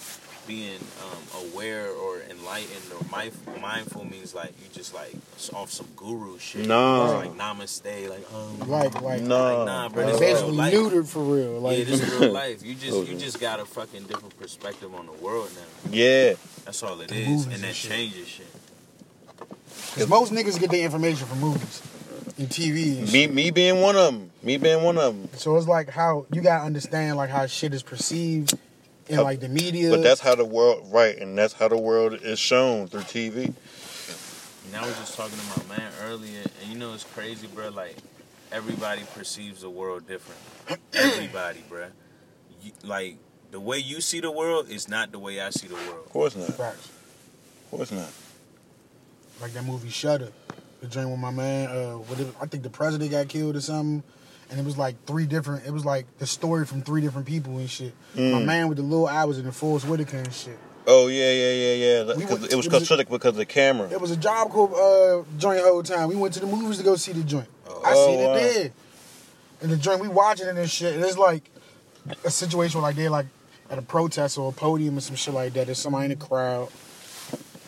being 0.45 0.77
um, 1.01 1.45
aware 1.53 1.89
or 1.89 2.19
enlightened 2.29 2.91
or 2.99 3.05
mindful, 3.09 3.57
mindful 3.61 4.03
means 4.03 4.35
like 4.35 4.49
you 4.61 4.67
just 4.73 4.93
like 4.93 5.15
off 5.53 5.71
some 5.71 5.87
guru 5.95 6.37
shit. 6.37 6.67
No. 6.67 7.05
It's 7.21 7.27
like 7.29 7.37
namaste, 7.37 8.09
like 8.09 8.25
um, 8.33 8.69
Like 8.69 9.01
like 9.01 9.21
No. 9.21 9.59
like 9.59 9.65
nah, 9.67 9.89
bro. 9.89 10.05
This 10.05 10.19
they 10.19 10.25
basically 10.33 10.51
real 10.51 10.57
life. 10.57 10.73
neutered 10.73 11.07
for 11.07 11.23
real. 11.23 11.59
Like 11.61 11.77
yeah, 11.79 11.83
this 11.85 12.01
is 12.01 12.19
real 12.19 12.31
life. 12.33 12.63
You 12.65 12.75
just 12.79 13.07
you 13.07 13.17
just 13.17 13.39
got 13.39 13.59
a 13.61 13.65
fucking 13.65 14.03
different 14.03 14.37
perspective 14.37 14.93
on 14.93 15.05
the 15.05 15.13
world 15.13 15.49
now. 15.55 15.91
Yeah. 15.91 16.33
That's 16.65 16.81
all 16.83 16.99
it 17.01 17.09
The 17.09 17.15
is, 17.15 17.45
and 17.45 17.53
and 17.55 17.63
that 17.63 17.75
shit. 17.75 17.91
changes 17.91 18.27
shit. 18.27 18.47
Because 19.93 20.07
most 20.09 20.31
niggas 20.31 20.59
get 20.59 20.71
their 20.71 20.83
information 20.85 21.27
from 21.27 21.39
movies 21.39 21.81
and 22.37 22.49
TV 22.49 22.99
and 22.99 23.11
Me, 23.11 23.27
me 23.27 23.51
being 23.51 23.81
one 23.81 23.95
of 23.95 24.13
them. 24.13 24.31
Me 24.41 24.57
being 24.57 24.83
one 24.83 24.97
of 24.97 25.15
them. 25.15 25.29
So 25.37 25.55
it's 25.57 25.67
like 25.67 25.89
how 25.89 26.25
you 26.31 26.41
gotta 26.41 26.63
understand 26.63 27.17
like 27.17 27.29
how 27.29 27.45
shit 27.47 27.73
is 27.73 27.83
perceived 27.83 28.57
in 29.07 29.21
like 29.21 29.39
the 29.39 29.49
media. 29.49 29.89
But 29.91 30.03
that's 30.03 30.21
how 30.21 30.35
the 30.35 30.45
world, 30.45 30.87
right? 30.91 31.17
And 31.17 31.37
that's 31.37 31.53
how 31.53 31.67
the 31.67 31.77
world 31.77 32.13
is 32.21 32.39
shown 32.39 32.87
through 32.87 33.01
TV. 33.01 33.53
And 34.67 34.75
I 34.75 34.85
was 34.87 34.97
just 34.97 35.15
talking 35.15 35.37
to 35.37 35.59
my 35.69 35.77
man 35.77 35.91
earlier, 36.03 36.39
and 36.61 36.71
you 36.71 36.77
know 36.77 36.93
it's 36.93 37.03
crazy, 37.03 37.47
bro. 37.47 37.69
Like 37.69 37.95
everybody 38.51 39.03
perceives 39.13 39.61
the 39.61 39.69
world 39.69 40.07
different. 40.07 40.39
Everybody, 40.93 41.63
bro. 41.69 41.87
You, 42.63 42.71
like 42.83 43.17
the 43.53 43.59
way 43.59 43.77
you 43.77 44.01
see 44.01 44.19
the 44.19 44.31
world 44.31 44.67
is 44.69 44.89
not 44.89 45.11
the 45.11 45.19
way 45.19 45.39
I 45.39 45.51
see 45.51 45.67
the 45.67 45.75
world. 45.75 46.03
Of 46.05 46.09
course 46.11 46.35
not. 46.35 46.49
Of 46.49 47.67
course 47.69 47.91
not. 47.91 48.09
Like 49.39 49.53
that 49.53 49.63
movie 49.63 49.89
Shutter. 49.89 50.29
The 50.81 50.87
joint 50.87 51.09
with 51.09 51.19
my 51.19 51.29
man, 51.31 51.69
uh, 51.69 51.93
what 51.93 52.19
it, 52.19 52.27
I 52.41 52.47
think 52.47 52.63
the 52.63 52.69
president 52.71 53.11
got 53.11 53.27
killed 53.29 53.55
or 53.55 53.61
something. 53.61 54.03
And 54.49 54.59
it 54.59 54.65
was 54.65 54.75
like 54.77 54.95
three 55.05 55.25
different. 55.27 55.65
It 55.67 55.71
was 55.71 55.85
like 55.85 56.05
the 56.17 56.25
story 56.27 56.65
from 56.65 56.81
three 56.81 56.99
different 57.01 57.27
people 57.27 57.57
and 57.59 57.69
shit. 57.69 57.93
My 58.15 58.21
Mm. 58.21 58.45
man 58.45 58.67
with 58.69 58.77
the 58.77 58.83
little 58.83 59.07
eye 59.07 59.23
was 59.25 59.37
in 59.37 59.45
the 59.45 59.51
Forest 59.51 59.87
Whitaker 59.87 60.17
and 60.17 60.33
shit. 60.33 60.57
Oh 60.87 61.07
yeah, 61.07 61.31
yeah, 61.31 61.51
yeah, 61.53 61.73
yeah. 61.73 62.03
We 62.15 62.23
Because 62.23 62.39
went- 62.41 62.51
it 62.51 62.55
was 62.57 62.65
it 62.67 62.71
was 62.73 62.85
because 62.87 63.05
because 63.07 63.29
of 63.29 63.35
the 63.35 63.45
camera. 63.45 63.87
It 63.89 64.01
was 64.01 64.11
a 64.11 64.17
job 64.17 64.49
called 64.49 64.73
uh, 64.73 65.23
joint 65.37 65.59
the 65.61 65.63
whole 65.69 65.83
time. 65.83 66.09
We 66.09 66.15
went 66.15 66.33
to 66.33 66.39
the 66.41 66.47
movies 66.47 66.79
to 66.79 66.83
go 66.83 66.95
see 66.95 67.13
the 67.13 67.23
joint. 67.23 67.47
I 67.67 67.93
Oh, 67.95 68.07
seen 68.07 68.19
it 68.19 68.27
wow. 68.27 68.33
there. 68.33 68.71
And 69.61 69.71
the 69.71 69.77
joint 69.77 70.01
we 70.01 70.07
watching 70.09 70.47
it 70.47 70.49
and 70.49 70.57
this 70.57 70.71
shit. 70.71 70.95
And 70.95 71.03
it's 71.05 71.17
like 71.17 71.49
a 72.25 72.31
situation 72.31 72.81
where 72.81 72.89
like 72.89 72.97
they're 72.97 73.09
like 73.09 73.27
at 73.69 73.77
a 73.77 73.81
protest 73.81 74.37
or 74.37 74.49
a 74.49 74.53
podium 74.53 74.97
or 74.97 75.01
some 75.01 75.15
shit 75.15 75.33
like 75.33 75.53
that. 75.53 75.65
There's 75.67 75.79
somebody 75.79 76.11
in 76.11 76.19
the 76.19 76.25
crowd. 76.25 76.69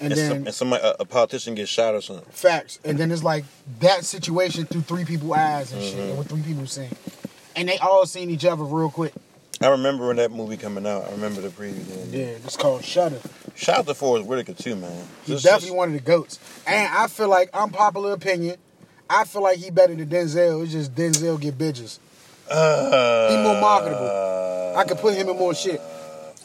And, 0.01 0.11
And, 0.11 0.19
then 0.19 0.29
some, 0.29 0.37
and 0.47 0.53
somebody, 0.55 0.83
a, 0.83 0.95
a 0.99 1.05
politician 1.05 1.55
gets 1.55 1.69
shot 1.69 1.95
or 1.95 2.01
something. 2.01 2.25
facts. 2.31 2.79
And 2.83 2.97
then 2.97 3.11
it's 3.11 3.23
like 3.23 3.45
that 3.79 4.03
situation 4.03 4.65
through 4.65 4.81
three 4.81 5.05
people's 5.05 5.31
eyes 5.37 5.71
and 5.71 5.81
shit. 5.81 5.95
Mhm. 5.95 6.09
And 6.09 6.17
what 6.17 6.27
three 6.27 6.41
people 6.41 6.67
seeing. 6.67 6.95
And 7.55 7.69
they 7.69 7.77
all 7.77 8.05
seen 8.05 8.29
each 8.29 8.43
other 8.43 8.63
real 8.65 8.89
quick. 8.89 9.13
I 9.61 9.67
remember 9.67 10.07
when 10.07 10.17
that 10.17 10.31
movie 10.31 10.57
coming 10.57 10.85
out. 10.85 11.05
I 11.07 11.11
remember 11.11 11.39
the 11.39 11.47
preview. 11.47 12.11
Yeah, 12.11 12.25
it's 12.43 12.57
called 12.57 12.83
Shutter. 12.83 13.21
Shout 13.55 13.79
out 13.79 13.87
to 13.87 13.93
Forest 13.93 14.25
Whitaker 14.27 14.53
too, 14.53 14.75
man. 14.75 14.91
He's 15.25 15.43
definitely 15.43 15.67
just- 15.67 15.77
one 15.77 15.87
of 15.87 15.93
the 15.93 16.01
goats. 16.01 16.39
And 16.67 16.93
I 16.93 17.07
feel 17.07 17.29
like 17.29 17.49
unpopular 17.53 18.11
opinion. 18.11 18.57
I 19.09 19.23
feel 19.23 19.43
like 19.43 19.59
he 19.59 19.69
better 19.71 19.95
than 19.95 20.09
Denzel. 20.09 20.61
It's 20.63 20.73
just 20.73 20.93
Denzel 20.93 21.39
get 21.39 21.57
bitches. 21.57 21.99
Uh, 22.49 23.29
He 23.37 23.43
more 23.43 23.59
marketable. 23.59 24.73
I 24.77 24.83
could 24.83 24.97
put 24.97 25.15
him 25.15 25.29
in 25.29 25.37
more 25.37 25.53
shit. 25.55 25.81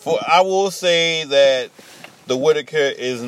For 0.00 0.18
I 0.26 0.40
will 0.40 0.70
say 0.70 1.24
that 1.24 1.70
the 2.26 2.36
Whitaker 2.36 2.76
is 2.78 3.20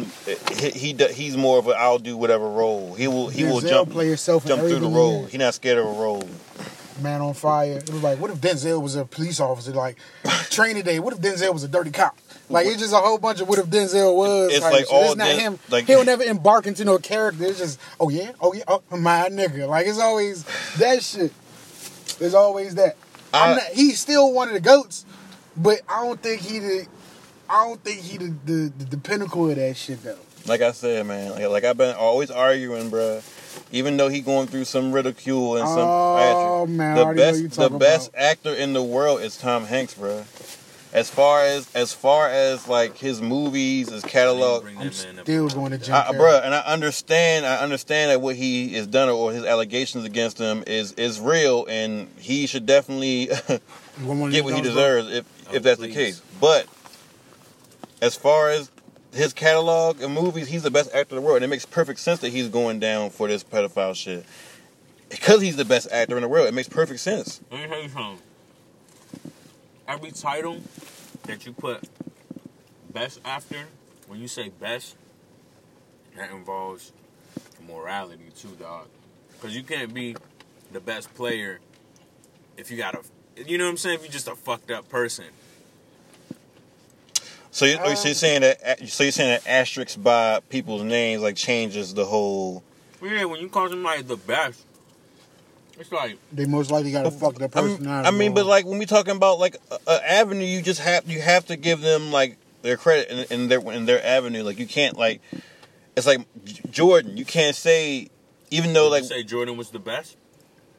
he, 0.59 0.71
he 0.71 0.93
he's 1.13 1.37
more 1.37 1.59
of 1.59 1.67
a 1.69 1.73
I'll 1.73 1.99
do 1.99 2.17
whatever 2.17 2.49
role. 2.49 2.95
He 2.95 3.09
will 3.09 3.29
he 3.29 3.45
will 3.45 3.61
jump 3.61 3.91
play 3.91 4.11
in 4.11 4.17
jump 4.17 4.43
through 4.43 4.79
the 4.79 4.89
role. 4.89 5.25
he. 5.25 5.33
He's 5.33 5.41
not 5.41 5.55
scared 5.55 5.79
of 5.79 5.87
a 5.87 5.91
role. 5.91 6.29
Man 7.03 7.21
on 7.21 7.35
fire. 7.35 7.79
It 7.79 7.91
was 7.91 8.03
like, 8.03 8.21
what 8.21 8.31
if 8.31 8.37
Denzel 8.39 8.81
was 8.81 8.97
a 8.97 9.05
police 9.05 9.41
officer? 9.41 9.73
Like, 9.73 9.97
training 10.51 10.85
day. 10.85 11.01
What 11.01 11.15
if 11.15 11.21
Denzel 11.21 11.53
was 11.53 11.65
a 11.65 11.69
dirty 11.69 11.91
cop? 11.91 12.17
Like, 12.49 12.67
it's 12.67 12.79
just 12.81 12.93
a 12.93 12.99
whole 12.99 13.19
bunch 13.19 13.41
of 13.41 13.49
what 13.49 13.59
if 13.59 13.67
Denzel 13.67 14.15
was. 14.15 14.53
It's 14.53 14.63
like 14.63 14.93
all 14.93 15.05
It's 15.07 15.17
not 15.17 15.25
Den- 15.25 15.39
him. 15.41 15.59
like- 15.71 15.87
He'll 15.87 16.05
never 16.05 16.23
embark 16.23 16.67
into 16.67 16.85
no 16.85 16.99
character. 16.99 17.45
It's 17.45 17.59
just, 17.59 17.81
oh 17.99 18.11
yeah, 18.11 18.33
oh 18.41 18.53
yeah, 18.53 18.65
oh 18.69 18.83
my 18.91 19.29
nigga. 19.31 19.67
Like, 19.67 19.87
it's 19.87 19.99
always 19.99 20.45
that 20.77 21.03
shit. 21.03 21.33
There's 22.23 22.35
always 22.35 22.77
that. 22.77 22.97
I'm 23.35 23.53
uh, 23.53 23.55
not, 23.57 23.67
he's 23.73 23.99
still 23.99 24.33
one 24.33 24.47
of 24.47 24.55
the 24.55 24.61
goats, 24.61 25.05
but 25.57 25.81
I 25.89 26.07
don't 26.07 26.23
think 26.23 26.41
he 26.41 26.61
the. 26.61 26.87
I 27.51 27.67
don't 27.67 27.83
think 27.83 28.01
he 28.01 28.17
the 28.17 28.35
the, 28.45 28.73
the, 28.79 28.85
the 28.85 28.97
pinnacle 28.97 29.51
of 29.51 29.57
that 29.57 29.77
shit 29.77 30.05
though. 30.05 30.19
Like 30.47 30.61
I 30.61 30.71
said, 30.71 31.05
man. 31.05 31.33
Like, 31.33 31.49
like 31.49 31.65
I've 31.65 31.77
been 31.77 31.97
always 31.97 32.31
arguing, 32.31 32.91
bruh. 32.93 33.23
Even 33.73 33.97
though 33.97 34.09
he 34.09 34.21
going 34.21 34.47
through 34.47 34.67
some 34.67 34.93
ridicule 34.93 35.57
and 35.57 35.67
some, 35.67 35.89
Oh, 35.89 36.67
man, 36.67 36.97
I 36.97 37.13
the 37.13 37.15
best 37.17 37.51
the 37.57 37.71
best 37.71 38.09
about. 38.11 38.23
actor 38.23 38.55
in 38.55 38.73
the 38.73 38.83
world 38.83 39.21
is 39.21 39.37
Tom 39.37 39.65
Hanks, 39.65 39.95
bruh. 39.95 40.25
As 40.93 41.09
far 41.09 41.43
as 41.45 41.75
as 41.75 41.93
far 41.95 42.29
as 42.29 42.69
like 42.69 42.99
his 42.99 43.23
movies, 43.23 43.89
his 43.91 44.03
catalog, 44.03 44.67
I'm 44.67 44.75
that 44.75 45.05
man 45.07 45.19
up. 45.21 45.25
still 45.25 45.49
going 45.49 45.71
to 45.73 45.79
Jim 45.79 45.95
I, 45.95 46.03
Carrey. 46.03 46.45
and 46.45 46.55
I 46.55 46.61
understand. 46.61 47.47
I 47.47 47.57
understand 47.59 48.11
that 48.11 48.21
what 48.21 48.37
he 48.37 48.75
has 48.75 48.87
done 48.87 49.09
or 49.09 49.33
his 49.33 49.43
allegations 49.45 50.05
against 50.05 50.37
him 50.39 50.63
is 50.67 50.93
is 50.93 51.19
real, 51.19 51.65
and 51.67 52.09
he 52.19 52.47
should 52.47 52.67
definitely 52.67 53.31
You 53.49 54.07
want 54.07 54.21
one 54.21 54.29
of 54.29 54.35
get 54.35 54.45
what 54.45 54.55
he 54.55 54.61
Jones, 54.61 54.75
bro? 54.75 55.03
deserves 55.03 55.13
if 55.13 55.25
Oh, 55.51 55.55
if 55.55 55.63
that's 55.63 55.79
please. 55.81 55.89
the 55.89 55.95
case. 55.95 56.23
But 56.41 56.67
as 58.03 58.15
far 58.15 58.51
as 58.51 58.71
his 59.15 59.33
catalog 59.33 60.01
and 60.03 60.13
movies, 60.15 60.49
he's 60.49 60.63
the 60.63 60.71
best 60.71 60.91
actor 60.95 61.15
in 61.17 61.23
the 61.23 61.27
world, 61.27 61.37
and 61.37 61.45
it 61.45 61.49
makes 61.49 61.65
perfect 61.67 62.01
sense 62.01 62.21
that 62.21 62.31
he's 62.31 62.49
going 62.49 62.81
down 62.81 63.11
for 63.11 63.29
this 63.29 63.43
pedophile 63.45 63.95
shit. 63.97 64.25
Because 65.09 65.41
he's 65.43 65.57
the 65.57 65.65
best 65.65 65.89
actor 65.91 66.17
in 66.17 66.23
the 66.23 66.29
world, 66.29 66.49
it 66.49 66.55
makes 66.55 66.69
perfect 66.69 67.01
sense. 67.01 67.41
Let 67.51 67.63
me 67.63 67.67
tell 67.69 67.83
you 67.83 67.89
something. 67.91 68.19
Every 69.89 70.13
title 70.13 70.61
that 71.25 71.45
you 71.45 71.53
put 71.53 71.83
best 72.93 73.21
after, 73.25 73.65
when 74.07 74.21
you 74.21 74.29
say 74.29 74.49
best, 74.49 74.97
that 76.17 76.31
involves 76.31 76.93
morality 77.67 78.31
too, 78.37 78.57
dog. 78.61 78.87
Because 79.33 79.57
you 79.57 79.63
can't 79.63 79.93
be 79.93 80.17
the 80.73 80.81
best 80.81 81.13
player 81.15 81.61
if 82.57 82.71
you 82.71 82.77
got 82.77 82.95
a, 82.95 83.03
you 83.45 83.59
know 83.59 83.65
what 83.65 83.71
I'm 83.71 83.77
saying? 83.77 83.97
If 83.97 84.03
you're 84.03 84.13
just 84.13 84.29
a 84.29 84.37
fucked 84.37 84.71
up 84.71 84.89
person. 84.89 85.27
So, 87.51 87.67
you, 87.67 87.79
Um, 87.79 87.97
so 87.97 88.09
you're 88.09 88.15
saying 88.15 88.41
that 88.43 88.89
so 88.89 89.05
you're 89.05 89.13
saying 89.13 89.31
that 89.31 89.47
asterisks 89.47 89.97
by 89.97 90.41
people's 90.49 90.83
names 90.83 91.23
like 91.23 91.37
changes 91.37 91.93
the 91.93 92.05
whole. 92.05 92.63
Yeah, 93.03 93.25
when 93.25 93.41
you 93.41 93.49
call 93.49 93.69
somebody 93.69 94.03
the 94.03 94.17
best, 94.17 94.65
it's 95.83 95.93
like 95.93 96.17
They 96.33 96.47
most 96.47 96.71
likely 96.71 96.93
got 96.93 97.07
a 97.07 97.11
fucked 97.11 97.43
up 97.43 97.57
I 97.57 97.61
mean, 97.63 97.77
personality. 97.77 98.09
I 98.09 98.11
mean, 98.13 98.35
but 98.35 98.47
like 98.47 98.65
when 98.65 98.79
we 98.79 98.87
talking 98.87 99.17
about 99.17 99.39
like 99.39 99.57
a, 99.71 99.79
a 99.87 100.11
avenue, 100.11 100.45
you 100.45 100.63
just 100.63 100.81
have 100.81 101.09
you 101.09 101.21
have 101.21 101.47
to 101.47 101.57
give 101.57 101.81
them 101.81 102.11
like 102.11 102.39
their 102.63 102.77
credit 102.77 103.09
in, 103.31 103.41
in 103.43 103.49
their 103.49 103.61
in 103.73 103.85
their 103.87 104.05
avenue. 104.05 104.43
Like 104.43 104.59
you 104.59 104.67
can't 104.67 104.97
like 104.97 105.21
it's 105.97 106.07
like 106.07 106.21
J- 106.45 106.63
Jordan. 106.71 107.17
You 107.17 107.25
can't 107.25 107.57
say 107.57 108.09
even 108.51 108.73
though 108.73 108.85
would 108.85 108.91
like 108.91 109.03
you 109.03 109.09
say 109.09 109.23
Jordan 109.23 109.57
was 109.57 109.71
the 109.71 109.79
best, 109.79 110.17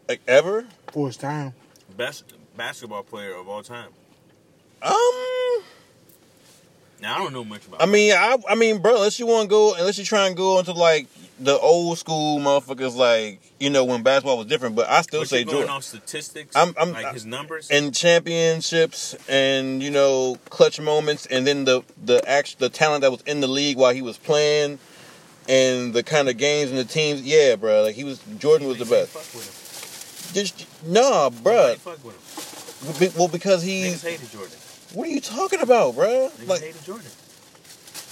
like 0.08 0.22
ever. 0.28 0.66
for 0.92 1.08
his 1.08 1.18
time. 1.18 1.54
best 1.96 2.34
basketball 2.56 3.04
player 3.04 3.36
of 3.36 3.48
all 3.50 3.64
time. 3.64 3.90
Um, 4.82 5.64
Now 7.04 7.16
I 7.16 7.18
don't 7.18 7.34
know 7.34 7.44
much 7.44 7.68
about. 7.68 7.82
I 7.82 7.86
mean, 7.86 8.14
I 8.14 8.38
I 8.48 8.56
mean, 8.56 8.82
bro, 8.82 8.96
unless 8.96 9.20
you 9.20 9.28
want 9.28 9.44
to 9.44 9.50
go, 9.50 9.76
unless 9.76 9.98
you 9.98 10.06
try 10.06 10.26
and 10.26 10.38
go 10.38 10.58
into 10.60 10.72
like 10.72 11.08
the 11.38 11.60
old 11.60 11.98
school 11.98 12.40
motherfuckers, 12.40 12.96
like 12.96 13.42
you 13.60 13.70
know 13.70 13.84
when 13.84 14.04
basketball 14.04 14.38
was 14.38 14.48
different. 14.48 14.78
But 14.78 14.90
I 14.90 15.02
still 15.02 15.20
but 15.20 15.28
say 15.28 15.44
Jordan. 15.44 15.70
off 15.70 15.84
statistics, 15.84 16.56
I'm- 16.56 16.74
I'm- 16.78 16.94
like 16.94 17.12
his 17.14 17.26
numbers. 17.26 17.70
and 17.70 17.94
championships 17.94 19.16
and 19.28 19.84
you 19.84 19.92
know 19.92 20.38
clutch 20.50 20.80
moments 20.80 21.26
and 21.26 21.46
then 21.46 21.66
the 21.66 21.82
the 22.02 22.24
act 22.26 22.60
the 22.60 22.70
talent 22.70 23.02
that 23.02 23.12
was 23.12 23.22
in 23.24 23.42
the 23.42 23.48
league 23.48 23.76
while 23.76 23.94
he 23.94 24.02
was 24.02 24.18
playing 24.18 24.80
and 25.50 25.94
the 25.94 26.04
kind 26.04 26.30
of 26.30 26.38
games 26.38 26.70
and 26.70 26.80
the 26.80 26.86
teams. 26.86 27.22
Yeah, 27.22 27.58
bro. 27.58 27.82
Like 27.84 27.96
he 27.96 28.06
was 28.06 28.22
Jordan 28.40 28.66
was 28.66 28.78
the 28.78 28.86
best. 28.86 29.10
Fuck 29.10 29.34
with 29.36 30.32
him. 30.32 30.34
Just 30.34 30.88
nah, 30.88 31.30
bro. 31.30 31.76
Fuck 31.76 32.02
with 32.06 33.02
him. 33.02 33.12
Well, 33.18 33.28
because 33.28 33.62
he's. 33.62 34.02
hated 34.02 34.32
Jordan. 34.32 34.58
What 34.94 35.08
are 35.08 35.12
you 35.12 35.22
talking 35.22 35.62
about, 35.62 35.96
bro? 35.96 36.30
Niggas 36.38 36.48
Like, 36.48 36.62
hated 36.62 36.84
Jordan. 36.84 37.06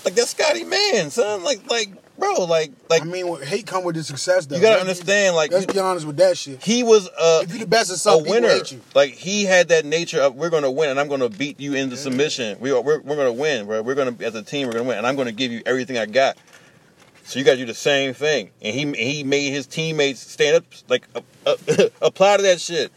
like 0.05 0.15
that's 0.15 0.31
Scotty 0.31 0.63
Man, 0.63 1.11
son. 1.11 1.43
Like, 1.43 1.69
like, 1.69 1.89
bro. 2.17 2.45
Like, 2.45 2.71
like 2.89 3.03
I 3.03 3.05
mean, 3.05 3.27
what- 3.27 3.43
hate 3.43 3.67
come 3.67 3.83
with 3.83 3.95
the 3.95 4.03
success 4.03 4.45
though. 4.47 4.55
you 4.55 4.61
gotta 4.61 4.81
understand. 4.81 5.35
Like, 5.35 5.51
Let's 5.51 5.71
be 5.71 5.79
honest 5.79 6.07
with 6.07 6.17
that 6.17 6.37
shit. 6.37 6.63
he 6.63 6.81
was 6.83 7.07
uh, 7.19 7.41
If 7.43 7.53
you 7.53 7.59
the 7.59 7.67
best 7.67 7.91
of 7.91 7.95
a 7.95 7.99
something, 7.99 8.25
people 8.25 8.41
winner. 8.41 8.53
hate 8.55 8.71
you. 8.71 8.81
Like 8.95 9.11
he 9.11 9.43
had 9.45 9.67
that 9.69 9.85
nature 9.85 10.19
of 10.21 10.35
we're 10.35 10.49
gonna 10.49 10.71
win 10.71 10.89
and 10.89 10.99
I'm 10.99 11.07
gonna 11.07 11.29
beat 11.29 11.59
you 11.59 11.73
into 11.75 11.95
submission. 11.97 12.57
We 12.59 12.71
are 12.71 12.81
we're, 12.81 12.99
we're 13.01 13.15
gonna 13.15 13.31
win, 13.33 13.67
bro. 13.67 13.81
We're 13.83 13.95
gonna 13.95 14.15
as 14.21 14.33
a 14.35 14.41
team 14.43 14.67
we're 14.67 14.73
gonna 14.73 14.85
win 14.85 14.97
and 14.97 15.05
I'm 15.05 15.15
gonna 15.15 15.31
give 15.31 15.51
you 15.51 15.61
everything 15.65 15.97
I 15.99 16.05
got. 16.07 16.35
So 17.23 17.37
you 17.39 17.45
got 17.45 17.51
to 17.51 17.57
do 17.57 17.65
the 17.65 17.73
same 17.75 18.13
thing, 18.15 18.49
and 18.61 18.75
he 18.75 18.91
he 18.93 19.23
made 19.23 19.51
his 19.51 19.65
teammates 19.67 20.19
stand 20.19 20.57
up, 20.57 20.65
like 20.89 21.07
uh, 21.15 21.21
uh, 21.45 21.55
apply 22.01 22.37
to 22.37 22.43
that 22.43 22.59
shit, 22.59 22.91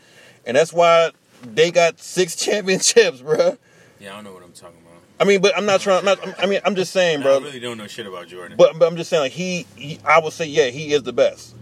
and 0.46 0.56
that's 0.56 0.72
why 0.72 1.10
they 1.42 1.70
got 1.70 2.00
six 2.00 2.34
championships, 2.44 3.20
bro. 3.20 3.58
Yeah, 4.00 4.12
I 4.12 4.16
don't 4.16 4.24
know 4.24 4.32
what 4.34 4.42
I'm 4.42 4.52
talking 4.52 4.78
about. 4.80 5.00
I 5.20 5.24
mean, 5.24 5.40
but 5.40 5.56
I'm 5.56 5.64
not 5.66 5.80
trying. 5.80 5.98
I'm 6.00 6.04
not, 6.04 6.42
I 6.42 6.46
mean, 6.46 6.60
I'm 6.64 6.74
just 6.74 6.92
saying, 6.92 7.20
Nah, 7.20 7.26
I 7.36 7.38
bro. 7.38 7.46
really 7.46 7.60
don't 7.60 7.78
know 7.78 7.86
shit 7.86 8.06
about 8.06 8.26
Jordan. 8.28 8.56
But, 8.56 8.78
but 8.78 8.86
I'm 8.86 8.96
just 8.96 9.08
saying, 9.10 9.22
like 9.22 9.32
he, 9.32 9.66
he, 9.76 10.00
I 10.04 10.18
would 10.18 10.32
say, 10.32 10.46
yeah, 10.46 10.66
he 10.66 10.92
is 10.92 11.02
the 11.04 11.12
best. 11.12 11.54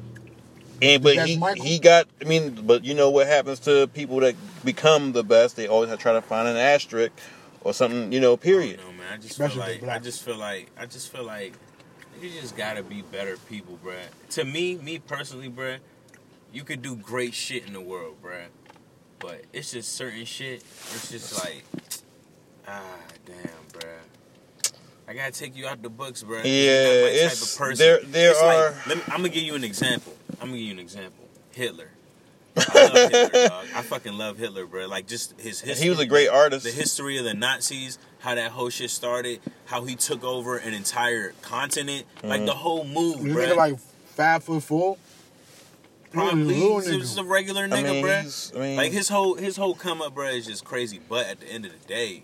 And 0.81 1.03
but 1.03 1.15
That's 1.17 1.29
he, 1.31 1.39
Michael. 1.39 1.65
he 1.65 1.79
got. 1.79 2.09
I 2.21 2.25
mean, 2.25 2.67
but 2.67 2.85
you 2.85 2.95
know 2.95 3.11
what 3.11 3.27
happens 3.27 3.61
to 3.61 3.87
people 3.89 4.21
that 4.21 4.35
become 4.65 5.13
the 5.13 5.23
best? 5.23 5.55
They 5.57 5.69
always 5.69 5.91
have 5.91 5.99
to 5.99 6.03
try 6.03 6.13
to 6.15 6.23
find 6.23 6.49
an 6.49 6.57
asterisk 6.57 7.13
or 7.61 7.73
something. 7.73 8.11
You 8.13 8.19
know, 8.21 8.37
period. 8.37 8.81
No 8.85 8.91
man, 8.93 9.13
I 9.13 9.17
just 9.17 9.31
Especially 9.33 9.61
feel 9.61 9.63
if 9.63 9.69
like 9.69 9.83
I 9.83 9.85
black. 9.85 10.03
just 10.03 10.23
feel 10.25 10.37
like 10.39 10.71
I 10.77 10.87
just 10.87 11.13
feel 11.13 11.23
like 11.25 11.53
you 12.21 12.31
just 12.31 12.57
gotta 12.57 12.83
be 12.83 13.03
better 13.03 13.37
people, 13.49 13.79
bruh. 13.85 13.95
To 14.31 14.45
me, 14.45 14.77
me 14.77 14.99
personally, 14.99 15.49
bruh, 15.51 15.79
you 16.53 16.65
could 16.65 16.83
do 16.83 16.97
great 16.97 17.35
shit 17.35 17.65
in 17.67 17.75
the 17.75 17.81
world, 17.81 18.17
bruh. 18.23 18.47
But 19.21 19.43
it's 19.53 19.71
just 19.71 19.93
certain 19.95 20.25
shit. 20.25 20.63
It's 20.95 21.11
just 21.13 21.39
like, 21.45 21.63
ah, 22.73 22.83
damn, 23.27 23.37
bruh. 23.73 24.73
I 25.09 25.15
gotta 25.15 25.33
take 25.33 25.57
you 25.57 25.67
out 25.67 25.83
the 25.83 25.91
books, 25.91 26.23
bruh. 26.23 26.43
Yeah, 26.45 26.45
You're 26.45 26.83
not 26.85 27.03
my 27.03 27.09
type 27.09 27.17
it's- 27.27 27.53
of 27.53 27.59
person. 27.59 27.85
there- 27.87 28.01
there 28.03 28.31
It's 28.31 28.41
like- 28.43 28.57
are- 28.59 28.83
let 28.89 28.97
me, 28.99 29.03
I'm 29.09 29.17
gonna 29.19 29.29
give 29.29 29.43
you 29.43 29.55
an 29.55 29.65
example. 29.65 30.15
I'm 30.41 30.49
gonna 30.49 30.59
give 30.59 30.67
you 30.67 30.73
an 30.73 30.79
example. 30.79 31.29
Hitler. 31.53 31.91
I 32.57 32.61
love 32.85 33.11
Hitler, 33.13 33.49
dog. 33.49 33.67
I 33.75 33.83
fucking 33.83 34.13
love 34.19 34.39
Hitler, 34.39 34.67
bro. 34.67 34.87
Like 34.87 35.07
just 35.07 35.39
his 35.41 35.61
history. 35.61 35.85
He 35.85 35.91
was 35.91 35.99
a 35.99 36.07
great 36.07 36.29
artist. 36.29 36.65
The 36.65 36.71
history 36.71 37.17
of 37.19 37.25
the 37.25 37.35
Nazis, 37.35 37.99
how 38.21 38.35
that 38.35 38.51
whole 38.53 38.69
shit 38.71 38.91
started, 38.91 39.41
how 39.67 39.85
he 39.85 39.97
took 39.97 40.23
over 40.25 40.57
an 40.59 40.73
entire 40.75 41.33
continent, 41.43 42.07
like 42.23 42.39
Mm-hmm. 42.41 42.47
the 42.47 42.55
whole 42.55 42.85
move, 42.85 43.27
You 43.27 43.33
bro. 43.35 43.47
nigga 43.47 43.57
like 43.57 43.79
five 44.17 44.45
foot 44.45 44.63
four. 44.63 44.97
Probably 46.11 46.45
little 46.45 46.81
he's 46.81 46.91
just 47.01 47.19
a 47.19 47.23
nigga. 47.23 47.29
regular 47.31 47.65
I 47.65 47.69
nigga, 47.69 47.85
mean, 47.93 48.05
bruh. 48.05 48.21
he's- 48.23 48.53
I 48.55 48.59
mean, 48.59 48.77
Like 48.77 48.93
his 48.93 49.09
whole 49.09 49.35
his 49.35 49.57
whole 49.57 49.75
come 49.75 50.03
up, 50.03 50.15
bro, 50.15 50.27
is 50.29 50.47
just 50.47 50.63
crazy. 50.65 51.01
But 51.09 51.27
at 51.27 51.41
the 51.41 51.47
end 51.47 51.65
of 51.65 51.73
the 51.73 51.87
day, 51.89 52.23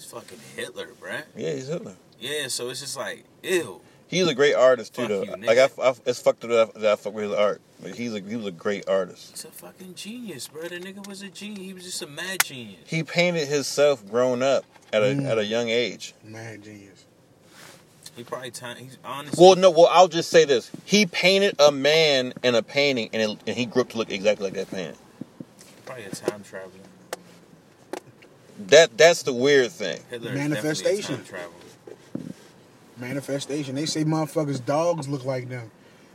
he's 0.00 0.10
fucking 0.10 0.38
Hitler, 0.56 0.88
bruh. 1.00 1.22
yeah, 1.36 1.52
he's 1.52 1.68
Hitler. 1.68 1.94
Yeah, 2.18 2.48
so 2.48 2.68
it's 2.68 2.80
just 2.80 2.96
like, 2.96 3.24
ew. 3.42 3.80
He's 4.08 4.26
a 4.26 4.34
great 4.34 4.54
artist 4.54 4.94
too, 4.94 5.02
Fuck 5.02 5.08
though. 5.10 5.22
you, 5.22 5.30
nigga. 5.32 5.46
like 5.46 5.58
I, 5.58 5.88
I, 5.90 5.94
it's 6.04 6.20
fucked 6.20 6.42
up 6.44 6.50
that 6.50 6.76
I, 6.76 6.80
that 6.80 6.92
I 6.92 6.96
fuck 6.96 7.14
with 7.14 7.24
his 7.30 7.32
art. 7.32 7.60
But 7.80 7.94
he's 7.94 8.12
a 8.12 8.20
he 8.20 8.34
was 8.36 8.46
a 8.46 8.50
great 8.50 8.88
artist. 8.88 9.30
He's 9.30 9.44
a 9.44 9.48
fucking 9.48 9.94
genius, 9.94 10.48
bro. 10.48 10.62
The 10.64 10.80
nigga 10.80 11.06
was 11.06 11.22
a 11.22 11.28
genius. 11.28 11.60
He 11.64 11.72
was 11.72 11.84
just 11.84 12.02
a 12.02 12.06
mad 12.08 12.38
genius. 12.44 12.80
He 12.86 13.02
painted 13.04 13.46
himself 13.48 14.04
grown 14.10 14.42
up 14.42 14.64
at 14.92 15.02
a 15.02 15.06
Mm. 15.06 15.26
at 15.30 15.38
a 15.38 15.44
young 15.44 15.68
age. 15.68 16.12
Man, 16.24 16.60
genius. 16.60 17.04
He 18.16 18.24
probably 18.24 18.50
time. 18.50 18.76
He's 18.78 18.98
honestly. 19.04 19.42
Well, 19.42 19.54
no. 19.54 19.70
Well, 19.70 19.88
I'll 19.90 20.08
just 20.08 20.28
say 20.30 20.44
this: 20.44 20.70
he 20.84 21.06
painted 21.06 21.54
a 21.60 21.70
man 21.70 22.34
in 22.42 22.56
a 22.56 22.62
painting, 22.62 23.10
and, 23.12 23.22
it, 23.22 23.38
and 23.46 23.56
he 23.56 23.64
grew 23.64 23.82
up 23.82 23.90
to 23.90 23.98
look 23.98 24.10
exactly 24.10 24.44
like 24.50 24.54
that 24.54 24.72
man. 24.72 24.94
probably 25.86 26.04
a 26.04 26.10
time 26.10 26.42
traveler. 26.42 26.72
That 28.68 28.96
that's 28.96 29.22
the 29.22 29.32
weird 29.32 29.70
thing. 29.72 30.00
Hitler 30.10 30.32
Manifestation. 30.32 31.14
Is 31.16 31.20
definitely 31.20 31.38
a 31.38 31.40
time 31.40 31.50
traveler. 32.14 32.34
Manifestation. 32.98 33.74
They 33.74 33.86
say 33.86 34.04
motherfuckers 34.04 34.64
dogs 34.64 35.08
look 35.08 35.24
like 35.24 35.48
them. 35.48 35.70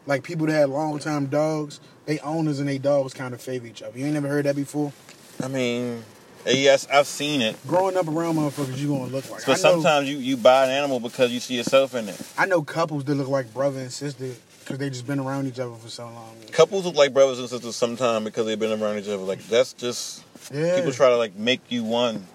Like 0.05 0.23
people 0.23 0.45
that 0.47 0.53
had 0.53 0.69
long 0.69 0.99
time 0.99 1.25
dogs, 1.25 1.79
they 2.05 2.19
owners 2.19 2.59
and 2.59 2.69
they 2.69 2.77
dogs 2.77 3.13
kind 3.13 3.33
of 3.33 3.41
favor 3.41 3.65
each 3.65 3.81
other. 3.81 3.97
You 3.97 4.05
ain't 4.05 4.13
never 4.13 4.27
heard 4.27 4.45
that 4.45 4.55
before? 4.55 4.93
I 5.41 5.47
mean, 5.47 6.03
eh, 6.45 6.51
yes, 6.51 6.87
I've 6.91 7.07
seen 7.07 7.41
it, 7.41 7.57
Growing 7.67 7.97
up 7.97 8.07
around 8.07 8.35
motherfuckers, 8.35 8.77
you 8.77 8.89
gonna 8.89 9.05
look 9.05 9.29
like. 9.31 9.45
but 9.45 9.49
I 9.49 9.53
know, 9.53 9.81
sometimes 9.81 10.07
you 10.07 10.17
you 10.17 10.37
buy 10.37 10.65
an 10.65 10.71
animal 10.71 10.99
because 10.99 11.31
you 11.31 11.39
see 11.39 11.55
yourself 11.55 11.95
in 11.95 12.07
it. 12.07 12.21
I 12.37 12.45
know 12.45 12.61
couples 12.61 13.03
that 13.05 13.15
look 13.15 13.27
like 13.27 13.51
brother 13.53 13.79
and 13.79 13.91
sister 13.91 14.31
because 14.65 14.79
they 14.79 14.89
just 14.89 15.05
been 15.07 15.19
around 15.19 15.45
each 15.47 15.59
other 15.59 15.75
for 15.75 15.87
so 15.89 16.05
long. 16.05 16.35
Couples 16.51 16.85
look 16.85 16.95
like 16.95 17.13
brothers 17.13 17.39
and 17.39 17.47
sisters 17.47 17.75
sometimes 17.75 18.25
because 18.25 18.45
they've 18.47 18.59
been 18.59 18.81
around 18.81 18.97
each 18.97 19.05
other. 19.05 19.17
Like 19.17 19.45
that's 19.47 19.73
just 19.73 20.23
Yeah. 20.51 20.75
people 20.75 20.91
try 20.91 21.09
to 21.09 21.17
like 21.17 21.35
make 21.35 21.61
you 21.69 21.83
one, 21.83 22.25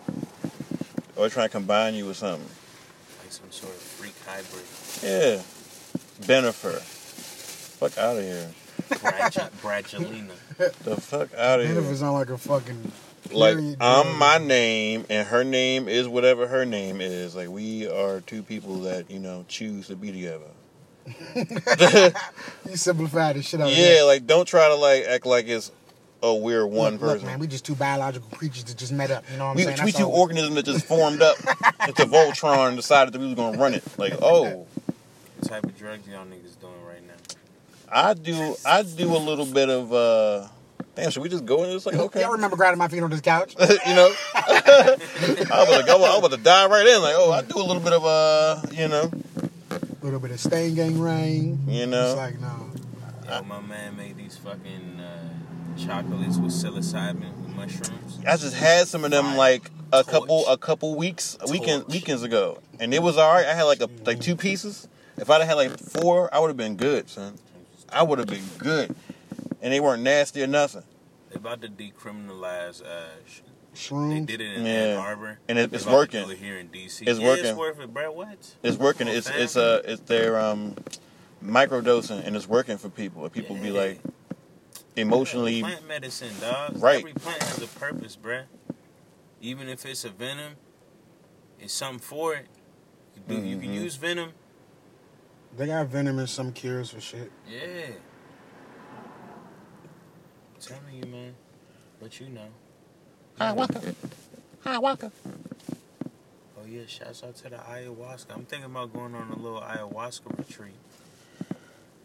or 1.17 1.29
try 1.29 1.43
to 1.45 1.49
combine 1.49 1.95
you 1.95 2.07
with 2.07 2.17
something. 2.17 2.49
Like 3.21 3.33
some 3.33 3.51
sort 3.51 3.73
of 3.75 3.81
freak 3.81 4.15
hybrid. 4.27 4.65
Yeah, 5.03 5.43
Bennifer. 6.27 6.81
Fuck 6.81 7.99
out 7.99 8.17
of 8.17 8.23
here. 8.23 8.49
Brad- 9.01 9.33
Bradgelina. 9.63 10.33
The 10.85 10.97
fuck 10.97 11.33
out 11.35 11.61
of 11.61 11.65
Even 11.67 11.79
if 11.79 11.85
here. 11.85 11.93
it's 11.93 12.01
not 12.03 12.13
like 12.13 12.31
a 12.31 12.39
fucking. 12.39 12.93
Like 13.33 13.57
I'm 13.81 14.19
my 14.19 14.39
name 14.39 15.05
and 15.09 15.29
her 15.29 15.45
name 15.45 15.89
is 15.89 16.09
whatever 16.09 16.47
her 16.49 16.65
name 16.65 17.01
is. 17.01 17.37
Like 17.37 17.49
we 17.49 17.89
are 17.89 18.21
two 18.23 18.43
people 18.43 18.81
that 18.81 19.11
you 19.11 19.19
know 19.21 19.45
choose 19.49 19.87
to 19.89 19.97
be 19.97 20.11
together. 20.11 20.47
You 22.69 22.77
simplified 22.77 23.37
the 23.37 23.43
shit 23.43 23.61
out 23.61 23.71
of 23.71 23.77
Yeah, 23.77 24.03
like 24.05 24.27
don't 24.27 24.47
try 24.47 24.69
to 24.69 24.75
like 24.75 25.05
act 25.05 25.27
like 25.27 25.47
it's 25.49 25.73
oh 26.23 26.37
we're 26.37 26.67
one 26.67 26.93
look, 26.93 27.01
look, 27.03 27.11
person. 27.15 27.27
man, 27.27 27.39
we 27.39 27.47
just 27.47 27.65
two 27.65 27.75
biological 27.75 28.29
creatures 28.37 28.65
that 28.65 28.77
just 28.77 28.93
met 28.93 29.11
up. 29.11 29.25
You 29.31 29.39
know 29.39 29.45
what 29.45 29.51
I'm 29.51 29.57
we 29.57 29.63
saying? 29.65 29.77
we 29.79 29.85
That's 29.87 29.99
two 29.99 30.05
all. 30.05 30.21
organisms 30.21 30.55
that 30.57 30.65
just 30.67 30.85
formed 30.85 31.23
up 31.23 31.37
into 31.89 32.05
Voltron 32.05 32.69
and 32.69 32.77
decided 32.77 33.13
that 33.15 33.19
we 33.21 33.27
was 33.27 33.35
gonna 33.35 33.59
run 33.59 33.75
it. 33.75 33.83
Like 33.99 34.15
oh, 34.23 34.67
What 35.39 35.49
type 35.49 35.65
of 35.65 35.77
drugs 35.77 36.07
y'all 36.07 36.25
niggas 36.27 36.61
doing 36.61 36.85
right 36.87 37.03
now? 37.07 37.15
I 37.93 38.15
do 38.15 38.57
I 38.65 38.83
do 38.83 39.17
a 39.17 39.19
little 39.19 39.47
bit 39.47 39.69
of 39.69 39.93
uh. 39.93 40.49
Damn, 40.97 41.11
should 41.11 41.23
we 41.23 41.29
just 41.29 41.47
go 41.47 41.63
in 41.63 41.71
this? 41.71 41.87
Like 41.87 41.95
okay, 41.95 42.21
Y'all 42.23 42.33
remember 42.33 42.57
grinding 42.57 42.79
my 42.79 42.89
feet 42.89 43.03
on 43.03 43.11
this 43.11 43.21
couch? 43.21 43.55
you 43.61 43.95
know, 43.95 44.13
I 44.35 44.97
was 45.39 45.71
like, 45.71 45.89
I 45.89 45.95
was 45.95 46.05
I 46.05 46.11
was 46.11 46.19
about 46.19 46.31
to 46.33 46.37
die 46.37 46.67
right 46.67 46.87
in. 46.87 47.01
Like, 47.01 47.15
oh, 47.17 47.31
I 47.33 47.43
do 47.43 47.57
a 47.59 47.63
little 47.63 47.81
bit 47.83 47.93
of 47.93 48.05
uh, 48.05 48.61
you 48.73 48.89
know, 48.89 49.11
A 50.01 50.05
little 50.05 50.21
bit 50.21 50.31
of 50.31 50.41
stain 50.41 50.75
gang 50.75 50.99
rain. 50.99 51.59
you 51.69 51.87
know, 51.87 52.07
It's 52.07 52.15
know. 52.15 52.23
like 52.23 52.41
no. 52.41 52.71
Yo, 53.29 53.43
my 53.43 53.61
man 53.61 53.97
made 53.97 54.17
these 54.17 54.37
fucking 54.39 54.99
uh, 54.99 55.79
chocolates 55.79 56.39
with 56.39 56.53
psilocybin 56.53 57.37
with 57.43 57.55
mushrooms. 57.55 58.19
I 58.27 58.37
just 58.37 58.57
had 58.57 58.89
some 58.89 59.05
of 59.05 59.11
them 59.11 59.37
like 59.37 59.71
a 59.93 60.03
Torch. 60.03 60.07
couple 60.07 60.49
a 60.49 60.57
couple 60.59 60.95
weeks 60.97 61.37
weekend 61.51 61.85
weekends 61.89 62.23
ago, 62.23 62.59
and 62.81 62.95
it 62.95 63.03
was 63.03 63.19
alright. 63.19 63.47
I 63.47 63.55
had 63.55 63.65
like 63.65 63.81
a 63.81 63.89
like 64.07 64.21
two 64.21 64.37
pieces. 64.37 64.89
If 65.19 65.29
I'd 65.29 65.41
have 65.43 65.49
had 65.49 65.55
like 65.55 65.79
four, 65.79 66.33
I 66.35 66.39
would 66.39 66.49
have 66.49 66.57
been 66.57 66.77
good, 66.77 67.09
son. 67.11 67.35
I 67.91 68.03
would 68.03 68.19
have 68.19 68.29
been 68.29 68.45
good, 68.59 68.95
and 69.61 69.73
they 69.73 69.81
weren't 69.81 70.03
nasty 70.03 70.43
or 70.43 70.47
nothing. 70.47 70.83
They 71.29 71.37
about 71.37 71.61
to 71.63 71.69
decriminalize. 71.69 72.83
Uh, 72.83 73.09
sh- 73.75 73.91
they 73.91 74.21
did 74.21 74.41
it 74.41 74.57
in 74.57 74.67
Yeah. 74.67 74.73
Ann 74.73 74.97
Arbor. 74.99 75.39
And 75.49 75.59
it- 75.59 75.73
it's 75.73 75.87
working. 75.87 76.27
do 76.29 76.35
here 76.35 76.59
in 76.59 76.69
DC. 76.69 77.07
It's 77.07 77.19
yeah, 77.21 77.27
working. 77.27 77.45
It's 77.47 77.59
worth 77.59 77.81
it, 77.81 77.93
bro. 77.93 78.11
What? 78.13 78.55
It's 78.63 78.77
working. 78.77 79.09
It's 79.09 79.29
fam. 79.29 79.41
it's 79.41 79.57
uh 79.57 79.83
it's 79.85 80.03
their 80.03 80.39
um 80.41 80.77
microdosing, 81.45 82.27
and 82.27 82.37
it's 82.37 82.49
working 82.49 82.79
for 82.79 82.89
people. 82.91 83.25
And 83.25 83.33
people 83.33 83.57
be 83.57 83.71
like 83.71 84.01
emotionally 84.97 85.63
plant 85.63 85.87
medicine, 85.89 86.31
dog. 86.41 86.83
Right. 86.83 86.99
Every 86.99 87.13
plant 87.15 87.43
has 87.43 87.63
a 87.63 87.67
purpose, 87.67 88.17
bruh. 88.21 88.45
Even 89.41 89.69
if 89.69 89.87
it's 89.87 90.05
a 90.05 90.11
venom, 90.11 90.55
it's 91.59 91.73
something 91.73 91.99
for 92.01 92.35
it. 92.35 92.47
You, 93.17 93.37
do, 93.37 93.43
you 93.47 93.59
can 93.59 93.71
Mhm. 93.71 93.75
use 93.75 93.97
venom. 93.97 94.33
They 95.57 95.67
got 95.67 95.87
venom 95.87 96.19
and 96.19 96.29
some 96.29 96.53
cures 96.53 96.91
for 96.91 97.01
shit. 97.01 97.31
Yeah. 97.49 97.87
Telling 100.61 100.95
you, 100.95 101.07
man. 101.07 101.35
But 102.01 102.21
you 102.21 102.29
know. 102.29 102.49
Ayahuasca. 103.41 103.95
Ayahuasca. 104.65 105.11
Oh 106.59 106.67
yeah, 106.69 106.83
shouts 106.87 107.25
out 107.25 107.35
to 107.37 107.45
the 107.45 107.57
ayahuasca. 107.57 108.35
I'm 108.35 108.45
thinking 108.45 108.67
about 108.71 108.93
going 108.93 109.15
on 109.15 109.31
a 109.31 109.37
little 109.37 109.61
ayahuasca 109.61 110.39
retreat. 110.39 110.75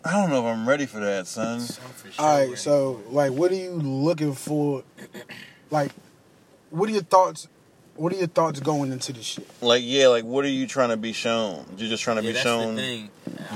I 0.04 0.14
don't 0.14 0.30
know 0.30 0.48
if 0.48 0.56
I'm 0.56 0.68
ready 0.70 0.86
for 0.86 1.00
that, 1.00 1.28
son. 1.28 1.60
Some 1.60 1.84
for 1.92 2.12
sure. 2.12 2.26
All 2.26 2.38
ready 2.38 2.50
right, 2.52 2.58
so 2.58 3.02
like, 3.10 3.32
what 3.34 3.52
are 3.52 3.56
you 3.56 3.72
looking 3.72 4.34
for? 4.34 4.84
Like, 5.72 5.92
what 6.70 6.88
are 6.90 6.94
your 6.94 7.02
thoughts? 7.02 7.48
What 7.96 8.14
are 8.14 8.18
your 8.18 8.28
thoughts 8.28 8.60
going 8.60 8.92
into 8.92 9.12
this 9.14 9.26
shit? 9.26 9.48
Like, 9.62 9.82
yeah, 9.84 10.08
like, 10.08 10.24
what 10.26 10.46
are 10.46 10.50
you 10.50 10.68
trying 10.68 10.90
to 10.90 10.98
be 10.98 11.12
shown? 11.14 11.66
You're 11.78 11.90
just 11.90 12.04
trying 12.04 12.18
to 12.18 12.24
yeah, 12.24 12.30
be 12.30 12.34
that's 12.34 12.44
shown. 12.44 12.76
the 12.76 12.82
thing. 12.82 13.10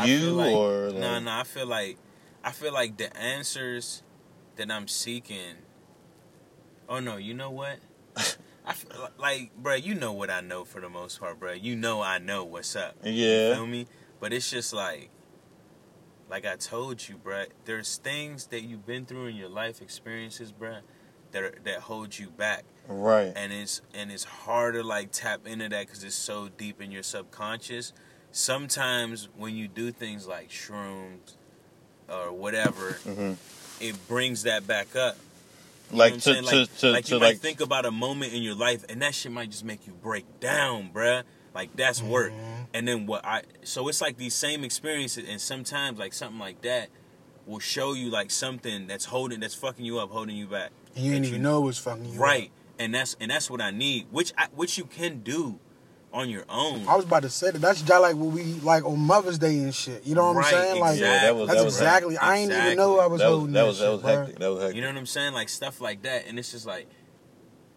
You 0.06 0.32
like, 0.32 0.56
or, 0.56 0.92
no, 0.94 1.00
like- 1.00 1.24
no. 1.24 1.32
I 1.32 1.44
feel 1.44 1.68
like 1.68 1.98
I 2.44 2.52
feel 2.52 2.74
like 2.74 2.98
the 2.98 3.16
answers 3.16 4.04
that 4.58 4.70
I'm 4.70 4.88
seeking. 4.90 5.56
Oh 6.90 7.00
no, 7.00 7.18
you 7.18 7.36
know 7.36 7.52
what? 7.52 7.78
I 8.66 8.74
feel 8.74 9.10
like, 9.20 9.56
bro, 9.56 9.76
you 9.76 9.94
know 9.94 10.12
what 10.12 10.30
I 10.32 10.42
know 10.42 10.66
for 10.66 10.82
the 10.82 10.90
most 10.90 11.20
part, 11.20 11.40
bro. 11.40 11.54
You 11.54 11.76
know 11.76 12.02
I 12.02 12.18
know 12.18 12.44
what's 12.44 12.76
up. 12.76 12.96
You 13.04 13.12
Yeah. 13.14 13.54
feel 13.54 13.68
me? 13.68 13.86
But 14.20 14.34
it's 14.34 14.50
just 14.50 14.74
like 14.74 15.12
like 16.30 16.46
I 16.46 16.56
told 16.56 17.08
you, 17.08 17.16
bruh, 17.18 17.48
there's 17.66 17.98
things 17.98 18.48
that 18.48 18.62
you've 18.62 18.86
been 18.86 19.06
through 19.06 19.28
in 19.28 19.36
your 19.36 19.50
life 19.50 19.82
experiences, 19.82 20.52
bruh, 20.52 20.82
that 21.32 21.44
are, 21.44 21.54
that 21.64 21.80
hold 21.82 22.18
you 22.18 22.30
back, 22.30 22.66
Right. 22.88 23.34
and 23.36 23.54
it's 23.54 23.82
and 23.94 24.12
it's 24.12 24.24
hard 24.24 24.74
to 24.76 24.84
like 24.84 25.12
tap 25.12 25.48
into 25.48 25.70
that 25.70 25.86
because 25.88 26.04
it's 26.04 26.16
so 26.16 26.50
deep 26.50 26.82
in 26.82 26.92
your 26.92 27.04
subconscious. 27.04 27.94
Sometimes 28.32 29.28
when 29.38 29.56
you 29.56 29.68
do 29.68 29.92
things 29.92 30.28
like 30.28 30.50
shrooms 30.50 31.36
or 32.10 32.32
whatever, 32.34 32.94
hmm 33.04 33.34
it 33.80 33.96
brings 34.10 34.44
that 34.44 34.68
back 34.68 34.96
up. 34.96 35.16
You 35.92 35.98
know 35.98 36.04
Like 36.04 36.14
to 36.14 36.20
to 36.20 36.44
saying? 36.44 36.68
to 36.80 36.92
like 36.92 37.06
to 37.06 37.12
you 37.16 37.20
like 37.20 37.36
might 37.36 37.40
think 37.42 37.62
about 37.62 37.86
a 37.86 37.92
moment 37.92 38.34
in 38.34 38.42
your 38.42 38.56
life, 38.56 38.86
and 38.90 39.02
that 39.02 39.16
shit 39.16 39.32
might 39.32 39.50
just 39.52 39.64
make 39.66 39.88
you 39.88 39.94
break 39.94 40.40
down, 40.40 40.92
bruh. 40.94 41.24
Like 41.56 41.76
that's 41.76 42.02
work. 42.02 42.32
Mhm. 42.32 42.68
And 42.74 42.88
then 42.88 43.06
what 43.06 43.26
I 43.26 43.44
so 43.64 43.88
it's 43.88 44.02
like 44.02 44.18
these 44.18 44.36
same 44.36 44.64
experiences, 44.64 45.26
and 45.28 45.42
sometimes 45.42 45.98
like 46.00 46.14
something 46.14 46.40
like 46.40 46.62
that 46.62 46.90
will 47.46 47.60
show 47.60 47.94
you 47.94 48.10
like 48.10 48.30
something 48.30 48.86
that's 48.88 49.06
holding 49.06 49.40
that's 49.40 49.56
fucking 49.56 49.84
you 49.84 49.98
up, 50.00 50.12
holding 50.12 50.36
you 50.38 50.46
back. 50.48 50.72
And 50.96 51.06
you 51.06 51.12
didn't 51.14 51.26
even 51.26 51.42
know 51.42 51.64
it 51.64 51.66
was 51.66 51.78
fucking 51.80 52.06
you. 52.06 52.14
up. 52.14 52.20
Right, 52.20 52.52
and 52.78 52.94
that's 52.94 53.16
and 53.20 53.32
that's 53.32 53.50
what 53.50 53.62
I 53.62 53.72
need, 53.72 54.08
which 54.12 54.32
I, 54.38 54.48
which 54.56 54.78
you 54.78 54.86
can 54.86 55.20
do 55.22 55.60
on 56.14 56.30
your 56.30 56.43
own. 56.49 56.88
I 56.88 56.95
was 56.95 57.05
about 57.05 57.22
to 57.24 57.30
say 57.30 57.51
that. 57.51 57.60
That's 57.60 57.82
just 57.82 58.01
like 58.01 58.16
what 58.16 58.32
we 58.32 58.43
like 58.62 58.86
on 58.86 58.99
Mother's 58.99 59.38
Day 59.38 59.60
and 59.60 59.74
shit. 59.74 60.05
You 60.05 60.16
know 60.16 60.32
what 60.34 60.38
I'm 60.45 60.51
saying? 60.51 60.80
Like 60.80 60.93
exactly. 60.93 61.28
That 61.28 61.36
was- 61.36 61.47
that's 61.47 61.60
that 61.60 61.66
was 61.66 61.76
exactly. 61.76 62.18
I 62.18 62.38
ain't 62.38 62.51
even 62.51 62.76
know 62.78 62.99
I 62.99 63.07
was 63.07 63.22
that 63.22 63.28
was 63.30 63.38
holding 63.38 63.53
that 63.53 63.62
that, 63.62 63.68
was 63.68 63.80
that 63.80 63.86
shit, 63.86 63.91
was 63.93 64.01
bruh. 64.01 64.18
hectic. 64.20 64.39
That 64.39 64.51
was 64.51 64.60
hectic. 64.62 64.76
You 64.76 64.82
know 64.82 64.88
what 64.89 64.97
I'm 64.97 65.05
saying? 65.05 65.34
Like 65.34 65.49
stuff 65.49 65.82
like 65.82 66.01
that, 66.03 66.26
and 66.28 66.39
it's 66.39 66.51
just 66.51 66.66
like, 66.66 66.88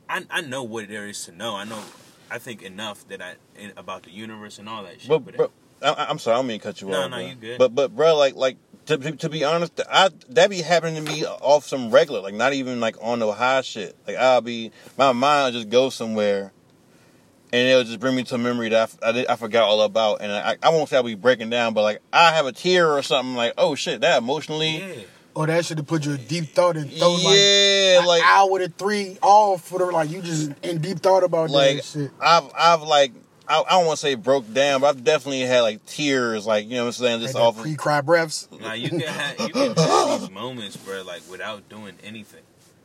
I 0.08 0.24
I 0.30 0.40
know 0.40 0.62
what 0.62 0.88
there 0.88 1.06
is 1.08 1.24
to 1.26 1.32
know. 1.32 1.54
I 1.56 1.64
know, 1.64 1.78
I 2.30 2.38
think 2.38 2.62
enough 2.62 3.06
that 3.08 3.20
I 3.20 3.34
in, 3.58 3.72
about 3.76 4.04
the 4.04 4.10
universe 4.10 4.58
and 4.58 4.68
all 4.68 4.82
that 4.84 5.00
shit. 5.00 5.08
But, 5.08 5.24
but 5.24 5.36
bro, 5.36 5.50
I, 5.82 6.06
I'm 6.08 6.18
sorry, 6.18 6.34
I 6.34 6.38
don't 6.38 6.46
mean 6.46 6.58
to 6.60 6.62
cut 6.64 6.80
you 6.80 6.88
No, 6.88 7.02
off. 7.02 7.10
no, 7.10 7.16
bro. 7.18 7.26
you 7.26 7.34
good. 7.34 7.58
But 7.58 7.74
but 7.74 7.94
bro, 7.94 8.16
like 8.16 8.34
like 8.34 8.56
to, 8.86 8.98
to, 8.98 9.12
to 9.12 9.28
be 9.28 9.44
honest, 9.44 9.80
I 9.90 10.10
that 10.30 10.50
be 10.50 10.62
happening 10.62 11.04
to 11.04 11.12
me 11.12 11.24
off 11.24 11.66
some 11.66 11.90
regular, 11.90 12.20
like 12.20 12.34
not 12.34 12.52
even 12.52 12.80
like 12.80 12.96
on 13.00 13.18
no 13.18 13.32
high 13.32 13.60
shit. 13.60 13.96
Like 14.06 14.16
I'll 14.16 14.40
be 14.40 14.72
my 14.96 15.12
mind 15.12 15.54
just 15.54 15.68
go 15.68 15.90
somewhere, 15.90 16.52
and 17.52 17.68
it'll 17.68 17.84
just 17.84 18.00
bring 18.00 18.16
me 18.16 18.24
to 18.24 18.34
a 18.34 18.38
memory 18.38 18.68
that 18.70 18.94
I, 19.02 19.08
I, 19.08 19.12
did, 19.12 19.26
I 19.26 19.36
forgot 19.36 19.64
all 19.68 19.82
about. 19.82 20.22
And 20.22 20.32
I 20.32 20.56
I 20.62 20.70
won't 20.70 20.88
say 20.88 20.96
I'll 20.96 21.02
be 21.02 21.14
breaking 21.14 21.50
down, 21.50 21.74
but 21.74 21.82
like 21.82 22.00
I 22.12 22.32
have 22.32 22.46
a 22.46 22.52
tear 22.52 22.90
or 22.90 23.02
something 23.02 23.34
like 23.34 23.54
oh 23.58 23.74
shit 23.74 24.00
that 24.00 24.18
emotionally. 24.18 24.78
yeah, 24.78 24.94
Or 25.34 25.46
that 25.46 25.64
should 25.64 25.78
have 25.78 25.86
put 25.86 26.04
you 26.06 26.12
in 26.12 26.24
deep 26.26 26.46
thought 26.50 26.76
and 26.76 26.90
throw 26.90 27.12
like 27.12 27.22
Yeah, 27.36 28.00
an 28.00 28.06
like 28.06 28.22
hour 28.24 28.58
to 28.58 28.68
three 28.68 29.18
off 29.22 29.64
for 29.64 29.78
the 29.78 29.86
like 29.86 30.10
you 30.10 30.22
just 30.22 30.52
in 30.62 30.78
deep 30.80 30.98
thought 31.00 31.22
about 31.24 31.50
like 31.50 31.76
that 31.76 31.84
shit. 31.84 32.10
I've 32.20 32.50
I've 32.58 32.82
like 32.82 33.12
I, 33.48 33.60
I 33.60 33.70
don't 33.72 33.86
want 33.86 33.98
to 33.98 34.06
say 34.06 34.14
broke 34.14 34.50
down, 34.54 34.80
but 34.80 34.86
I've 34.86 35.04
definitely 35.04 35.40
had 35.40 35.60
like 35.62 35.84
tears, 35.84 36.46
like 36.46 36.64
you 36.66 36.76
know 36.76 36.82
what 36.84 36.86
I'm 36.88 36.92
saying, 37.04 37.20
just 37.20 37.34
Like 37.34 37.42
off. 37.42 37.60
pre-cry 37.60 38.00
breaths. 38.00 38.48
now 38.60 38.72
you 38.72 38.88
can 38.88 39.00
have 39.00 39.40
you 39.40 39.52
can 39.52 39.74
have 39.76 40.20
these 40.20 40.30
moments, 40.30 40.76
bro, 40.78 41.02
like 41.02 41.22
without 41.30 41.68
doing 41.68 41.94
anything. 42.04 42.40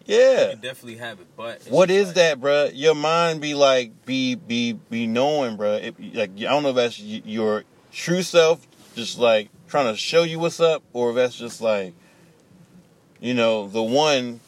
You 0.07 0.15
yeah. 0.15 0.49
can 0.51 0.61
definitely 0.61 0.97
have 0.97 1.19
it, 1.19 1.27
but 1.35 1.61
What 1.69 1.89
is 1.91 2.07
like- 2.07 2.15
that, 2.15 2.39
bruh? 2.39 2.71
Your 2.73 2.95
mind 2.95 3.41
be 3.41 3.53
like, 3.53 4.05
be 4.05 4.35
be 4.35 4.73
be 4.73 5.05
knowing, 5.07 5.57
bruh. 5.57 5.83
It, 5.83 6.15
like 6.15 6.31
I 6.37 6.43
don't 6.43 6.63
know 6.63 6.69
if 6.69 6.75
that's 6.75 6.99
y- 6.99 7.21
your 7.25 7.63
true 7.91 8.21
self, 8.23 8.65
just 8.95 9.17
like 9.19 9.49
trying 9.67 9.91
to 9.93 9.97
show 9.99 10.23
you 10.23 10.39
what's 10.39 10.59
up, 10.59 10.81
or 10.93 11.09
if 11.09 11.15
that's 11.17 11.35
just 11.35 11.59
like, 11.61 11.93
you 13.19 13.33
know, 13.33 13.67
the 13.67 13.83
one 13.83 14.39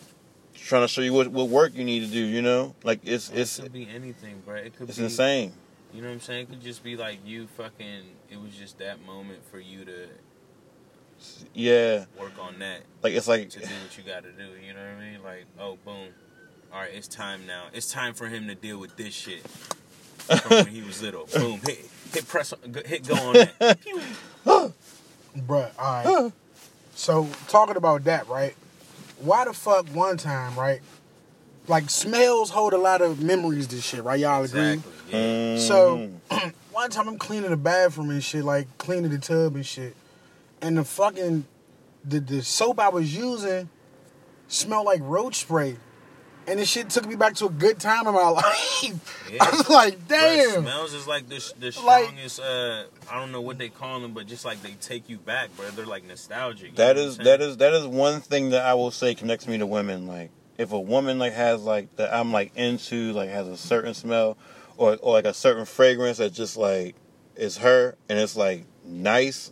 trying 0.56 0.84
to 0.84 0.88
show 0.88 1.02
you 1.02 1.12
what, 1.14 1.28
what 1.30 1.50
work 1.50 1.74
you 1.76 1.84
need 1.84 2.02
to 2.02 2.08
do. 2.12 2.20
You 2.24 2.42
know, 2.42 2.76
like 2.84 3.00
it's 3.04 3.30
It 3.30 3.40
it's 3.40 3.60
could 3.60 3.74
be 3.74 3.88
anything, 3.94 4.42
bro. 4.46 4.56
It 4.56 4.76
could 4.78 4.88
be 4.88 4.92
it's 4.92 4.98
be 4.98 5.04
insane. 5.06 5.54
You 5.94 6.02
know 6.04 6.08
what 6.08 6.14
I'm 6.14 6.20
saying? 6.22 6.44
It 6.44 6.50
could 6.52 6.62
just 6.62 6.84
be 6.84 6.96
like 6.96 7.20
you 7.26 7.48
fucking. 7.58 8.04
It 8.30 8.40
was 8.40 8.54
just 8.56 8.78
that 8.78 9.04
moment 9.06 9.40
for 9.50 9.60
you 9.60 9.84
to 9.86 10.08
Yeah, 11.54 12.06
work 12.18 12.34
on 12.40 12.60
that 12.60 12.84
like 13.02 13.14
it's 13.14 13.28
like 13.28 13.50
to 13.50 13.60
do 13.60 13.66
what 13.66 13.98
you 13.98 14.04
got 14.04 14.24
to 14.24 14.32
do. 14.32 14.50
You 14.66 14.74
know 14.74 14.80
what 14.80 15.04
I 15.04 15.12
mean? 15.12 15.24
Like, 15.24 15.46
oh, 15.60 15.78
boom. 15.86 16.08
All 16.72 16.80
right, 16.80 16.92
it's 16.94 17.08
time 17.08 17.48
now. 17.48 17.66
It's 17.74 17.92
time 17.92 18.14
for 18.14 18.28
him 18.28 18.48
to 18.48 18.56
deal 18.56 18.78
with 18.78 18.96
this 18.96 19.14
shit 19.14 19.48
from 19.48 20.58
when 20.58 20.68
he 20.68 20.84
was 20.84 21.02
little. 21.02 21.26
Boom, 21.34 21.60
hit, 21.66 21.90
hit 22.14 22.28
press, 22.28 22.54
hit 22.86 23.08
go 23.08 23.16
on 23.16 23.34
that. 23.34 23.80
Bruh, 25.36 25.78
alright. 25.80 26.32
so 26.94 27.28
talking 27.48 27.76
about 27.76 28.04
that, 28.04 28.28
right? 28.28 28.56
Why 29.20 29.46
the 29.46 29.54
fuck 29.54 29.88
one 29.88 30.18
time, 30.18 30.56
right? 30.56 30.82
Like 31.68 31.90
smells 31.90 32.52
hold 32.52 32.74
a 32.74 32.78
lot 32.78 33.02
of 33.02 33.22
memories 33.24 33.68
this 33.68 33.84
shit, 33.84 34.04
right? 34.04 34.20
Y'all 34.20 34.44
agree? 34.44 34.74
Exactly. 34.74 34.94
Yeah. 35.12 35.58
So 35.58 36.10
mm, 36.30 36.54
one 36.72 36.92
time 36.92 37.08
I'm 37.08 37.18
cleaning 37.18 37.50
the 37.50 37.58
bathroom 37.58 38.12
and 38.12 38.24
shit, 38.24 38.44
like 38.44 38.68
cleaning 38.78 39.10
the 39.10 39.18
tub 39.18 39.56
and 39.56 39.66
shit, 39.66 39.96
and 40.62 40.78
the 40.78 40.84
fucking 40.84 41.46
the 42.06 42.20
the 42.20 42.42
soap 42.44 42.80
I 42.80 42.90
was 42.90 43.16
using 43.16 43.70
smelled 44.48 44.86
like 44.86 45.02
roach 45.04 45.36
spray, 45.36 45.78
and 46.48 46.60
this 46.60 46.70
shit 46.70 46.90
took 46.90 47.06
me 47.08 47.16
back 47.16 47.36
to 47.36 47.46
a 47.46 47.50
good 47.50 47.80
time 47.80 48.08
in 48.08 48.14
my 48.14 48.30
life. 48.30 49.30
Yeah. 49.32 49.44
I 49.44 49.50
was 49.52 49.70
like, 49.70 50.00
Bruh, 50.00 50.08
damn. 50.08 50.62
smells 50.64 50.94
is 50.94 51.08
like 51.08 51.28
the, 51.30 51.36
the 51.60 51.66
Like- 51.86 52.06
strongest. 52.06 52.40
uh, 52.40 52.84
I 53.12 53.20
don't 53.20 53.32
know 53.32 53.42
what 53.42 53.58
they 53.58 53.70
call 53.70 54.00
them, 54.00 54.14
but 54.14 54.26
just 54.28 54.46
like 54.46 54.62
they 54.64 54.72
take 54.82 55.10
you 55.10 55.18
back, 55.18 55.56
bro. 55.56 55.70
They're 55.70 55.86
like 55.86 56.06
nostalgic. 56.06 56.72
you 56.72 56.76
that 56.78 56.96
know 56.96 57.02
is 57.04 57.18
what 57.18 57.20
I'm 57.20 57.26
that 57.26 57.40
saying? 57.40 57.52
is 57.52 57.58
that 57.58 57.74
is 57.74 57.88
one 57.88 58.22
thing 58.22 58.50
that 58.52 58.64
I 58.66 58.74
will 58.74 58.92
say 58.92 59.14
connects 59.16 59.48
me 59.48 59.58
to 59.60 59.66
women. 59.68 60.08
Like 60.08 60.32
if 60.58 60.72
a 60.72 60.80
woman 60.80 61.20
like 61.20 61.34
has 61.34 61.62
like 61.64 61.96
that 61.98 62.14
I'm 62.14 62.32
like 62.32 62.52
into 62.56 63.14
like 63.14 63.30
has 63.30 63.48
a 63.48 63.58
certain 63.58 63.94
smell 63.94 64.38
or 64.78 64.98
or 65.02 65.14
like 65.14 65.26
a 65.26 65.34
certain 65.34 65.66
fragrance 65.66 66.18
that 66.18 66.34
just 66.34 66.58
like 66.58 66.96
is 67.36 67.58
her 67.58 67.96
and 68.10 68.18
it's 68.20 68.36
like 68.36 68.66
nice. 68.84 69.52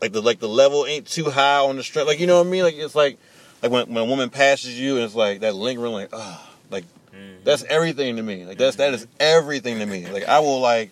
Like 0.00 0.12
the 0.12 0.20
like 0.22 0.38
the 0.40 0.48
level 0.48 0.86
ain't 0.86 1.06
too 1.06 1.30
high 1.30 1.58
on 1.58 1.76
the 1.76 1.82
strength. 1.82 2.08
Like 2.08 2.20
you 2.20 2.26
know 2.26 2.38
what 2.38 2.46
I 2.46 2.50
mean? 2.50 2.62
Like 2.62 2.74
it's 2.76 2.94
like 2.94 3.18
like 3.62 3.70
when 3.70 3.86
when 3.88 3.98
a 3.98 4.04
woman 4.06 4.30
passes 4.30 4.78
you 4.78 4.96
and 4.96 5.04
it's 5.04 5.14
like 5.14 5.40
that 5.40 5.54
lingering 5.54 5.92
like 5.92 6.08
ah 6.12 6.50
like 6.70 6.84
Mhm. 7.14 7.42
that's 7.44 7.64
everything 7.64 8.16
to 8.16 8.22
me. 8.22 8.44
Like 8.46 8.56
that's 8.58 8.76
that 8.76 8.94
is 8.94 9.06
everything 9.18 9.78
to 9.80 9.86
me. 9.86 10.06
Like 10.06 10.24
I 10.28 10.38
will 10.40 10.60
like 10.60 10.90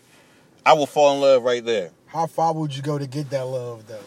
I 0.66 0.72
will 0.74 0.86
fall 0.86 1.14
in 1.14 1.20
love 1.22 1.42
right 1.42 1.64
there. 1.64 1.90
How 2.06 2.26
far 2.26 2.52
would 2.54 2.74
you 2.76 2.82
go 2.82 2.98
to 2.98 3.06
get 3.06 3.30
that 3.30 3.44
love 3.46 3.86
though? 3.86 3.98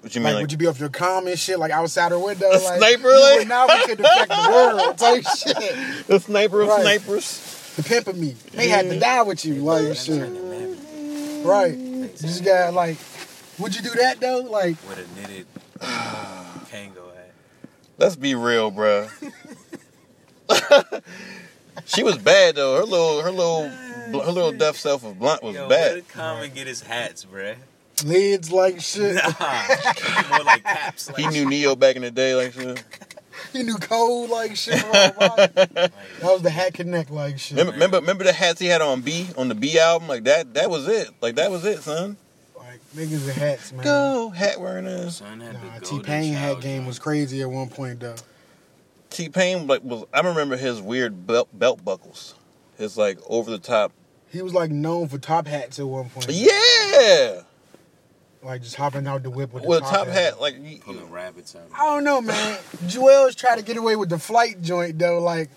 What 0.00 0.14
you 0.14 0.20
mean 0.22 0.28
Like, 0.28 0.34
like 0.36 0.42
would 0.44 0.52
you 0.52 0.58
be 0.58 0.66
off 0.66 0.80
your 0.80 0.88
calm 0.88 1.26
and 1.26 1.38
shit, 1.38 1.58
like 1.58 1.72
outside 1.72 2.10
her 2.12 2.18
window, 2.18 2.46
A 2.48 2.56
like 2.56 2.78
sniper, 2.78 3.10
you 3.10 3.38
like- 3.38 3.48
now 3.48 3.66
we 3.66 3.84
could 3.84 4.00
affect 4.00 4.28
the 4.28 4.48
world 4.50 4.96
type 4.98 5.24
shit. 5.36 6.06
the 6.06 6.18
sniper 6.20 6.62
of 6.62 6.68
Right. 6.68 6.80
snipers? 6.82 7.72
The 7.76 7.82
pimping 7.82 8.18
me, 8.20 8.34
they 8.52 8.68
had 8.68 8.88
to 8.88 8.98
die 8.98 9.20
with 9.22 9.44
you, 9.44 9.56
like 9.56 9.94
shit. 9.96 10.30
Right? 11.44 11.76
You 11.76 12.08
just 12.20 12.44
got 12.44 12.72
like, 12.74 12.96
would 13.60 13.76
you 13.76 13.82
do 13.82 13.90
that 13.90 14.20
though? 14.20 14.38
Like, 14.40 14.76
With 14.88 14.98
a 14.98 15.20
knitted 15.20 15.46
uh, 15.80 16.44
Kangol 16.70 17.14
hat. 17.14 17.32
Let's 17.98 18.16
be 18.16 18.34
real, 18.34 18.72
bruh. 18.72 19.10
she 21.86 22.02
was 22.02 22.18
bad 22.18 22.56
though. 22.56 22.76
Her 22.76 22.84
little, 22.84 23.20
her 23.22 23.30
little, 23.30 23.68
her 24.24 24.32
little 24.32 24.52
deaf 24.52 24.76
self 24.76 25.04
of 25.04 25.18
blunt 25.18 25.42
was 25.42 25.54
Yo, 25.54 25.68
where 25.68 25.78
bad. 25.90 25.94
did 25.94 26.08
Common 26.08 26.52
get 26.52 26.66
his 26.66 26.82
hats, 26.82 27.24
bruh? 27.24 27.56
lids 28.04 28.50
like 28.50 28.80
shit. 28.80 29.14
Nah, 29.14 29.30
more 30.30 30.44
like 30.44 30.64
caps. 30.64 31.08
Like, 31.10 31.18
He 31.18 31.26
knew 31.28 31.44
Neo 31.48 31.76
back 31.76 31.96
in 31.96 32.02
the 32.02 32.10
day, 32.10 32.34
like 32.34 32.52
shit. 32.52 32.82
He 33.54 33.62
knew 33.62 33.76
code 33.76 34.28
like 34.28 34.54
shit. 34.54 34.74
That 34.82 35.90
was 36.22 36.42
the 36.42 36.50
Hat 36.50 36.74
Connect 36.74 37.10
like 37.10 37.38
shit. 37.38 37.56
Remember, 37.56 37.72
remember, 37.72 37.96
remember 38.00 38.24
the 38.24 38.34
hats 38.34 38.60
he 38.60 38.66
had 38.66 38.82
on 38.82 39.00
B 39.00 39.28
on 39.36 39.48
the 39.48 39.54
B 39.54 39.78
album? 39.78 40.08
Like 40.08 40.24
that, 40.24 40.52
that 40.54 40.68
was 40.68 40.86
it. 40.86 41.08
Like 41.22 41.36
that 41.36 41.50
was 41.50 41.64
it, 41.64 41.80
son. 41.82 42.16
Like 42.94 43.06
niggas 43.08 43.24
and 43.28 43.32
hats, 43.38 43.72
man. 43.72 43.84
Go 43.84 44.30
hat 44.30 44.60
wearing 44.60 44.86
ass. 44.86 45.16
son 45.18 45.40
had 45.40 45.54
Nah, 45.54 45.78
T 45.80 46.00
Pain 46.00 46.32
hat 46.34 46.60
game 46.60 46.86
was 46.86 46.98
crazy 46.98 47.40
at 47.42 47.50
one 47.50 47.68
point 47.68 48.00
though. 48.00 48.16
T 49.10 49.28
Pain 49.28 49.66
like 49.66 49.82
was. 49.84 50.04
I 50.12 50.20
remember 50.20 50.56
his 50.56 50.80
weird 50.80 51.26
belt 51.26 51.48
belt 51.52 51.84
buckles. 51.84 52.34
His 52.78 52.96
like 52.96 53.18
over 53.28 53.50
the 53.50 53.58
top. 53.58 53.92
He 54.30 54.42
was 54.42 54.54
like 54.54 54.70
known 54.70 55.08
for 55.08 55.18
top 55.18 55.46
hats 55.46 55.78
at 55.80 55.86
one 55.86 56.08
point. 56.10 56.26
Yeah, 56.30 57.42
Like 58.44 58.62
just 58.62 58.76
hopping 58.76 59.06
out 59.08 59.22
the 59.24 59.30
whip 59.30 59.52
with 59.52 59.64
the 59.64 59.68
with 59.68 59.78
a 59.78 59.82
top, 59.82 59.92
top 59.92 60.06
hat. 60.08 60.40
Like 60.40 60.64
he- 60.64 60.78
pulling 60.78 61.10
rabbits 61.10 61.56
out. 61.56 61.62
I 61.76 61.84
don't 61.86 62.04
know, 62.04 62.20
man. 62.20 62.58
Joel's 62.86 63.34
trying 63.34 63.58
to 63.58 63.64
get 63.64 63.76
away 63.76 63.96
with 63.96 64.08
the 64.08 64.18
flight 64.18 64.62
joint 64.62 64.98
though. 64.98 65.20
Like 65.20 65.50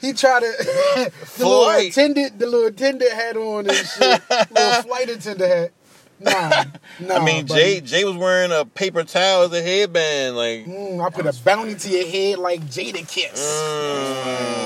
he 0.00 0.14
tried 0.14 0.40
to 0.40 0.46
the 1.38 1.44
little 1.44 1.64
Flight? 1.64 1.90
attendant, 1.90 2.38
the 2.38 2.46
little 2.46 2.66
attendant 2.68 3.12
hat 3.12 3.36
on 3.36 3.66
and 3.68 3.76
shit. 3.76 4.22
little 4.50 4.82
flight 4.82 5.10
attendant 5.10 5.50
hat. 5.50 5.72
Nah, 6.20 6.64
nah. 7.00 7.14
I 7.16 7.24
mean, 7.24 7.46
buddy. 7.46 7.60
Jay 7.60 7.80
Jay 7.80 8.04
was 8.04 8.16
wearing 8.16 8.52
a 8.52 8.64
paper 8.66 9.04
towel 9.04 9.44
as 9.44 9.52
a 9.52 9.62
headband. 9.62 10.36
Like 10.36 10.66
Mm, 10.66 11.04
I 11.04 11.08
put 11.10 11.26
a 11.26 11.32
bounty 11.42 11.74
to 11.74 11.88
your 11.88 12.06
head 12.06 12.38
like 12.38 12.60
Jadakiss. 12.66 13.40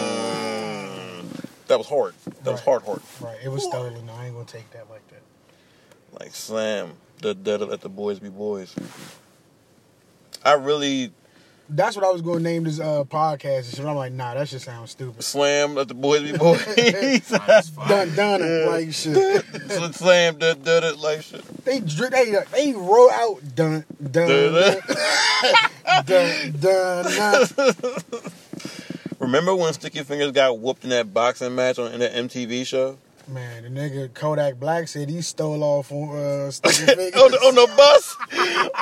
Mm. 0.04 1.46
That 1.68 1.78
was 1.78 1.86
hard. 1.88 2.14
That 2.42 2.50
was 2.52 2.60
hard, 2.60 2.82
hard. 2.82 3.00
Right, 3.20 3.38
it 3.42 3.48
was 3.48 3.62
stolen. 3.64 4.04
No, 4.06 4.12
I 4.12 4.26
ain't 4.26 4.34
gonna 4.34 4.44
take 4.46 4.70
that 4.72 4.90
like 4.90 5.06
that. 5.08 5.22
Like 6.20 6.34
slam. 6.34 6.94
The, 7.22 7.34
the 7.34 7.58
let 7.58 7.80
the 7.80 7.88
boys 7.88 8.18
be 8.18 8.28
boys. 8.28 8.74
I 10.44 10.54
really, 10.54 11.12
That's 11.68 11.96
what 11.96 12.04
I 12.04 12.10
was 12.10 12.20
going 12.20 12.38
to 12.38 12.42
name 12.42 12.64
this 12.64 12.78
uh, 12.78 13.04
podcast 13.04 13.78
and. 13.78 13.88
I'm 13.88 13.96
like, 13.96 14.12
nah, 14.12 14.34
that 14.34 14.48
shit 14.48 14.60
sounds 14.60 14.90
stupid. 14.90 15.22
Slam, 15.22 15.74
let 15.74 15.88
the 15.88 15.94
boys 15.94 16.22
be 16.22 16.36
boys. 16.36 16.64
That's 17.28 17.70
fine. 17.70 17.88
Done, 17.88 18.14
done 18.14 18.42
it 18.42 18.66
like 18.68 18.92
shit. 18.92 19.44
Slam 19.94 20.38
did, 20.38 20.64
did 20.64 20.84
it 20.84 20.98
like 20.98 21.22
shit. 21.22 21.42
They 21.64 21.80
they 21.80 22.36
they 22.52 22.72
wrote 22.74 23.10
out 23.12 23.40
dun 23.54 23.84
dun 24.02 24.52
dun 24.52 24.80
dun 26.06 26.52
dun. 26.60 27.46
dun. 27.56 27.74
Remember 29.20 29.54
when 29.54 29.72
Sticky 29.72 30.00
Fingaz 30.00 30.34
got 30.34 30.58
whooped 30.58 30.84
in 30.84 30.90
that 30.90 31.14
boxing 31.14 31.54
match 31.54 31.78
on 31.78 31.92
in 31.92 32.00
that 32.00 32.12
MTV 32.12 32.66
show? 32.66 32.98
Man, 33.26 33.62
the 33.62 33.70
nigga 33.70 34.12
Kodak 34.12 34.60
Black 34.60 34.86
said 34.86 35.08
he 35.08 35.22
stole 35.22 35.62
off 35.64 35.90
on 35.90 36.10
uh, 36.10 36.12
on, 36.14 36.50
the, 36.52 37.38
on 37.42 37.54
the 37.54 37.72
bus, 37.74 38.16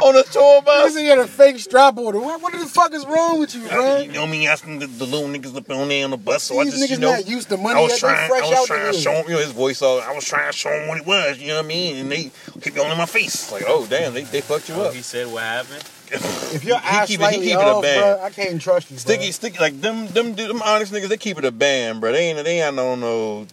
on 0.03 0.15
the 0.15 0.25
tour 0.25 0.61
bus. 0.63 0.89
He 0.89 0.95
said 0.95 1.01
he 1.03 1.07
had 1.07 1.19
a 1.21 1.29
fake 1.29 1.61
strap 1.61 1.97
on 1.97 2.17
it. 2.17 2.19
What, 2.19 2.43
what 2.43 2.53
the 2.53 2.67
fuck 2.67 2.93
is 2.93 3.07
wrong 3.07 3.39
with 3.39 3.55
you, 3.55 3.69
bro? 3.69 3.99
You 3.99 4.07
bro? 4.07 4.15
know 4.15 4.27
me 4.27 4.49
asking 4.49 4.81
the, 4.81 4.89
the 4.89 5.07
little 5.07 5.29
niggas 5.29 5.57
up 5.57 5.71
on 5.71 5.87
there 5.89 6.05
on 6.05 6.11
the 6.11 6.17
bus, 6.17 6.43
so 6.43 6.59
I 6.59 6.65
These 6.65 6.75
just 6.77 6.91
you 6.91 6.97
niggas 6.97 7.01
know 7.01 7.13
not 7.13 7.29
used 7.29 7.49
to 7.51 7.57
money 7.57 7.79
I 7.79 7.83
was 7.83 7.93
yet. 7.93 8.01
trying, 8.01 8.31
They 8.31 8.37
I 8.39 8.41
was 8.51 8.67
trying 8.67 8.87
the 8.87 8.93
to 8.93 8.99
show 8.99 9.13
him, 9.13 9.25
you 9.29 9.35
know, 9.35 9.39
his 9.39 9.53
voice. 9.53 9.81
All, 9.81 10.01
I 10.01 10.13
was 10.13 10.25
trying 10.25 10.51
to 10.51 10.57
show 10.59 10.71
him 10.71 10.89
what 10.89 10.99
it 10.99 11.07
was. 11.07 11.39
You 11.39 11.47
know 11.49 11.57
what 11.59 11.65
I 11.65 11.69
mean? 11.69 11.97
And 11.99 12.11
they 12.11 12.23
keep 12.61 12.77
it 12.77 12.79
on 12.79 12.91
in 12.91 12.99
my 12.99 13.07
face, 13.07 13.53
like, 13.53 13.63
oh 13.69 13.87
damn, 13.87 14.13
they, 14.13 14.25
they 14.25 14.41
fucked 14.41 14.69
you 14.69 14.75
Oh, 14.75 14.87
up. 14.87 14.95
he 14.95 15.03
said 15.03 15.29
what 15.33 15.45
happened. 15.45 15.85
If 16.11 16.65
your 16.65 16.79
He 16.81 16.89
eyes 16.89 17.07
keep 17.07 17.21
it- 17.21 17.27
he 17.31 17.31
slightly 17.31 17.47
keep 17.47 17.59
it 17.61 17.79
a 17.79 17.81
band. 17.81 18.19
bro, 18.19 18.25
I 18.27 18.31
can't 18.31 18.61
trust 18.61 18.91
you. 18.91 18.99
Sticky, 18.99 19.23
bro. 19.27 19.31
sticky, 19.31 19.59
like 19.61 19.81
them, 19.81 20.09
them, 20.09 20.35
them 20.35 20.61
honest 20.63 20.93
niggas. 20.93 21.09
They 21.09 21.17
keep 21.17 21.39
it 21.39 21.45
a 21.45 21.53
band, 21.53 22.01
bro. 22.01 22.11
They 22.11 22.31
ain't, 22.31 22.45
they 22.45 22.61
ain't 22.61 22.75
no, 22.75 22.97
no. 22.97 23.47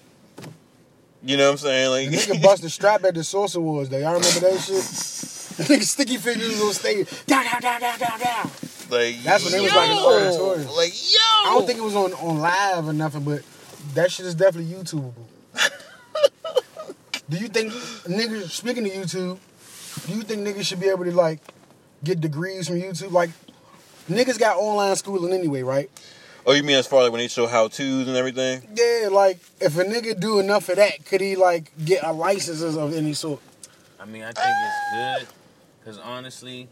You 1.24 1.38
know 1.38 1.46
what 1.48 1.52
I'm 1.52 1.58
saying? 1.58 1.90
Like, 1.90 2.10
nigga 2.10 2.42
bust 2.42 2.62
the 2.62 2.70
strap 2.70 3.04
at 3.04 3.14
the 3.14 3.24
Source 3.24 3.56
Awards, 3.56 3.90
though. 3.90 3.98
Y'all 3.98 4.14
remember 4.14 4.40
that 4.40 4.60
shit? 4.60 4.76
Nigga 5.60 5.84
Sticky 5.84 6.18
Fingaz 6.18 6.66
on 6.66 6.74
stage. 6.74 7.26
Down, 7.26 7.44
down, 7.44 7.62
down, 7.62 7.82
down, 7.82 8.00
down, 8.00 8.20
down. 8.20 8.52
like 8.90 9.22
That's 9.24 9.44
when 9.44 9.54
it 9.56 9.62
was 9.62 9.76
like 9.76 9.90
in 9.90 9.98
auditorium. 9.98 10.68
like 10.74 10.94
yo. 10.94 11.20
I 11.20 11.54
don't 11.54 11.68
think 11.68 11.80
it 11.80 11.84
was 11.84 11.96
on, 11.96 12.14
on 12.14 12.40
live 12.40 12.88
or 12.88 12.94
nothing, 12.94 13.24
but 13.26 13.42
that 13.94 14.10
shit 14.10 14.26
is 14.26 14.36
definitely 14.36 14.74
YouTubeable. 14.74 15.14
do 17.30 17.38
you 17.38 17.50
think 17.50 17.74
niggas, 17.74 18.52
speaking 18.52 18.86
to 18.86 18.90
YouTube, 18.90 19.38
do 20.08 20.16
you 20.16 20.22
think 20.22 20.48
niggas 20.48 20.66
should 20.66 20.80
be 20.80 20.88
able 20.88 21.04
to, 21.04 21.12
like, 21.12 21.42
get 22.06 22.22
degrees 22.22 22.70
from 22.70 22.78
YouTube? 22.78 23.12
Like, 23.12 23.32
niggas 24.10 24.40
got 24.40 24.56
online 24.56 24.96
schooling 24.96 25.34
anyway, 25.34 25.64
right? 25.64 25.92
Oh, 26.50 26.54
you 26.54 26.64
mean 26.64 26.78
as 26.78 26.88
far 26.88 27.02
as 27.02 27.04
like 27.04 27.12
when 27.12 27.20
they 27.20 27.28
show 27.28 27.46
how 27.46 27.68
tos 27.68 28.08
and 28.08 28.18
everything? 28.18 28.68
Yeah, 28.74 29.10
like, 29.12 29.38
if 29.62 29.78
a 29.78 29.84
nigga 29.84 30.20
do 30.20 30.40
enough 30.40 30.68
of 30.70 30.78
that, 30.78 31.06
could 31.06 31.22
he, 31.22 31.36
like, 31.36 31.72
get 31.86 32.04
a 32.04 32.12
license 32.12 32.64
of 32.64 32.92
any 32.92 33.14
sort? 33.14 33.40
I 34.00 34.06
mean, 34.06 34.24
I 34.24 34.32
think 34.32 34.48
it's 34.48 35.28
good 35.28 35.36
because 35.80 36.00
honestly, 36.00 36.68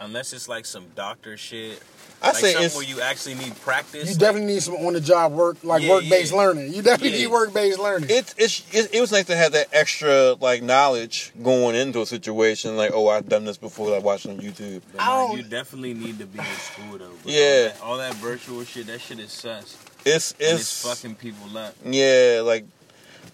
unless 0.00 0.32
it's 0.32 0.48
like 0.48 0.64
some 0.66 0.86
doctor 0.94 1.36
shit, 1.36 1.82
I 2.22 2.28
like 2.28 2.36
say 2.36 2.52
something 2.52 2.66
it's 2.66 2.76
where 2.76 2.84
you 2.84 3.00
actually 3.00 3.34
need 3.34 3.58
practice. 3.60 4.08
You 4.10 4.16
definitely 4.16 4.52
need 4.54 4.62
some 4.62 4.74
on 4.76 4.94
the 4.94 5.00
job 5.00 5.32
work, 5.32 5.58
like 5.62 5.82
Yeah, 5.82 5.90
work 5.90 6.04
based 6.08 6.32
yeah. 6.32 6.38
learning. 6.38 6.72
You 6.72 6.82
definitely 6.82 7.18
Yeah. 7.18 7.24
need 7.24 7.32
work 7.32 7.52
based 7.52 7.78
learning. 7.78 8.08
it's 8.10 8.34
it's 8.38 8.62
it, 8.74 8.94
it 8.94 9.00
was 9.00 9.12
nice 9.12 9.26
to 9.26 9.36
have 9.36 9.52
that 9.52 9.68
extra 9.72 10.32
like 10.40 10.62
knowledge 10.62 11.32
going 11.42 11.74
into 11.76 12.00
a 12.00 12.06
situation. 12.06 12.76
Like, 12.76 12.92
oh, 12.94 13.08
I've 13.08 13.28
done 13.28 13.44
this 13.44 13.58
before. 13.58 13.94
I 13.94 13.98
watched 13.98 14.26
on 14.26 14.38
YouTube. 14.38 14.82
But 14.92 15.00
I 15.02 15.06
oh. 15.08 15.36
you 15.36 15.42
definitely 15.42 15.94
need 15.94 16.18
to 16.18 16.26
be 16.26 16.38
in 16.38 16.44
school 16.56 16.92
though. 16.98 17.08
Bro. 17.08 17.16
Yeah. 17.26 17.72
all 17.82 17.96
that, 17.98 18.08
all 18.08 18.12
that 18.12 18.14
virtual 18.14 18.64
shit, 18.64 18.86
that 18.86 19.00
shit 19.00 19.18
is 19.18 19.32
sus. 19.32 19.76
It's 20.04 20.32
And 20.32 20.40
it's, 20.40 20.60
it's 20.60 20.86
fucking 20.86 21.16
people 21.16 21.56
up. 21.58 21.74
yeah. 21.84 22.40
Like, 22.44 22.64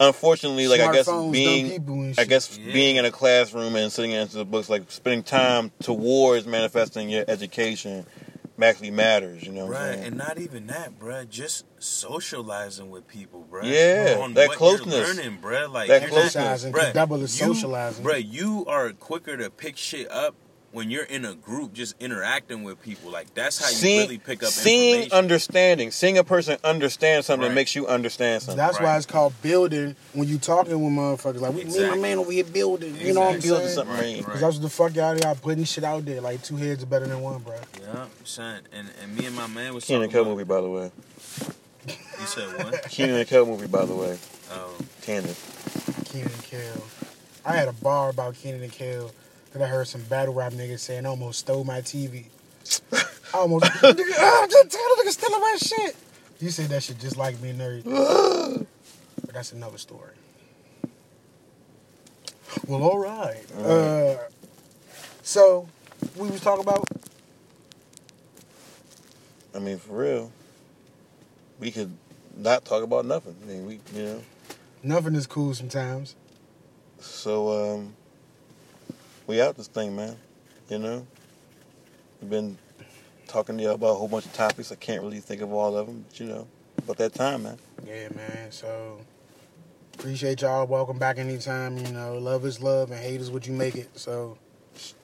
unfortunately, 0.00 0.68
like 0.68 0.80
I 0.80 0.92
guess 0.92 1.08
Smartphones, 1.08 1.32
being 1.32 2.14
I 2.18 2.24
guess 2.24 2.58
Yeah. 2.58 2.72
being 2.72 2.96
in 2.96 3.04
a 3.04 3.10
classroom 3.10 3.76
and 3.76 3.90
sitting 3.92 4.12
into 4.12 4.36
the 4.36 4.44
books, 4.44 4.68
like 4.68 4.90
spending 4.90 5.22
time 5.22 5.70
towards 5.80 6.46
manifesting 6.46 7.08
your 7.10 7.24
education, 7.28 8.06
actually 8.62 8.92
matters. 8.92 9.42
You 9.42 9.50
know, 9.50 9.66
what 9.66 9.76
I'm 9.80 9.98
and 10.04 10.16
not 10.16 10.38
even 10.38 10.68
that, 10.68 10.96
bruh. 11.00 11.28
Just 11.28 11.64
socializing 11.80 12.90
with 12.90 13.08
people, 13.08 13.44
bruh. 13.50 13.62
Yeah, 13.64 14.18
on 14.20 14.34
that 14.34 14.48
what 14.50 14.58
closeness. 14.58 14.94
You're 14.94 15.14
learning, 15.16 15.38
bruh. 15.42 15.72
Like 15.72 15.88
That 15.88 16.02
you're 16.02 16.10
closeness. 16.10 16.32
Socializing, 16.34 16.72
Not, 16.72 16.78
'cause 16.80 16.88
bruh, 16.90 16.94
double 16.94 17.22
is 17.22 17.40
you- 17.40 17.54
socializing. 17.54 18.04
bruh. 18.04 18.24
You 18.32 18.64
are 18.68 18.90
quicker 18.92 19.36
to 19.36 19.50
pick 19.50 19.76
shit 19.76 20.08
up 20.10 20.34
when 20.72 20.90
you're 20.90 21.04
in 21.04 21.24
a 21.24 21.34
group, 21.34 21.72
just 21.74 21.94
interacting 22.00 22.62
with 22.64 22.80
people. 22.82 23.10
Like 23.10 23.32
that's 23.34 23.60
how 23.62 23.68
you 23.68 23.74
seeing, 23.74 24.00
really 24.00 24.18
pick 24.18 24.42
up 24.42 24.48
seeing 24.50 24.94
information. 25.04 25.12
understanding, 25.18 25.90
seeing 25.90 26.18
a 26.18 26.24
person 26.24 26.56
understand 26.64 27.24
something 27.24 27.48
Right. 27.48 27.54
makes 27.54 27.74
you 27.76 27.86
understand 27.86 28.42
something. 28.42 28.56
That's 28.56 28.80
why 28.80 28.96
it's 28.96 29.06
called 29.06 29.34
building 29.42 29.94
when 30.14 30.28
you 30.28 30.38
talking 30.38 30.72
with 30.82 30.92
motherfuckers. 30.92 31.40
Like, 31.40 31.54
we, 31.54 31.64
me 31.64 31.78
and 31.82 31.90
my 31.90 31.96
man 31.98 32.18
over 32.18 32.32
here 32.32 32.44
building. 32.44 32.96
You 32.96 33.12
know 33.14 33.20
what 33.20 33.34
I'm 33.34 33.40
Building 33.40 33.66
saying? 33.68 33.74
something 33.74 33.94
Right, 33.94 34.00
right. 34.02 34.14
right. 34.16 34.24
Because 34.24 34.40
that's 34.40 34.56
what 34.56 34.62
the 34.62 34.70
fuck 34.70 34.94
y'all 34.96 35.16
y'all 35.18 35.34
putting 35.34 35.64
shit 35.64 35.84
out 35.84 36.04
there. 36.04 36.20
Like, 36.20 36.42
two 36.42 36.56
heads 36.56 36.82
are 36.82 36.86
better 36.86 37.06
than 37.06 37.20
one, 37.20 37.40
bro. 37.40 37.54
Yeah, 37.80 38.06
son. 38.24 38.62
And 38.72 38.88
and 39.02 39.16
me 39.16 39.26
and 39.26 39.36
my 39.36 39.46
man 39.46 39.74
was 39.74 39.84
Keenan 39.84 40.04
and 40.04 40.12
talking 40.12 40.24
Kel 40.24 40.32
about- 40.32 40.32
movie, 40.32 40.44
by 40.44 40.60
the 40.60 40.70
way. 40.70 40.90
You 42.20 42.26
said 42.26 42.48
what? 42.64 42.82
Keenan 42.88 43.16
and 43.16 43.28
Kel 43.28 43.44
movie, 43.44 43.66
by 43.66 43.84
the 43.84 43.94
way. 43.94 44.16
Oh, 44.52 44.74
Tangent. 45.02 45.36
Keenan 46.06 46.30
and 46.32 46.42
Kel. 46.44 46.82
I 47.44 47.56
had 47.56 47.68
a 47.68 47.72
bar 47.72 48.10
about 48.10 48.34
Keenan 48.36 48.62
and 48.62 48.72
Kel 48.72 49.10
that 49.52 49.62
I 49.62 49.66
heard 49.66 49.86
some 49.88 50.02
battle 50.02 50.34
rap 50.34 50.52
niggas 50.52 50.80
saying 50.80 51.06
I 51.06 51.10
almost 51.10 51.40
stole 51.40 51.64
my 51.64 51.80
TV. 51.80 52.26
I 52.92 53.38
almost. 53.38 53.64
nigga, 53.64 54.14
ah, 54.18 54.46
just 54.50 54.70
tell 54.70 54.96
the 54.96 55.02
nigga 55.02 55.10
stealing 55.10 55.40
my 55.40 55.56
shit. 55.60 55.96
You 56.40 56.50
said 56.50 56.68
that 56.70 56.82
shit 56.82 56.98
just 56.98 57.16
like 57.16 57.40
me 57.40 57.50
and 57.50 57.60
everything. 57.60 57.92
but 59.24 59.34
that's 59.34 59.52
another 59.52 59.78
story. 59.78 60.12
Well, 62.66 62.82
all 62.82 62.98
right. 62.98 63.44
Uh, 63.58 64.16
so, 65.22 65.68
we 66.16 66.28
was 66.28 66.40
talking 66.40 66.64
about 66.64 66.84
I 69.54 69.58
mean, 69.58 69.78
for 69.78 69.96
real, 69.96 70.32
we 71.60 71.70
could 71.70 71.94
not 72.36 72.64
talk 72.64 72.82
about 72.82 73.04
nothing. 73.04 73.36
I 73.42 73.46
mean, 73.46 73.66
we, 73.66 73.80
you 73.94 74.02
know. 74.04 74.22
nothing 74.82 75.14
is 75.14 75.26
cool 75.26 75.52
sometimes. 75.54 76.14
So, 77.00 77.74
um, 77.74 77.94
we 79.26 79.40
out 79.40 79.56
this 79.56 79.68
thing, 79.68 79.94
man. 79.94 80.16
You 80.68 80.78
know, 80.78 81.06
we've 82.20 82.30
been 82.30 82.58
talking 83.26 83.56
to 83.58 83.62
you 83.62 83.70
about 83.70 83.90
a 83.90 83.94
whole 83.94 84.08
bunch 84.08 84.26
of 84.26 84.32
topics. 84.32 84.72
I 84.72 84.76
can't 84.76 85.02
really 85.02 85.20
think 85.20 85.40
of 85.40 85.52
all 85.52 85.76
of 85.76 85.86
them, 85.86 86.04
but 86.08 86.20
you 86.20 86.26
know, 86.26 86.46
about 86.78 86.96
that 86.98 87.14
time, 87.14 87.44
man. 87.44 87.58
Yeah, 87.86 88.08
man. 88.14 88.50
So 88.50 88.98
appreciate 89.94 90.40
y'all. 90.42 90.66
Welcome 90.66 90.98
back 90.98 91.18
anytime. 91.18 91.78
You 91.78 91.92
know, 91.92 92.18
love 92.18 92.44
is 92.44 92.60
love 92.60 92.90
and 92.90 93.00
hate 93.00 93.20
is 93.20 93.30
what 93.30 93.46
you 93.46 93.52
make 93.52 93.74
it. 93.76 93.98
So 93.98 94.38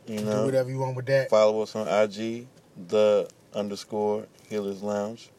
You 0.06 0.20
know, 0.22 0.40
do 0.40 0.44
whatever 0.46 0.70
you 0.70 0.78
want 0.78 0.96
with 0.96 1.06
that. 1.06 1.30
follow 1.30 1.60
us 1.62 1.74
on 1.76 1.86
IG, 1.88 2.46
the 2.88 3.28
underscore 3.54 4.26
Healers 4.48 4.82
Lounge. 4.82 5.30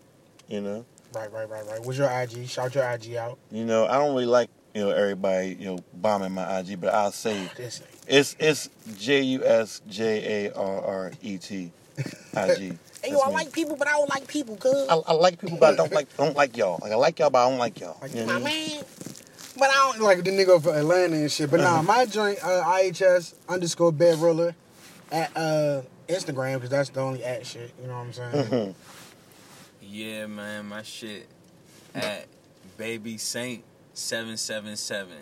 You 0.47 0.61
know, 0.61 0.85
Right, 1.13 1.31
right, 1.31 1.47
right, 1.49 1.65
right. 1.67 1.83
What's 1.83 1.97
your 1.97 2.09
IG? 2.09 2.47
Shout 2.47 2.73
your 2.75 2.83
IG 2.89 3.15
out. 3.15 3.37
you 3.51 3.65
know, 3.65 3.85
I 3.87 3.93
don't 3.93 4.13
really 4.13 4.25
like 4.25 4.49
you 4.73 4.81
know 4.81 4.91
everybody 4.91 5.55
you 5.59 5.65
know 5.65 5.79
bombing 5.93 6.31
my 6.31 6.59
IG, 6.59 6.79
but 6.81 6.93
I'll 6.93 7.11
say 7.11 7.49
This 7.55 7.81
it's 8.09 8.35
it's 8.39 8.69
J 8.97 9.21
U 9.21 9.45
S 9.45 9.81
J 9.87 10.47
A 10.47 10.53
R 10.53 10.81
R 10.81 11.11
E 11.21 11.37
T 11.37 11.71
IG. 12.35 12.77
Hey, 13.01 13.11
yo, 13.11 13.19
I 13.19 13.29
like 13.31 13.53
people, 13.53 13.75
but 13.77 13.87
I 13.87 13.91
don't 13.91 14.09
like 14.09 14.27
people, 14.27 14.57
cuz. 14.57 14.87
I, 14.89 14.95
I 14.95 15.13
like 15.13 15.39
people, 15.39 15.57
but 15.57 15.73
I 15.73 15.77
don't 15.77 15.93
like 15.93 16.17
don't 16.17 16.35
like 16.35 16.57
y'all. 16.57 16.79
Like 16.81 16.91
I 16.91 16.95
like 16.95 17.19
y'all, 17.19 17.29
but 17.29 17.45
I 17.45 17.49
don't 17.49 17.59
like 17.59 17.79
y'all. 17.79 17.97
Like 18.01 18.13
You 18.13 18.21
know 18.21 18.25
my 18.25 18.33
what 18.39 18.41
I 18.41 18.55
mean? 18.55 18.75
man. 18.77 18.83
But 19.57 19.69
I 19.69 19.91
don't 19.91 20.01
like 20.01 20.23
the 20.23 20.31
nigga 20.31 20.61
for 20.61 20.75
Atlanta 20.75 21.15
and 21.17 21.31
shit. 21.31 21.51
But 21.51 21.61
nah, 21.61 21.81
my 21.93 22.05
joint 22.05 22.39
uh, 22.43 22.63
IHS 22.65 23.33
underscore 23.47 23.91
bedroller 23.91 24.55
at 25.11 25.35
uh, 25.35 25.81
Instagram 26.07 26.55
because 26.55 26.69
that's 26.69 26.89
the 26.89 27.01
only 27.01 27.23
at 27.23 27.45
shit. 27.45 27.71
You 27.81 27.87
know 27.87 27.93
what 27.93 27.99
I'm 28.05 28.13
saying? 28.13 28.45
Mhm. 28.45 28.75
yeah, 29.81 30.25
man. 30.27 30.67
My 30.67 30.81
shit 30.83 31.27
at 31.93 32.27
Baby 32.77 33.17
Saint 33.17 33.63
seven 33.93 34.37
seven 34.37 34.75
seven. 34.75 35.17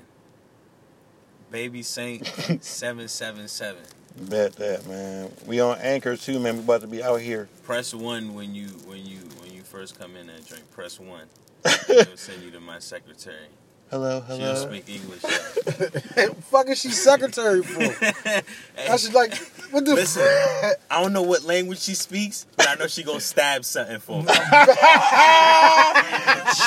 Baby 1.52 1.84
Saint 1.84 2.26
seven 2.62 3.08
seven 3.08 3.48
seven. 3.48 3.82
Bet 4.20 4.54
that, 4.54 4.88
man. 4.88 5.32
We 5.46 5.60
on 5.60 5.78
Anchor 5.80 6.18
too, 6.18 6.40
man. 6.40 6.56
We 6.58 6.64
about 6.64 6.82
to 6.82 6.88
be 6.88 7.04
out 7.04 7.22
here. 7.22 7.48
Press 7.64 7.94
one 7.94 8.34
when 8.34 8.56
you 8.56 8.68
when 8.86 9.06
you 9.06 9.20
when 9.40 9.54
you 9.54 9.62
first 9.62 9.98
come 10.00 10.16
in 10.16 10.30
and 10.30 10.46
drink. 10.46 10.70
Press 10.72 11.00
one. 11.00 11.28
It'll 11.90 12.18
send 12.18 12.44
you 12.44 12.52
to 12.52 12.60
my 12.60 12.80
secretary. 12.80 13.48
Hello, 13.90 14.20
hello. 14.20 14.38
She 14.38 14.44
don't 14.70 14.84
speak 14.84 15.02
English. 15.02 15.24
yet. 16.18 16.36
fuck 16.44 16.68
is 16.70 16.80
she 16.82 16.90
secretary 16.90 17.64
for? 17.64 17.82
Hey, 18.28 18.42
That's 18.90 19.14
like, 19.14 19.34
what 19.72 19.86
the 19.86 19.96
Listen. 19.96 20.24
fuck? 20.62 20.76
I 20.92 21.02
don't 21.02 21.14
know 21.14 21.22
what 21.24 21.44
language 21.44 21.80
she 21.80 21.94
speaks, 21.96 22.46
but 22.58 22.68
I 22.68 22.76
know 22.76 22.88
she 22.88 23.04
gonna 23.04 23.20
stab 23.22 23.64
something 23.66 24.00
for 24.00 24.22
me. 24.22 24.28
Shout 24.28 24.44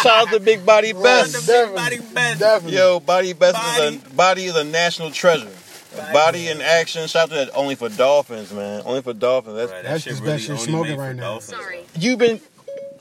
out 0.07 0.29
to 0.31 0.41
Big 0.41 0.65
Body 0.65 0.93
Right, 0.93 1.03
Best. 1.03 1.47
Big 1.47 1.75
Body 1.75 1.99
Bes. 2.15 2.39
Definitely. 2.39 2.79
Yo, 2.79 3.01
Body 3.01 3.33
Best 3.35 3.55
Body. 3.55 3.97
is 3.97 4.03
a 4.05 4.11
body 4.15 4.45
is 4.47 4.57
a 4.57 4.65
national 4.65 5.11
treasure. 5.11 5.49
Body. 5.97 6.13
Body 6.13 6.49
in 6.49 6.61
action. 6.61 7.07
Shout 7.09 7.25
out 7.25 7.29
to 7.31 7.35
that 7.37 7.51
only 7.55 7.75
for 7.75 7.89
dolphins, 7.89 8.53
man. 8.53 8.83
Only 8.85 9.03
for 9.03 9.13
dolphins. 9.13 9.57
That's 9.57 9.73
Right, 9.73 9.83
That's 9.83 10.03
shit 10.05 10.11
just 10.13 10.23
really 10.23 10.35
that 10.35 10.39
shit 10.41 10.59
smoking 10.61 10.97
right 10.97 11.17
now. 11.17 11.33
dolphins, 11.33 11.61
Sorry. 11.61 11.81
you've 11.99 12.19
been 12.19 12.41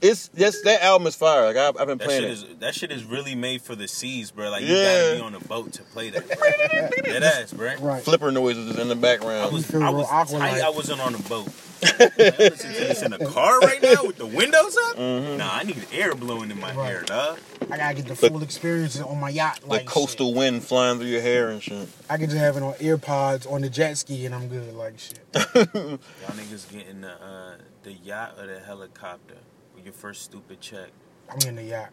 It's 0.01 0.29
just 0.29 0.63
that 0.63 0.81
album 0.83 1.07
is 1.07 1.15
fire. 1.15 1.45
Like 1.45 1.57
I've, 1.57 1.77
I've 1.77 1.87
been 1.87 1.97
That 1.97 2.05
playing 2.05 2.21
shit 2.21 2.29
it. 2.29 2.33
is 2.33 2.45
that 2.59 2.75
shit 2.75 2.91
is 2.91 3.03
really 3.03 3.35
made 3.35 3.61
for 3.61 3.75
the 3.75 3.87
seas, 3.87 4.31
bro. 4.31 4.49
Like 4.49 4.61
you 4.63 4.75
Yeah. 4.75 5.01
gotta 5.03 5.15
be 5.15 5.21
on 5.21 5.35
a 5.35 5.39
boat 5.41 5.73
to 5.73 5.83
play 5.83 6.09
that. 6.11 6.27
That 6.27 7.23
ass, 7.23 7.53
bro. 7.53 7.75
Right. 7.77 8.03
Flipper 8.03 8.31
noises 8.31 8.77
in 8.77 8.87
the 8.87 8.95
I 8.95 8.97
background. 8.99 9.51
was, 9.53 9.73
I 9.75 9.89
was 9.89 10.07
awkward, 10.09 10.39
tight. 10.39 10.53
like- 10.53 10.61
I 10.63 10.69
wasn't 10.69 11.01
on 11.01 11.15
a 11.15 11.19
boat. 11.19 11.49
Like, 11.81 12.01
I'm 12.01 12.09
listening 12.17 12.73
to 12.75 12.79
this 12.81 13.01
in 13.03 13.11
the 13.11 13.25
car 13.25 13.59
right 13.61 13.81
now 13.81 14.03
with 14.05 14.17
the 14.17 14.25
windows 14.25 14.75
up. 14.89 14.97
Mhm. 14.97 15.37
Nah, 15.37 15.49
I 15.53 15.63
need 15.63 15.85
air 15.93 16.13
blowing 16.13 16.51
in 16.51 16.59
my 16.59 16.73
Right. 16.73 16.85
hair, 16.89 17.01
dog. 17.03 17.39
I 17.71 17.77
gotta 17.77 17.95
get 17.95 18.07
the 18.07 18.15
The- 18.15 18.29
full 18.29 18.43
experience 18.43 18.99
on 18.99 19.17
my 19.19 19.29
yacht. 19.29 19.61
the 19.61 19.67
Like 19.67 19.85
coastal 19.85 20.33
wind 20.33 20.63
flying 20.65 20.97
through 20.99 21.07
your 21.07 21.21
hair 21.21 21.49
and 21.49 21.63
shit. 21.63 21.79
shit. 21.79 21.89
I 22.09 22.17
can 22.17 22.25
just 22.25 22.37
have 22.37 22.57
it 22.57 22.63
on 22.63 22.73
earpods 22.75 23.49
on 23.49 23.61
the 23.61 23.69
jet 23.69 23.97
ski 23.97 24.25
and 24.25 24.35
I'm 24.35 24.47
good. 24.49 24.73
Like 24.75 24.99
shit. 24.99 25.19
Y'all 25.35 25.97
niggas 26.35 26.69
getting 26.71 27.01
the 27.01 27.11
uh, 27.11 27.51
the 27.83 27.93
yacht 27.93 28.35
or 28.39 28.47
the 28.47 28.59
helicopter 28.59 29.35
with 29.35 29.48
your 29.89 29.93
first 29.97 30.21
stupid 30.23 30.61
check. 30.61 30.89
I'm 31.29 31.39
getting 31.39 31.55
the 31.55 31.63
yacht. 31.63 31.89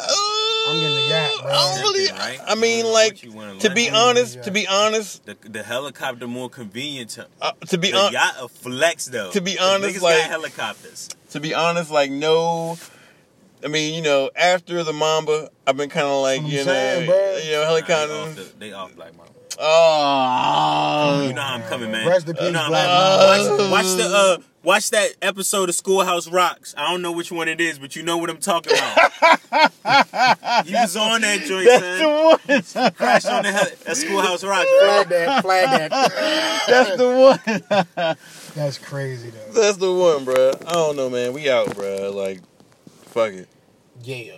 I'm 0.00 0.76
getting 0.80 0.94
the 0.94 1.08
yacht, 1.10 1.42
bro. 1.42 1.50
I 1.50 1.54
don't 1.54 1.80
really. 1.94 2.10
Right? 2.12 2.40
I 2.46 2.54
mean, 2.54 2.86
like 2.86 3.22
you 3.22 3.32
wanna 3.32 3.58
to 3.58 3.68
learn? 3.68 3.74
be 3.74 3.90
honest, 3.90 4.42
to 4.44 4.50
be 4.50 4.66
honest, 4.66 5.24
The, 5.26 5.36
the 5.48 5.62
helicopter 5.62 6.26
more 6.26 6.48
convenient 6.50 7.10
to 7.10 7.28
uh, 7.40 7.52
to 7.68 7.78
be 7.78 7.92
honest, 7.92 8.12
yacht 8.14 8.34
a 8.40 8.48
flex 8.48 9.06
though. 9.06 9.30
to 9.30 9.40
be 9.40 9.56
'Cause 9.56 9.82
honest, 9.84 10.02
like- 10.02 10.18
got 10.22 10.30
helicopters. 10.30 11.10
to 11.30 11.40
be 11.40 11.54
honest, 11.54 11.90
like 11.90 12.10
no. 12.10 12.78
I 13.62 13.68
mean, 13.68 13.94
you 13.94 14.02
know, 14.02 14.30
after 14.36 14.82
the 14.84 14.92
Mamba, 14.92 15.48
I've 15.66 15.76
been 15.78 15.88
kind 15.88 16.06
of 16.06 16.20
like, 16.20 16.42
That's 16.42 16.44
what 16.44 16.52
you 16.52 16.60
I'm 16.60 16.66
know, 16.66 16.72
saying, 16.72 17.06
bro. 17.06 17.16
you 17.16 17.52
know, 17.52 17.62
Nah, 17.62 17.74
they, 17.86 18.12
off 18.12 18.34
the, 18.36 18.52
they 18.58 18.72
off 18.74 18.94
Black 18.94 19.16
Mamba. 19.16 19.32
Oh, 19.58 21.24
You 21.26 21.32
know 21.34 21.40
how 21.42 21.54
I'm 21.54 21.62
coming, 21.62 21.90
man. 21.90 22.08
Rest 22.08 22.28
in 22.28 22.34
You 22.36 22.40
peace, 22.42 22.52
know 22.52 22.62
I'm 22.62 22.68
Black 22.70 22.86
coming. 22.86 23.48
Mamba. 23.58 23.70
Watch, 23.70 23.84
watch 23.84 23.96
the 23.96 24.04
uh, 24.14 24.38
watch 24.62 24.90
that 24.90 25.10
episode 25.22 25.68
of 25.68 25.74
Schoolhouse 25.74 26.28
Rocks. 26.28 26.74
I 26.76 26.90
don't 26.90 27.02
know 27.02 27.12
which 27.12 27.30
one 27.32 27.48
it 27.48 27.60
is, 27.60 27.78
but 27.78 27.94
you 27.96 28.02
know 28.02 28.16
what 28.16 28.30
I'm 28.30 28.38
talking 28.38 28.72
about. 28.72 29.10
he 30.66 30.72
was 30.74 30.96
on 30.96 31.20
that 31.20 31.40
joint, 31.46 31.68
son. 31.68 32.38
that's 32.46 32.72
the 32.72 32.80
one. 32.80 32.92
Crashed 32.92 33.26
on 33.26 33.42
the 33.44 33.52
heli- 33.52 33.74
that 33.84 33.96
Schoolhouse 33.96 34.42
Rocks. 34.44 34.70
Flag 34.80 35.08
that. 35.08 35.42
Flag 35.42 35.90
that. 35.90 36.64
That's 36.68 36.96
the 36.96 37.08
one. 38.06 38.16
That's 38.54 38.78
crazy 38.78 39.30
though. 39.30 39.60
That's 39.60 39.76
the 39.78 39.92
one, 39.92 40.24
bro. 40.24 40.52
I 40.66 40.72
don't 40.72 40.96
know, 40.96 41.10
man. 41.10 41.32
We 41.32 41.50
out, 41.50 41.74
bro. 41.76 42.10
Like, 42.14 42.40
fuck 43.06 43.32
it. 43.32 43.48
Yeah. 44.02 44.36